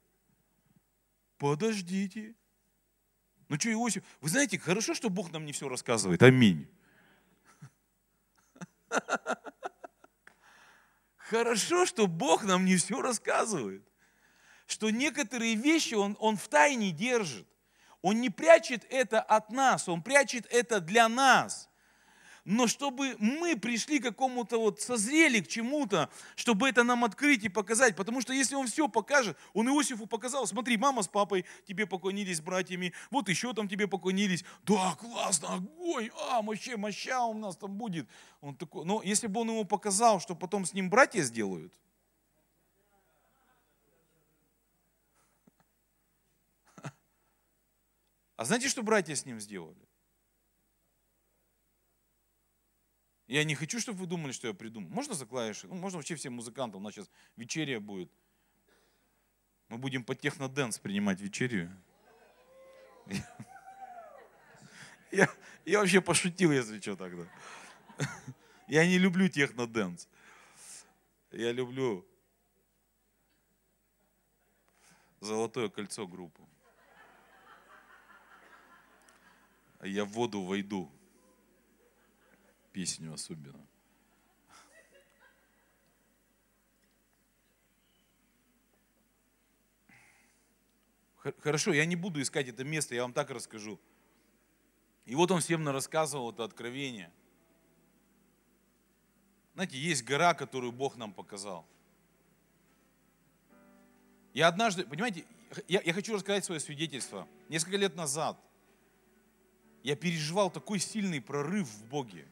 Подождите. 1.37 2.35
Ну 3.49 3.59
что, 3.59 3.71
Иосиф, 3.71 4.03
вы 4.21 4.29
знаете, 4.29 4.59
хорошо, 4.59 4.93
что 4.93 5.09
Бог 5.09 5.31
нам 5.31 5.45
не 5.45 5.53
все 5.53 5.69
рассказывает. 5.69 6.21
Аминь. 6.21 6.67
Хорошо, 11.17 11.85
что 11.85 12.07
Бог 12.07 12.43
нам 12.43 12.65
не 12.65 12.77
все 12.77 13.01
рассказывает. 13.01 13.83
Что 14.65 14.89
некоторые 14.89 15.55
вещи 15.55 15.93
Он, 15.93 16.15
он 16.19 16.37
в 16.37 16.47
тайне 16.47 16.91
держит. 16.91 17.47
Он 18.01 18.21
не 18.21 18.29
прячет 18.29 18.85
это 18.89 19.21
от 19.21 19.51
нас, 19.51 19.87
Он 19.89 20.01
прячет 20.01 20.45
это 20.49 20.79
для 20.79 21.09
нас. 21.09 21.66
Но 22.47 22.65
чтобы 22.67 23.17
мы 23.19 23.57
пришли 23.57 23.99
к 23.99 24.03
какому-то 24.03 24.57
вот, 24.57 24.79
созрели 24.79 25.41
к 25.41 25.49
чему-то, 25.49 26.09
чтобы 26.37 26.69
это 26.69 26.83
нам 26.83 27.03
открыть 27.03 27.43
и 27.43 27.49
показать. 27.49 27.97
Потому 27.97 28.21
что 28.21 28.31
если 28.31 28.55
он 28.55 28.67
все 28.67 28.87
покажет, 28.87 29.37
он 29.53 29.67
Иосифу 29.67 30.07
показал, 30.07 30.47
смотри, 30.47 30.77
мама 30.77 31.03
с 31.03 31.09
папой 31.09 31.43
тебе 31.67 31.85
поклонились 31.85 32.39
братьями, 32.39 32.93
вот 33.11 33.27
еще 33.27 33.53
там 33.53 33.67
тебе 33.67 33.85
поклонились. 33.89 34.45
Да, 34.63 34.95
классно, 34.95 35.55
огонь, 35.55 36.09
а, 36.29 36.41
вообще 36.41 36.77
моща 36.77 37.21
у 37.25 37.33
нас 37.33 37.57
там 37.57 37.77
будет. 37.77 38.07
Он 38.39 38.55
такой, 38.55 38.85
но 38.85 39.01
если 39.03 39.27
бы 39.27 39.41
он 39.41 39.49
ему 39.49 39.65
показал, 39.65 40.21
что 40.21 40.33
потом 40.33 40.65
с 40.65 40.73
ним 40.73 40.89
братья 40.89 41.23
сделают, 41.23 41.73
А 48.37 48.45
знаете, 48.45 48.69
что 48.69 48.83
братья 48.83 49.15
с 49.15 49.25
ним 49.25 49.41
сделали? 49.41 49.86
Я 53.27 53.43
не 53.43 53.55
хочу, 53.55 53.79
чтобы 53.79 53.99
вы 53.99 54.07
думали, 54.07 54.31
что 54.31 54.47
я 54.47 54.53
придумал. 54.53 54.89
Можно 54.89 55.13
за 55.13 55.25
клавиши? 55.25 55.67
Ну, 55.67 55.75
можно 55.75 55.97
вообще 55.97 56.15
всем 56.15 56.33
музыкантам. 56.33 56.79
У 56.79 56.83
нас 56.83 56.93
сейчас 56.93 57.09
вечерия 57.35 57.79
будет. 57.79 58.09
Мы 59.67 59.77
будем 59.77 60.03
по 60.05 60.15
техноденс 60.15 60.79
принимать 60.79 61.19
вечерию. 61.19 61.75
Я, 65.11 65.29
я 65.65 65.79
вообще 65.79 66.01
пошутил, 66.01 66.51
если 66.51 66.79
что 66.79 66.95
тогда. 66.95 67.25
Я 68.67 68.85
не 68.85 68.97
люблю 68.97 69.27
техноденс. 69.27 70.07
Я 71.31 71.51
люблю 71.51 72.05
золотое 75.19 75.69
кольцо 75.69 76.07
группу. 76.07 76.47
Я 79.81 80.05
в 80.05 80.09
воду 80.09 80.41
войду. 80.43 80.91
Песню 82.77 83.11
особенно. 83.11 83.65
Хорошо, 91.39 91.73
я 91.73 91.85
не 91.87 91.95
буду 91.95 92.21
искать 92.21 92.47
это 92.49 92.63
место, 92.63 92.93
я 92.93 93.01
вам 93.01 93.13
так 93.13 93.31
расскажу. 93.31 93.79
И 95.07 95.15
вот 95.15 95.31
он 95.31 95.41
всем 95.41 95.67
рассказывал 95.67 96.31
это 96.31 96.43
откровение. 96.43 97.11
Знаете, 99.55 99.79
есть 99.79 100.03
гора, 100.03 100.35
которую 100.35 100.71
Бог 100.71 100.97
нам 100.97 101.15
показал. 101.15 101.65
Я 104.35 104.49
однажды, 104.49 104.85
понимаете, 104.85 105.25
я, 105.67 105.81
я 105.81 105.93
хочу 105.93 106.13
рассказать 106.13 106.45
свое 106.45 106.59
свидетельство. 106.59 107.27
Несколько 107.49 107.77
лет 107.77 107.95
назад 107.95 108.39
я 109.81 109.95
переживал 109.95 110.51
такой 110.51 110.77
сильный 110.77 111.21
прорыв 111.21 111.67
в 111.67 111.85
Боге. 111.85 112.27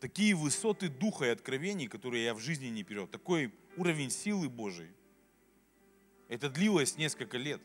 Такие 0.00 0.34
высоты 0.34 0.88
духа 0.88 1.26
и 1.26 1.28
откровений, 1.28 1.86
которые 1.86 2.24
я 2.24 2.34
в 2.34 2.40
жизни 2.40 2.68
не 2.68 2.82
переживал. 2.82 3.08
Такой 3.08 3.52
уровень 3.76 4.10
силы 4.10 4.48
Божией. 4.48 4.92
Это 6.28 6.48
длилось 6.48 6.96
несколько 6.96 7.36
лет. 7.36 7.60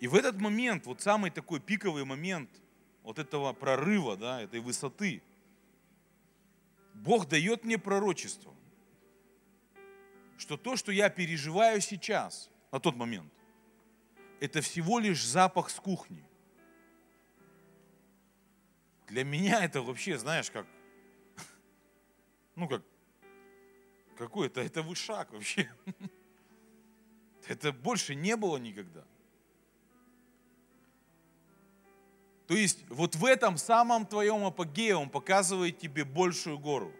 И 0.00 0.08
в 0.08 0.14
этот 0.14 0.40
момент, 0.40 0.86
вот 0.86 1.00
самый 1.00 1.30
такой 1.30 1.60
пиковый 1.60 2.04
момент 2.04 2.50
вот 3.02 3.18
этого 3.18 3.52
прорыва, 3.52 4.16
да, 4.16 4.42
этой 4.42 4.60
высоты, 4.60 5.22
Бог 6.94 7.28
дает 7.28 7.64
мне 7.64 7.78
пророчество, 7.78 8.54
что 10.38 10.56
то, 10.56 10.76
что 10.76 10.90
я 10.90 11.08
переживаю 11.08 11.80
сейчас, 11.80 12.50
на 12.72 12.80
тот 12.80 12.96
момент, 12.96 13.32
это 14.40 14.60
всего 14.60 14.98
лишь 14.98 15.24
запах 15.24 15.70
с 15.70 15.74
кухни. 15.74 16.25
Для 19.06 19.24
меня 19.24 19.64
это 19.64 19.82
вообще, 19.82 20.18
знаешь, 20.18 20.50
как, 20.50 20.66
ну 22.56 22.68
как, 22.68 22.82
какой-то, 24.16 24.60
это 24.60 24.82
вышаг 24.82 25.32
вообще. 25.32 25.70
Это 27.48 27.72
больше 27.72 28.16
не 28.16 28.36
было 28.36 28.56
никогда. 28.56 29.04
То 32.48 32.54
есть 32.54 32.84
вот 32.88 33.14
в 33.14 33.24
этом 33.24 33.56
самом 33.56 34.04
твоем 34.04 34.44
апогее 34.44 34.96
он 34.96 35.10
показывает 35.10 35.78
тебе 35.78 36.04
большую 36.04 36.58
гору, 36.58 36.92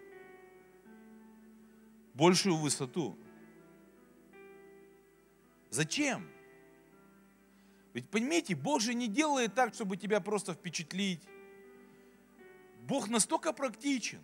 большую 2.14 2.56
высоту. 2.56 3.18
Зачем? 5.70 6.28
Ведь 7.92 8.08
понимаете, 8.08 8.54
Бог 8.54 8.80
же 8.80 8.94
не 8.94 9.08
делает 9.08 9.54
так, 9.54 9.74
чтобы 9.74 9.96
тебя 9.96 10.20
просто 10.20 10.52
впечатлить, 10.52 11.22
Бог 12.86 13.08
настолько 13.08 13.52
практичен. 13.52 14.20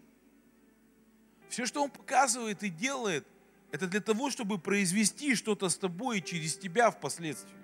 Все, 1.49 1.67
что 1.67 1.83
Он 1.83 1.91
показывает 1.91 2.63
и 2.63 2.71
делает, 2.71 3.27
это 3.73 3.87
для 3.87 4.01
того, 4.01 4.31
чтобы 4.31 4.59
произвести 4.59 5.35
что-то 5.35 5.69
с 5.69 5.77
тобой 5.77 6.19
и 6.19 6.25
через 6.25 6.57
тебя 6.57 6.91
впоследствии. 6.91 7.57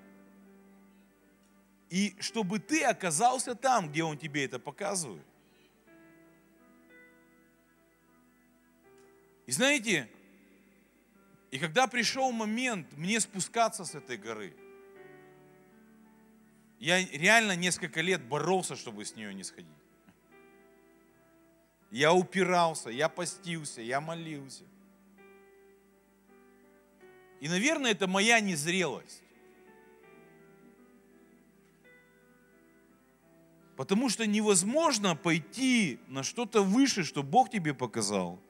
И 1.89 2.17
чтобы 2.19 2.59
ты 2.59 2.83
оказался 2.85 3.55
там, 3.55 3.91
где 3.91 4.03
Он 4.03 4.19
тебе 4.19 4.45
это 4.45 4.59
показывает. 4.59 5.25
И 9.47 9.53
знаете, 9.53 10.11
и 11.51 11.59
когда 11.59 11.87
пришел 11.87 12.33
момент 12.33 12.93
мне 12.93 13.21
спускаться 13.21 13.85
с 13.85 13.95
этой 13.95 14.19
горы, 14.19 14.55
я 16.81 17.03
реально 17.07 17.57
несколько 17.57 18.01
лет 18.01 18.23
боролся, 18.23 18.77
чтобы 18.77 19.05
с 19.05 19.15
нее 19.17 19.33
не 19.33 19.45
сходить. 19.45 19.78
Я 21.91 22.13
упирался, 22.13 22.91
я 22.91 23.09
постился, 23.09 23.81
я 23.81 24.01
молился. 24.01 24.65
И, 27.41 27.49
наверное, 27.49 27.93
это 27.93 28.07
моя 28.07 28.41
незрелость. 28.41 29.23
Потому 33.77 34.09
что 34.09 34.27
невозможно 34.27 35.15
пойти 35.15 36.01
на 36.09 36.25
что-то 36.25 36.63
выше, 36.63 37.05
что 37.05 37.23
Бог 37.23 37.49
тебе 37.49 37.75
показал, 37.75 38.41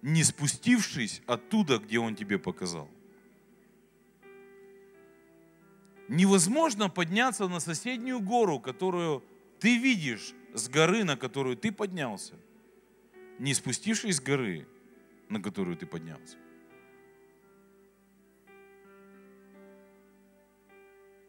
не 0.00 0.24
спустившись 0.24 1.20
оттуда, 1.26 1.78
где 1.78 1.98
Он 1.98 2.16
тебе 2.16 2.38
показал. 2.38 2.88
Невозможно 6.08 6.88
подняться 6.88 7.46
на 7.48 7.60
соседнюю 7.60 8.20
гору, 8.20 8.58
которую 8.58 9.22
ты 9.60 9.76
видишь 9.76 10.34
с 10.52 10.68
горы, 10.68 11.04
на 11.04 11.16
которую 11.16 11.56
ты 11.56 11.72
поднялся, 11.72 12.34
не 13.38 13.54
спустившись 13.54 14.16
с 14.16 14.20
горы, 14.20 14.66
на 15.28 15.42
которую 15.42 15.76
ты 15.76 15.86
поднялся. 15.86 16.36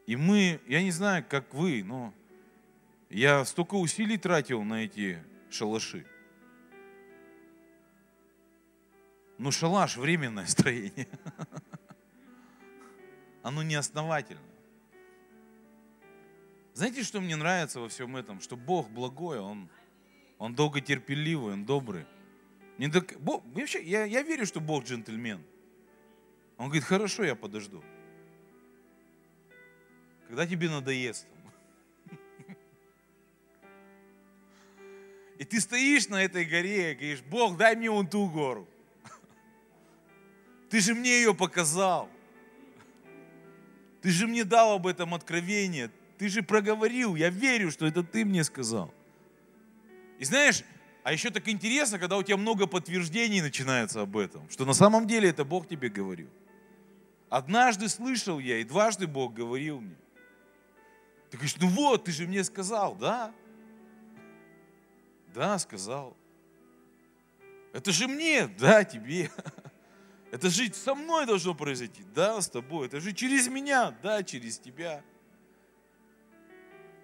И 0.06 0.16
мы, 0.16 0.60
я 0.68 0.84
не 0.84 0.92
знаю, 0.92 1.26
как 1.28 1.54
вы, 1.54 1.84
но 1.84 2.14
я 3.10 3.46
столько 3.46 3.76
усилий 3.76 4.18
тратил 4.18 4.64
на 4.64 4.84
эти 4.84 5.24
шалаши. 5.50 6.06
Но 9.38 9.52
шалаш– 9.52 9.98
временное 9.98 10.46
строение. 10.46 11.08
Оно 13.44 13.64
не 13.64 13.76
основательное. 13.76 14.53
Знаете, 16.74 17.04
что 17.04 17.22
мне 17.22 17.36
нравится 17.36 17.80
во 17.80 17.88
всем 17.88 18.16
этом? 18.18 18.42
Что 18.42 18.56
Бог 18.56 18.90
благой, 18.90 19.40
Он, 19.40 19.70
он 20.40 20.56
долготерпеливый, 20.56 21.54
Он 21.54 21.66
добрый. 21.66 22.06
Не 22.80 22.90
так, 22.90 23.20
Бог, 23.20 23.44
вообще, 23.46 23.84
я, 23.84 24.06
я 24.06 24.24
верю, 24.24 24.46
что 24.48 24.60
Бог 24.60 24.86
джентльмен. 24.86 25.44
Он 26.58 26.66
говорит, 26.66 26.84
хорошо, 26.84 27.24
я 27.24 27.36
подожду. 27.36 27.84
Когда 30.28 30.48
тебе 30.48 30.70
надоест. 30.70 31.28
И 35.38 35.46
ты 35.46 35.60
стоишь 35.60 36.08
на 36.08 36.24
этой 36.24 36.46
горе 36.46 36.94
и 36.94 36.96
говоришь, 36.96 37.22
Бог, 37.22 37.58
дай 37.58 37.76
мне 37.76 37.92
вон 37.92 38.08
ту 38.08 38.28
гору. 38.30 38.68
Ты 40.70 40.80
же 40.80 40.96
мне 40.96 41.18
ее 41.20 41.36
показал. 41.36 42.10
Ты 44.02 44.10
же 44.10 44.26
мне 44.26 44.44
дал 44.44 44.74
об 44.74 44.88
этом 44.88 45.14
откровение. 45.14 45.92
Ты 46.18 46.30
же 46.30 46.44
проговорил, 46.44 47.16
я 47.16 47.30
верю, 47.30 47.72
что 47.72 47.86
это 47.86 48.04
ты 48.04 48.26
мне 48.26 48.44
сказал. 48.44 48.94
И 50.20 50.26
знаешь, 50.26 50.64
а 51.04 51.12
еще 51.12 51.32
так 51.32 51.48
интересно, 51.50 52.00
когда 52.00 52.18
у 52.18 52.24
тебя 52.24 52.38
много 52.38 52.66
подтверждений 52.66 53.42
начинается 53.42 54.02
об 54.02 54.16
этом, 54.16 54.50
что 54.50 54.66
на 54.66 54.74
самом 54.74 55.08
деле 55.08 55.30
это 55.30 55.44
Бог 55.44 55.68
тебе 55.68 55.90
говорил. 55.90 56.30
Однажды 57.30 57.90
слышал 57.90 58.40
я, 58.40 58.60
и 58.60 58.64
дважды 58.64 59.08
Бог 59.08 59.34
говорил 59.34 59.82
мне. 59.82 59.98
Ты 61.30 61.38
говоришь, 61.38 61.58
ну 61.60 61.68
вот, 61.68 62.06
ты 62.06 62.12
же 62.12 62.28
мне 62.28 62.44
сказал, 62.44 62.96
да? 62.96 63.34
Да, 65.34 65.58
сказал. 65.58 66.16
Это 67.74 67.92
же 67.92 68.08
мне, 68.08 68.48
да, 68.48 68.84
тебе. 68.84 69.32
Это 70.32 70.50
же 70.50 70.72
со 70.74 70.96
мной 70.96 71.26
должно 71.26 71.56
произойти, 71.56 72.04
да, 72.16 72.40
с 72.40 72.50
тобой. 72.50 72.86
Это 72.88 73.00
же 73.00 73.14
через 73.14 73.48
меня, 73.48 73.92
да, 74.04 74.24
через 74.24 74.60
тебя. 74.60 75.04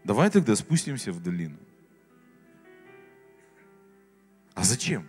Давай 0.03 0.29
тогда 0.29 0.55
спустимся 0.55 1.11
в 1.11 1.21
долину. 1.21 1.57
А 4.53 4.63
зачем? 4.63 5.07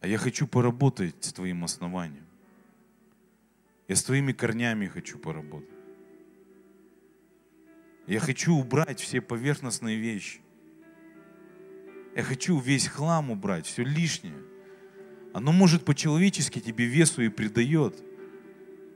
А 0.00 0.06
я 0.06 0.18
хочу 0.18 0.46
поработать 0.46 1.16
с 1.24 1.32
твоим 1.32 1.64
основанием. 1.64 2.26
Я 3.88 3.96
с 3.96 4.04
твоими 4.04 4.32
корнями 4.32 4.86
хочу 4.86 5.18
поработать. 5.18 5.68
Я 8.06 8.20
хочу 8.20 8.54
убрать 8.54 9.00
все 9.00 9.20
поверхностные 9.20 9.98
вещи. 9.98 10.40
Я 12.14 12.22
хочу 12.22 12.58
весь 12.58 12.88
хлам 12.88 13.30
убрать, 13.30 13.66
все 13.66 13.84
лишнее. 13.84 14.42
Оно 15.32 15.52
может 15.52 15.84
по-человечески 15.84 16.58
тебе 16.58 16.86
весу 16.86 17.22
и 17.22 17.28
придает, 17.28 18.02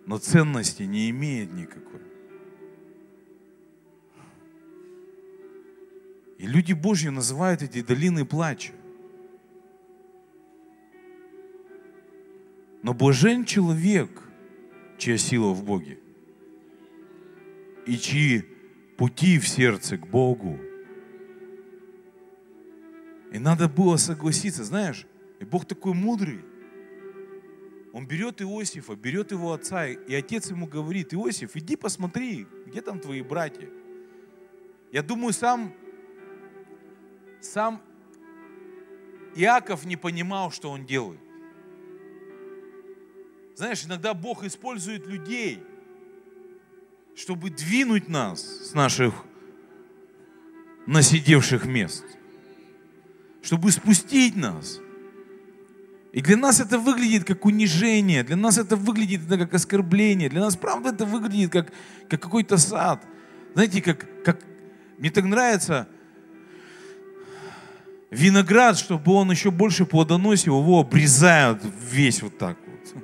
но 0.06 0.18
ценности 0.18 0.82
не 0.84 1.10
имеет 1.10 1.52
никакой. 1.52 2.00
И 6.42 6.46
люди 6.48 6.72
Божьи 6.72 7.08
называют 7.08 7.62
эти 7.62 7.82
долины 7.82 8.24
плача. 8.24 8.72
Но 12.82 12.94
блажен 12.94 13.44
человек, 13.44 14.10
чья 14.98 15.18
сила 15.18 15.52
в 15.52 15.62
Боге, 15.62 16.00
и 17.86 17.96
чьи 17.96 18.44
пути 18.98 19.38
в 19.38 19.46
сердце 19.46 19.96
к 19.98 20.08
Богу. 20.08 20.58
И 23.30 23.38
надо 23.38 23.68
было 23.68 23.96
согласиться, 23.96 24.64
знаешь, 24.64 25.06
и 25.38 25.44
Бог 25.44 25.64
такой 25.64 25.94
мудрый. 25.94 26.40
Он 27.92 28.04
берет 28.04 28.42
Иосифа, 28.42 28.96
берет 28.96 29.30
его 29.30 29.52
отца, 29.52 29.86
и 29.86 30.12
отец 30.12 30.50
ему 30.50 30.66
говорит, 30.66 31.14
Иосиф, 31.14 31.54
иди 31.54 31.76
посмотри, 31.76 32.48
где 32.66 32.80
там 32.80 32.98
твои 32.98 33.22
братья. 33.22 33.68
Я 34.90 35.04
думаю, 35.04 35.32
сам, 35.32 35.72
сам 37.44 37.80
Иаков 39.34 39.84
не 39.84 39.96
понимал, 39.96 40.50
что 40.50 40.70
он 40.70 40.84
делает. 40.84 41.20
Знаешь, 43.56 43.84
иногда 43.84 44.14
Бог 44.14 44.44
использует 44.44 45.06
людей, 45.06 45.62
чтобы 47.14 47.50
двинуть 47.50 48.08
нас 48.08 48.42
с 48.42 48.74
наших 48.74 49.14
насидевших 50.86 51.66
мест, 51.66 52.04
чтобы 53.42 53.70
спустить 53.70 54.36
нас. 54.36 54.80
И 56.12 56.20
для 56.20 56.36
нас 56.36 56.60
это 56.60 56.78
выглядит 56.78 57.24
как 57.24 57.44
унижение, 57.46 58.22
для 58.22 58.36
нас 58.36 58.58
это 58.58 58.76
выглядит 58.76 59.22
как 59.28 59.54
оскорбление, 59.54 60.28
для 60.28 60.40
нас, 60.40 60.56
правда, 60.56 60.90
это 60.90 61.06
выглядит 61.06 61.50
как, 61.50 61.72
как 62.08 62.20
какой-то 62.20 62.58
сад. 62.58 63.02
Знаете, 63.54 63.80
как, 63.80 64.06
как 64.24 64.40
мне 64.98 65.10
так 65.10 65.24
нравится 65.24 65.88
виноград, 68.12 68.78
чтобы 68.78 69.12
он 69.12 69.30
еще 69.30 69.50
больше 69.50 69.86
плодоносил, 69.86 70.60
его 70.60 70.80
обрезают 70.80 71.62
весь 71.90 72.22
вот 72.22 72.38
так 72.38 72.58
вот. 72.66 73.02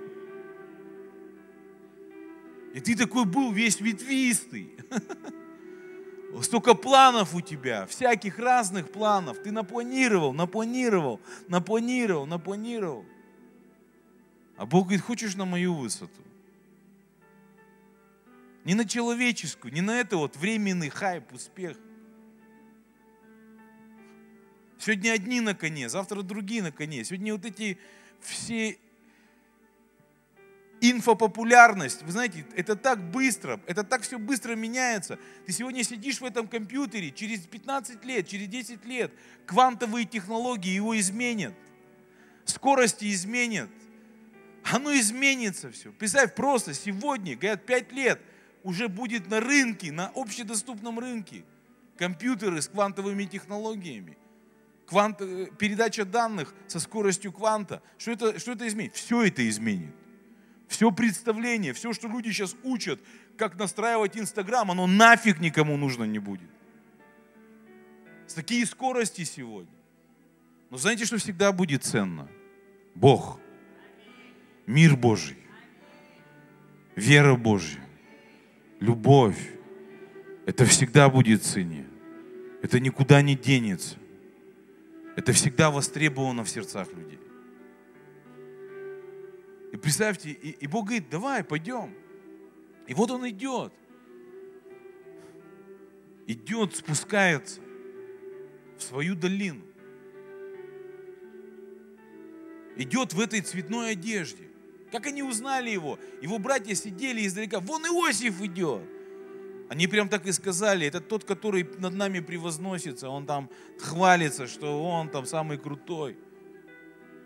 И 2.75 2.81
ты 2.81 2.95
такой 2.95 3.25
был 3.25 3.51
весь 3.51 3.81
ветвистый. 3.81 4.77
Столько 6.43 6.75
планов 6.75 7.35
у 7.35 7.41
тебя, 7.41 7.87
всяких 7.87 8.39
разных 8.39 8.93
планов. 8.93 9.39
Ты 9.39 9.51
напланировал, 9.51 10.35
напланировал, 10.35 11.21
напланировал, 11.49 12.27
напланировал. 12.27 13.05
А 14.57 14.67
Бог 14.67 14.85
говорит, 14.85 15.01
хочешь 15.01 15.35
на 15.35 15.47
мою 15.47 15.75
высоту? 15.75 16.23
Не 18.65 18.75
на 18.75 18.87
человеческую, 18.87 19.73
не 19.73 19.81
на 19.81 19.99
это 19.99 20.19
вот 20.19 20.37
временный 20.37 20.91
хайп, 20.91 21.33
успех. 21.33 21.79
Сегодня 24.79 25.13
одни 25.13 25.41
на 25.41 25.55
коне, 25.55 25.89
завтра 25.89 26.23
другие 26.23 26.63
на 26.63 26.71
коне. 26.71 27.05
Сегодня 27.05 27.33
вот 27.33 27.45
эти 27.45 27.79
все 28.21 28.79
инфопопулярность, 30.81 32.03
вы 32.03 32.13
знаете, 32.13 32.47
это 32.55 32.77
так 32.77 33.11
быстро, 33.11 33.61
это 33.67 33.83
так 33.83 34.03
все 34.03 34.19
быстро 34.19 34.55
меняется. 34.55 35.19
Ты 35.47 35.53
сегодня 35.53 35.83
сидишь 35.83 36.21
в 36.21 36.25
этом 36.25 36.47
компьютере, 36.47 37.11
через 37.11 37.41
15 37.41 38.05
лет, 38.05 38.29
через 38.29 38.47
10 38.49 38.85
лет 38.85 39.13
квантовые 39.47 40.05
технологии 40.07 40.71
его 40.71 40.99
изменят, 40.99 41.55
скорости 42.45 43.13
изменят, 43.13 43.69
оно 44.63 44.95
изменится 44.95 45.71
все. 45.71 45.93
Представь, 45.93 46.35
просто 46.35 46.75
сегодня, 46.75 47.37
говорят, 47.37 47.67
5 47.67 47.93
лет 47.93 48.21
уже 48.63 48.89
будет 48.89 49.29
на 49.29 49.41
рынке, 49.41 49.91
на 49.91 50.13
общедоступном 50.15 50.99
рынке 50.99 51.45
компьютеры 51.97 52.63
с 52.63 52.69
квантовыми 52.69 53.25
технологиями. 53.25 54.17
Квант, 54.89 55.21
э, 55.21 55.49
передача 55.59 56.07
данных 56.07 56.55
со 56.67 56.81
скоростью 56.81 57.31
кванта. 57.31 57.83
Что 57.99 58.13
это, 58.13 58.39
что 58.41 58.53
это 58.53 58.67
изменит? 58.67 58.95
Все 58.95 59.25
это 59.25 59.47
изменит. 59.47 59.95
Все 60.67 60.91
представление, 60.91 61.75
все, 61.75 61.93
что 61.93 62.09
люди 62.09 62.31
сейчас 62.31 62.57
учат, 62.63 63.01
как 63.37 63.59
настраивать 63.59 64.17
Инстаграм, 64.17 64.71
оно 64.71 64.87
нафиг 64.87 65.41
никому 65.41 65.77
нужно 65.77 66.05
не 66.05 66.19
будет. 66.19 66.49
С 68.27 68.35
такие 68.35 68.65
скорости 68.67 69.25
сегодня. 69.25 69.73
Но 70.71 70.77
знаете, 70.77 71.05
что 71.07 71.19
всегда 71.19 71.53
будет 71.53 71.85
ценно? 71.85 72.29
Бог, 72.95 73.41
мир 74.67 74.97
Божий, 74.97 75.39
вера 76.97 77.35
Божья, 77.35 77.81
любовь. 78.81 79.55
Это 80.47 80.65
всегда 80.65 81.11
будет 81.11 81.43
цене. 81.43 81.87
Это 82.63 82.81
никуда 82.81 83.21
не 83.21 83.37
денется. 83.37 83.97
Это 85.19 85.33
всегда 85.33 85.73
востребовано 85.73 86.45
в 86.45 86.49
сердцах 86.49 86.87
людей. 86.93 87.19
И 89.73 89.77
представьте, 89.77 90.31
и, 90.31 90.51
и 90.51 90.67
Бог 90.69 90.85
говорит, 90.85 91.11
давай, 91.11 91.43
пойдем. 91.43 91.93
И 92.87 92.95
вот 92.95 93.11
он 93.11 93.29
идет. 93.29 93.73
Идет, 96.29 96.77
спускается 96.77 97.61
в 98.77 98.83
свою 98.85 99.17
долину. 99.17 99.65
Идет 102.77 103.13
в 103.13 103.19
этой 103.19 103.41
цветной 103.41 103.91
одежде. 103.91 104.49
Как 104.93 105.09
они 105.09 105.25
узнали 105.25 105.71
его? 105.71 105.99
Его 106.23 106.39
братья 106.39 106.77
сидели 106.77 107.27
издалека. 107.27 107.59
Вон 107.59 107.85
Иосиф 107.87 108.41
идет. 108.41 108.89
Они 109.69 109.87
прям 109.87 110.09
так 110.09 110.27
и 110.27 110.33
сказали, 110.33 110.87
это 110.87 111.01
тот, 111.01 111.25
который 111.25 111.69
над 111.79 111.93
нами 111.93 112.21
превозносится, 112.21 113.11
он 113.11 113.27
там 113.27 113.51
хвалится, 113.79 114.47
что 114.47 114.83
он 114.83 115.11
там 115.11 115.27
самый 115.27 115.59
крутой. 115.59 116.17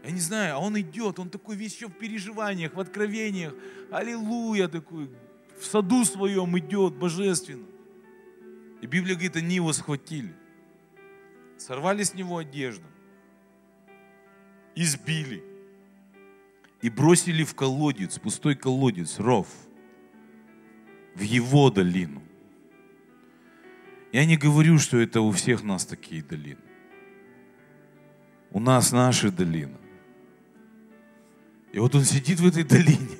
Я 0.04 0.10
не 0.10 0.18
знаю, 0.18 0.56
а 0.56 0.58
он 0.58 0.78
идет, 0.80 1.20
он 1.20 1.30
такой 1.30 1.54
весь 1.54 1.76
еще 1.76 1.86
в 1.86 1.92
переживаниях, 1.92 2.74
в 2.74 2.80
откровениях. 2.80 3.54
Аллилуйя 3.92 4.66
такой, 4.66 5.08
в 5.60 5.64
саду 5.64 6.04
своем 6.04 6.58
идет 6.58 6.94
божественно. 6.94 7.66
И 8.80 8.86
Библия 8.86 9.14
говорит, 9.14 9.36
они 9.36 9.56
его 9.56 9.72
схватили. 9.72 10.34
Сорвали 11.56 12.02
с 12.02 12.14
него 12.14 12.38
одежду. 12.38 12.84
Избили. 14.74 15.44
И 16.80 16.90
бросили 16.90 17.44
в 17.44 17.54
колодец, 17.54 18.18
пустой 18.18 18.56
колодец, 18.56 19.20
ров. 19.20 19.46
В 21.14 21.20
его 21.20 21.70
долину. 21.70 22.22
Я 24.12 24.26
не 24.26 24.36
говорю, 24.36 24.78
что 24.78 24.98
это 24.98 25.22
у 25.22 25.30
всех 25.32 25.62
нас 25.62 25.86
такие 25.86 26.22
долины. 26.22 26.60
У 28.50 28.60
нас 28.60 28.92
наши 28.92 29.30
долины. 29.30 29.78
И 31.72 31.78
вот 31.78 31.94
он 31.94 32.04
сидит 32.04 32.38
в 32.38 32.46
этой 32.46 32.64
долине. 32.64 33.18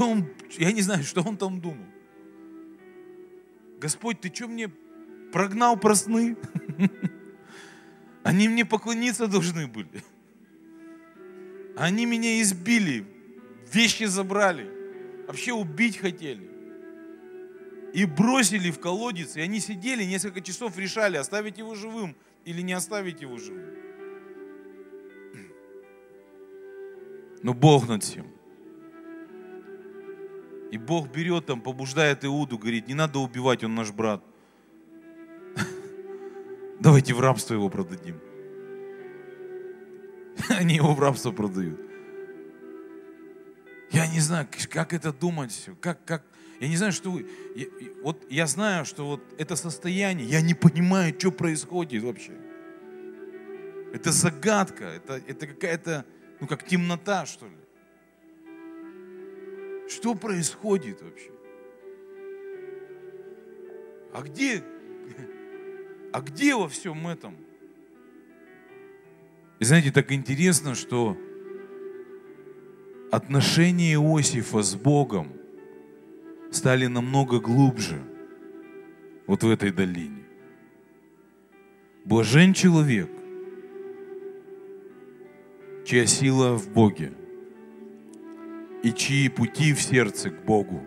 Он, 0.00 0.26
я 0.58 0.72
не 0.72 0.82
знаю, 0.82 1.04
что 1.04 1.22
он 1.22 1.36
там 1.36 1.60
думал. 1.60 1.86
Господь, 3.78 4.20
ты 4.20 4.34
что 4.34 4.48
мне 4.48 4.68
прогнал 5.32 5.76
про? 5.76 5.94
Они 8.24 8.48
мне 8.48 8.64
поклониться 8.64 9.28
должны 9.28 9.68
были. 9.68 10.02
Они 11.76 12.06
меня 12.06 12.42
избили, 12.42 13.06
вещи 13.72 14.04
забрали, 14.04 14.73
вообще 15.26 15.52
убить 15.52 15.98
хотели. 15.98 16.50
И 17.92 18.06
бросили 18.06 18.70
в 18.70 18.80
колодец, 18.80 19.36
и 19.36 19.40
они 19.40 19.60
сидели 19.60 20.04
несколько 20.04 20.40
часов, 20.40 20.76
решали, 20.78 21.16
оставить 21.16 21.58
его 21.58 21.74
живым 21.74 22.16
или 22.44 22.60
не 22.60 22.72
оставить 22.72 23.20
его 23.20 23.38
живым. 23.38 23.84
Но 27.42 27.52
Бог 27.52 27.86
над 27.88 28.02
всем. 28.02 28.26
И 30.72 30.78
Бог 30.78 31.08
берет 31.08 31.46
там, 31.46 31.60
побуждает 31.60 32.24
Иуду, 32.24 32.58
говорит, 32.58 32.88
не 32.88 32.94
надо 32.94 33.18
убивать, 33.18 33.62
он 33.62 33.74
наш 33.74 33.92
брат. 33.92 34.24
Давайте 36.80 37.14
в 37.14 37.20
рабство 37.20 37.54
его 37.54 37.68
продадим. 37.68 38.18
Они 40.48 40.76
его 40.76 40.94
в 40.94 41.00
рабство 41.00 41.30
продают. 41.32 41.83
Не 44.14 44.20
знаю, 44.20 44.46
как 44.70 44.92
это 44.92 45.12
думать, 45.12 45.68
как, 45.80 46.04
как, 46.04 46.22
я 46.60 46.68
не 46.68 46.76
знаю, 46.76 46.92
что 46.92 47.10
вы, 47.10 47.26
я, 47.56 47.66
вот 48.00 48.24
я 48.30 48.46
знаю, 48.46 48.84
что 48.84 49.06
вот 49.08 49.20
это 49.38 49.56
состояние, 49.56 50.28
я 50.28 50.40
не 50.40 50.54
понимаю, 50.54 51.12
что 51.18 51.32
происходит 51.32 52.04
вообще. 52.04 52.30
Это 53.92 54.12
загадка, 54.12 54.84
это, 54.84 55.20
это 55.26 55.48
какая-то, 55.48 56.04
ну 56.38 56.46
как 56.46 56.64
темнота, 56.64 57.26
что 57.26 57.46
ли. 57.46 57.56
Что 59.88 60.14
происходит 60.14 61.02
вообще? 61.02 61.32
А 64.12 64.22
где, 64.22 64.62
а 66.12 66.20
где 66.20 66.54
во 66.54 66.68
всем 66.68 67.08
этом? 67.08 67.36
И 69.58 69.64
знаете, 69.64 69.90
так 69.90 70.12
интересно, 70.12 70.76
что 70.76 71.18
отношения 73.14 73.94
Иосифа 73.94 74.62
с 74.62 74.74
Богом 74.74 75.28
стали 76.50 76.86
намного 76.86 77.38
глубже 77.38 78.02
вот 79.26 79.44
в 79.44 79.50
этой 79.50 79.70
долине. 79.70 80.24
Блажен 82.04 82.52
человек, 82.52 83.10
чья 85.84 86.06
сила 86.06 86.56
в 86.56 86.68
Боге 86.72 87.12
и 88.82 88.92
чьи 88.92 89.28
пути 89.28 89.72
в 89.72 89.80
сердце 89.80 90.30
к 90.30 90.44
Богу, 90.44 90.82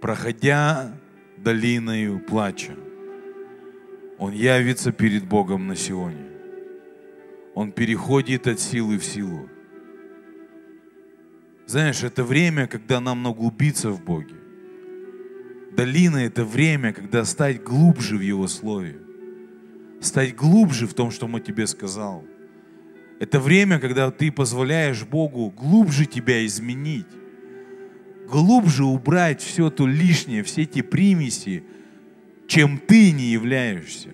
проходя 0.00 0.98
долиною 1.36 2.18
плача, 2.18 2.74
он 4.18 4.32
явится 4.32 4.90
перед 4.90 5.24
Богом 5.24 5.66
на 5.66 5.76
Сионе. 5.76 6.26
Он 7.54 7.72
переходит 7.72 8.46
от 8.48 8.58
силы 8.58 8.98
в 8.98 9.04
силу. 9.04 9.48
Знаешь, 11.68 12.02
это 12.02 12.24
время, 12.24 12.66
когда 12.66 12.98
нам 12.98 13.22
наглубиться 13.22 13.90
в 13.90 14.02
Боге. 14.02 14.36
Долина– 15.76 16.16
это 16.16 16.42
время, 16.42 16.94
когда 16.94 17.26
стать 17.26 17.62
глубже 17.62 18.16
в 18.16 18.22
Его 18.22 18.48
Слове. 18.48 18.96
Стать 20.00 20.34
глубже 20.34 20.86
в 20.86 20.94
том, 20.94 21.10
что 21.10 21.26
Он 21.26 21.42
тебе 21.42 21.66
сказал. 21.66 22.24
Это 23.20 23.38
время, 23.38 23.78
когда 23.80 24.10
ты 24.10 24.32
позволяешь 24.32 25.04
Богу 25.04 25.50
глубже 25.50 26.06
тебя 26.06 26.46
изменить. 26.46 27.06
Глубже 28.26 28.84
убрать 28.84 29.42
все 29.42 29.68
то 29.68 29.86
лишнее, 29.86 30.44
все 30.44 30.62
эти 30.62 30.80
примеси, 30.80 31.64
чем 32.46 32.78
ты 32.78 33.12
не 33.12 33.24
являешься. 33.24 34.08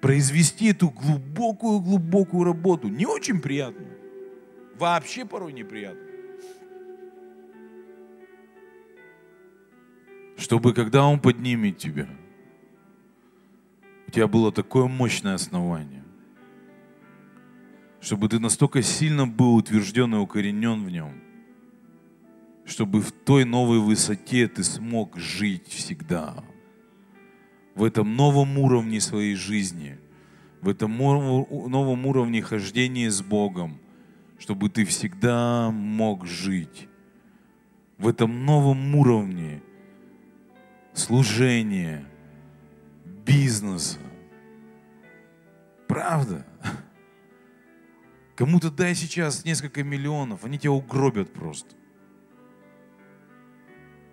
Произвести 0.00 0.70
эту 0.70 0.90
глубокую-глубокую 0.90 2.42
работу. 2.42 2.88
Не 2.88 3.06
очень 3.06 3.40
приятную. 3.40 4.05
Вообще 4.78 5.24
порой 5.24 5.54
неприятно. 5.54 6.02
Чтобы 10.36 10.74
когда 10.74 11.06
Он 11.06 11.18
поднимет 11.18 11.78
тебя, 11.78 12.08
у 14.06 14.10
тебя 14.10 14.28
было 14.28 14.52
такое 14.52 14.86
мощное 14.86 15.34
основание, 15.34 16.04
чтобы 18.00 18.28
ты 18.28 18.38
настолько 18.38 18.82
сильно 18.82 19.26
был 19.26 19.54
утвержден 19.56 20.14
и 20.14 20.18
укоренен 20.18 20.84
в 20.84 20.90
нем, 20.90 21.22
чтобы 22.66 23.00
в 23.00 23.12
той 23.12 23.46
новой 23.46 23.78
высоте 23.78 24.46
ты 24.46 24.62
смог 24.62 25.16
жить 25.16 25.68
всегда, 25.68 26.44
в 27.74 27.82
этом 27.82 28.14
новом 28.14 28.58
уровне 28.58 29.00
своей 29.00 29.36
жизни, 29.36 29.98
в 30.60 30.68
этом 30.68 30.94
новом 30.98 32.06
уровне 32.06 32.42
хождения 32.42 33.10
с 33.10 33.22
Богом– 33.22 33.80
чтобы 34.38 34.68
ты 34.68 34.84
всегда 34.84 35.70
мог 35.70 36.26
жить 36.26 36.88
в 37.98 38.08
этом 38.08 38.44
новом 38.44 38.94
уровне 38.94 39.62
служения, 40.92 42.04
бизнеса. 43.24 43.98
Правда? 45.88 46.44
Кому-то 48.34 48.70
дай 48.70 48.94
сейчас 48.94 49.44
несколько 49.44 49.82
миллионов, 49.82 50.44
они 50.44 50.58
тебя 50.58 50.72
угробят 50.72 51.32
просто. 51.32 51.74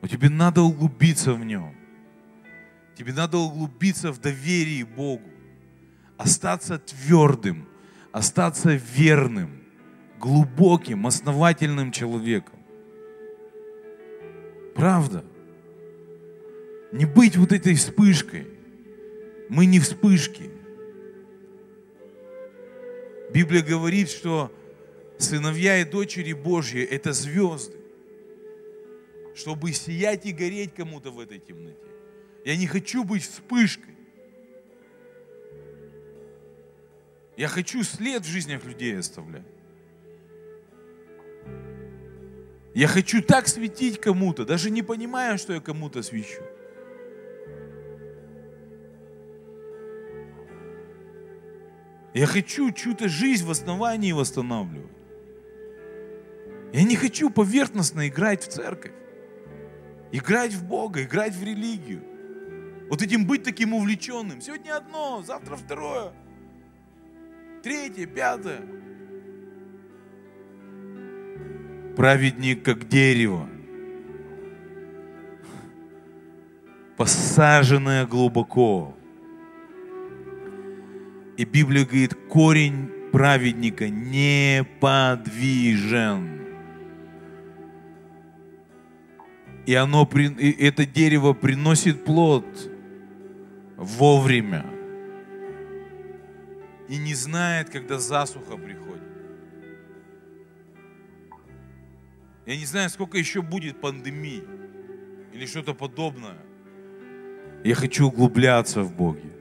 Но 0.02 0.08
тебе 0.08 0.30
надо 0.30 0.62
углубиться 0.62 1.34
в 1.34 1.44
нем. 1.44 1.76
Тебе 2.96 3.12
надо 3.12 3.38
углубиться 3.38 4.12
в 4.12 4.20
доверии 4.20 4.84
Богу. 4.84 5.30
Остаться 6.18 6.78
твердым, 6.78 7.68
остаться 8.12 8.76
верным 8.76 9.63
глубоким, 10.24 11.06
основательным 11.06 11.92
человеком. 11.92 12.58
Правда. 14.74 15.26
Не 16.94 17.06
быть 17.06 17.36
вот 17.36 17.52
этой 17.52 17.76
вспышкой. 17.76 18.48
Мы 19.50 19.66
не 19.66 19.82
вспышки. 19.82 20.50
Библия 23.34 23.62
говорит, 23.62 24.10
что 24.10 24.50
сыновья 25.18 25.82
и 25.82 25.84
дочери 25.84 26.32
Божьи– 26.32 26.82
это 26.98 27.12
звезды, 27.12 27.76
чтобы 29.36 29.74
сиять 29.74 30.26
и 30.26 30.32
гореть 30.32 30.74
кому-то 30.74 31.12
в 31.12 31.20
этой 31.20 31.40
темноте. 31.40 31.78
Я 32.46 32.56
не 32.56 32.68
хочу 32.68 33.04
быть 33.04 33.24
вспышкой. 33.24 33.94
Я 37.36 37.50
хочу 37.50 37.84
след 37.84 38.22
в 38.24 38.30
жизнях 38.30 38.64
людей 38.64 38.98
оставлять. 38.98 39.63
Я 42.74 42.88
хочу 42.88 43.22
так 43.22 43.48
светить 43.48 44.02
кому-то, 44.02 44.46
даже 44.46 44.72
не 44.72 44.82
понимая, 44.82 45.38
что 45.38 45.54
я 45.54 45.60
кому-то 45.60 46.02
свечу. 46.02 46.42
Я 52.14 52.26
хочу 52.28 52.72
чью-то 52.72 53.10
жизнь 53.10 53.46
в 53.46 53.52
основании 53.52 54.12
восстанавливать. 54.12 54.92
Я 56.72 56.84
не 56.84 56.96
хочу 56.96 57.30
поверхностно 57.30 58.08
играть 58.08 58.44
в 58.44 58.48
церковь, 58.48 58.94
играть 60.12 60.54
в 60.54 60.64
Бога, 60.66 61.04
играть 61.04 61.36
в 61.36 61.44
религию. 61.44 62.04
Вот 62.90 63.04
этим 63.04 63.28
быть 63.28 63.44
таким 63.44 63.74
увлеченным. 63.74 64.42
Сегодня 64.42 64.76
одно, 64.76 65.24
завтра 65.26 65.56
второе, 65.56 66.14
третье, 67.62 68.08
пятое. 68.08 68.83
Праведник 71.96 72.64
как 72.64 72.88
дерево, 72.88 73.50
посаженное 76.98 78.06
глубоко. 78.06 78.96
И 81.38 81.46
Библия 81.46 81.86
говорит, 81.86 82.14
корень 82.30 82.90
праведника 83.12 83.90
неподвижен. 83.90 84.64
И, 89.66 89.74
оно, 89.76 90.10
и 90.14 90.52
это 90.52 90.86
дерево 90.86 91.34
приносит 91.34 92.04
плод 92.04 92.46
вовремя. 93.78 94.66
И 96.90 96.98
не 96.98 97.16
знает, 97.16 97.70
когда 97.70 97.98
засуха 97.98 98.58
приходит. 98.58 99.13
Я 102.46 102.58
не 102.58 102.66
знаю, 102.66 102.90
сколько 102.90 103.18
еще 103.18 103.42
будет 103.42 103.80
пандемий 103.80 104.44
или 105.34 105.46
что-то 105.46 105.74
подобное. 105.74 106.38
Я 107.64 107.76
хочу 107.76 108.08
углубляться 108.08 108.84
в 108.84 108.94
Боге. 108.94 109.32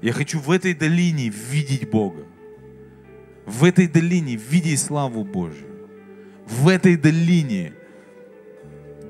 Я 0.00 0.12
хочу 0.12 0.38
в 0.38 0.50
этой 0.52 0.74
долине 0.74 1.28
видеть 1.28 1.90
Бога. 1.90 2.24
В 3.46 3.64
этой 3.64 3.88
долине 3.88 4.36
видеть 4.36 4.78
славу 4.78 5.24
Божью. 5.24 5.66
В 6.46 6.68
этой 6.68 6.96
долине 6.96 7.72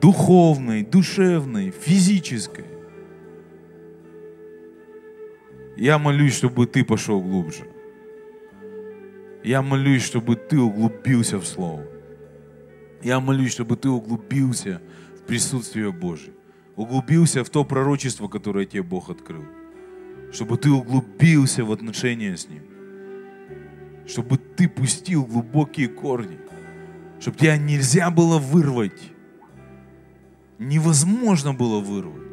духовной, 0.00 0.84
душевной, 0.84 1.70
физической. 1.70 2.64
Я 5.76 5.98
молюсь, 5.98 6.34
чтобы 6.34 6.66
ты 6.66 6.82
пошел 6.84 7.20
глубже. 7.20 7.64
Я 9.44 9.60
молюсь, 9.60 10.02
чтобы 10.02 10.36
ты 10.36 10.58
углубился 10.58 11.38
в 11.38 11.46
Слово. 11.46 11.97
Я 13.02 13.20
молюсь, 13.20 13.52
чтобы 13.52 13.76
ты 13.76 13.88
углубился 13.88 14.80
в 15.16 15.26
присутствие 15.26 15.92
Божие, 15.92 16.32
углубился 16.76 17.44
в 17.44 17.50
то 17.50 17.64
пророчество, 17.64 18.28
которое 18.28 18.66
тебе 18.66 18.82
Бог 18.82 19.10
открыл, 19.10 19.44
чтобы 20.32 20.58
ты 20.58 20.70
углубился 20.70 21.64
в 21.64 21.72
отношения 21.72 22.36
с 22.36 22.48
Ним, 22.48 22.62
чтобы 24.06 24.38
ты 24.38 24.68
пустил 24.68 25.24
глубокие 25.24 25.88
корни, 25.88 26.38
чтобы 27.20 27.36
тебя 27.38 27.56
нельзя 27.56 28.10
было 28.10 28.38
вырвать, 28.38 29.12
невозможно 30.58 31.54
было 31.54 31.80
вырвать. 31.80 32.28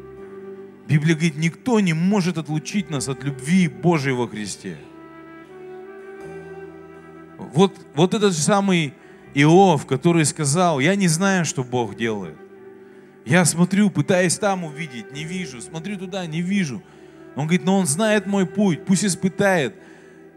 Библия 0.88 1.14
говорит, 1.14 1.36
никто 1.36 1.80
не 1.80 1.92
может 1.92 2.38
отлучить 2.38 2.90
нас 2.90 3.08
от 3.08 3.24
любви 3.24 3.68
Божией 3.68 4.14
во 4.14 4.28
Христе. 4.28 4.76
Вот, 7.38 7.74
вот 7.94 8.14
этот 8.14 8.34
самый 8.34 8.94
Иов, 9.42 9.84
который 9.84 10.24
сказал, 10.24 10.80
я 10.80 10.96
не 10.96 11.08
знаю, 11.08 11.44
что 11.44 11.62
Бог 11.62 11.94
делает. 11.94 12.38
Я 13.26 13.44
смотрю, 13.44 13.90
пытаюсь 13.90 14.38
там 14.38 14.64
увидеть, 14.64 15.12
не 15.12 15.24
вижу. 15.24 15.60
Смотрю 15.60 15.98
туда, 15.98 16.24
не 16.26 16.40
вижу. 16.40 16.82
Он 17.34 17.44
говорит, 17.44 17.66
но 17.66 17.78
он 17.78 17.86
знает 17.86 18.26
мой 18.26 18.46
путь, 18.46 18.86
пусть 18.86 19.04
испытает. 19.04 19.74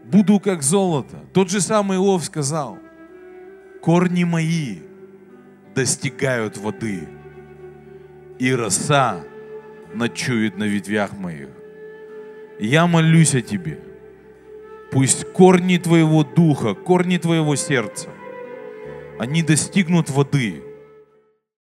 Буду 0.04 0.38
как 0.38 0.62
золото. 0.62 1.24
Тот 1.32 1.50
же 1.50 1.62
самый 1.62 1.96
Иов 1.96 2.22
сказал, 2.24 2.78
корни 3.80 4.24
мои 4.24 4.80
достигают 5.74 6.58
воды, 6.58 7.08
и 8.38 8.52
роса 8.52 9.22
ночует 9.94 10.58
на 10.58 10.64
ветвях 10.64 11.12
моих. 11.16 11.48
Я 12.58 12.86
молюсь 12.86 13.34
о 13.34 13.40
тебе. 13.40 13.80
Пусть 14.92 15.24
корни 15.32 15.78
твоего 15.78 16.22
духа, 16.22 16.74
корни 16.74 17.16
твоего 17.16 17.56
сердца, 17.56 18.10
они 19.20 19.42
достигнут 19.42 20.08
воды, 20.08 20.62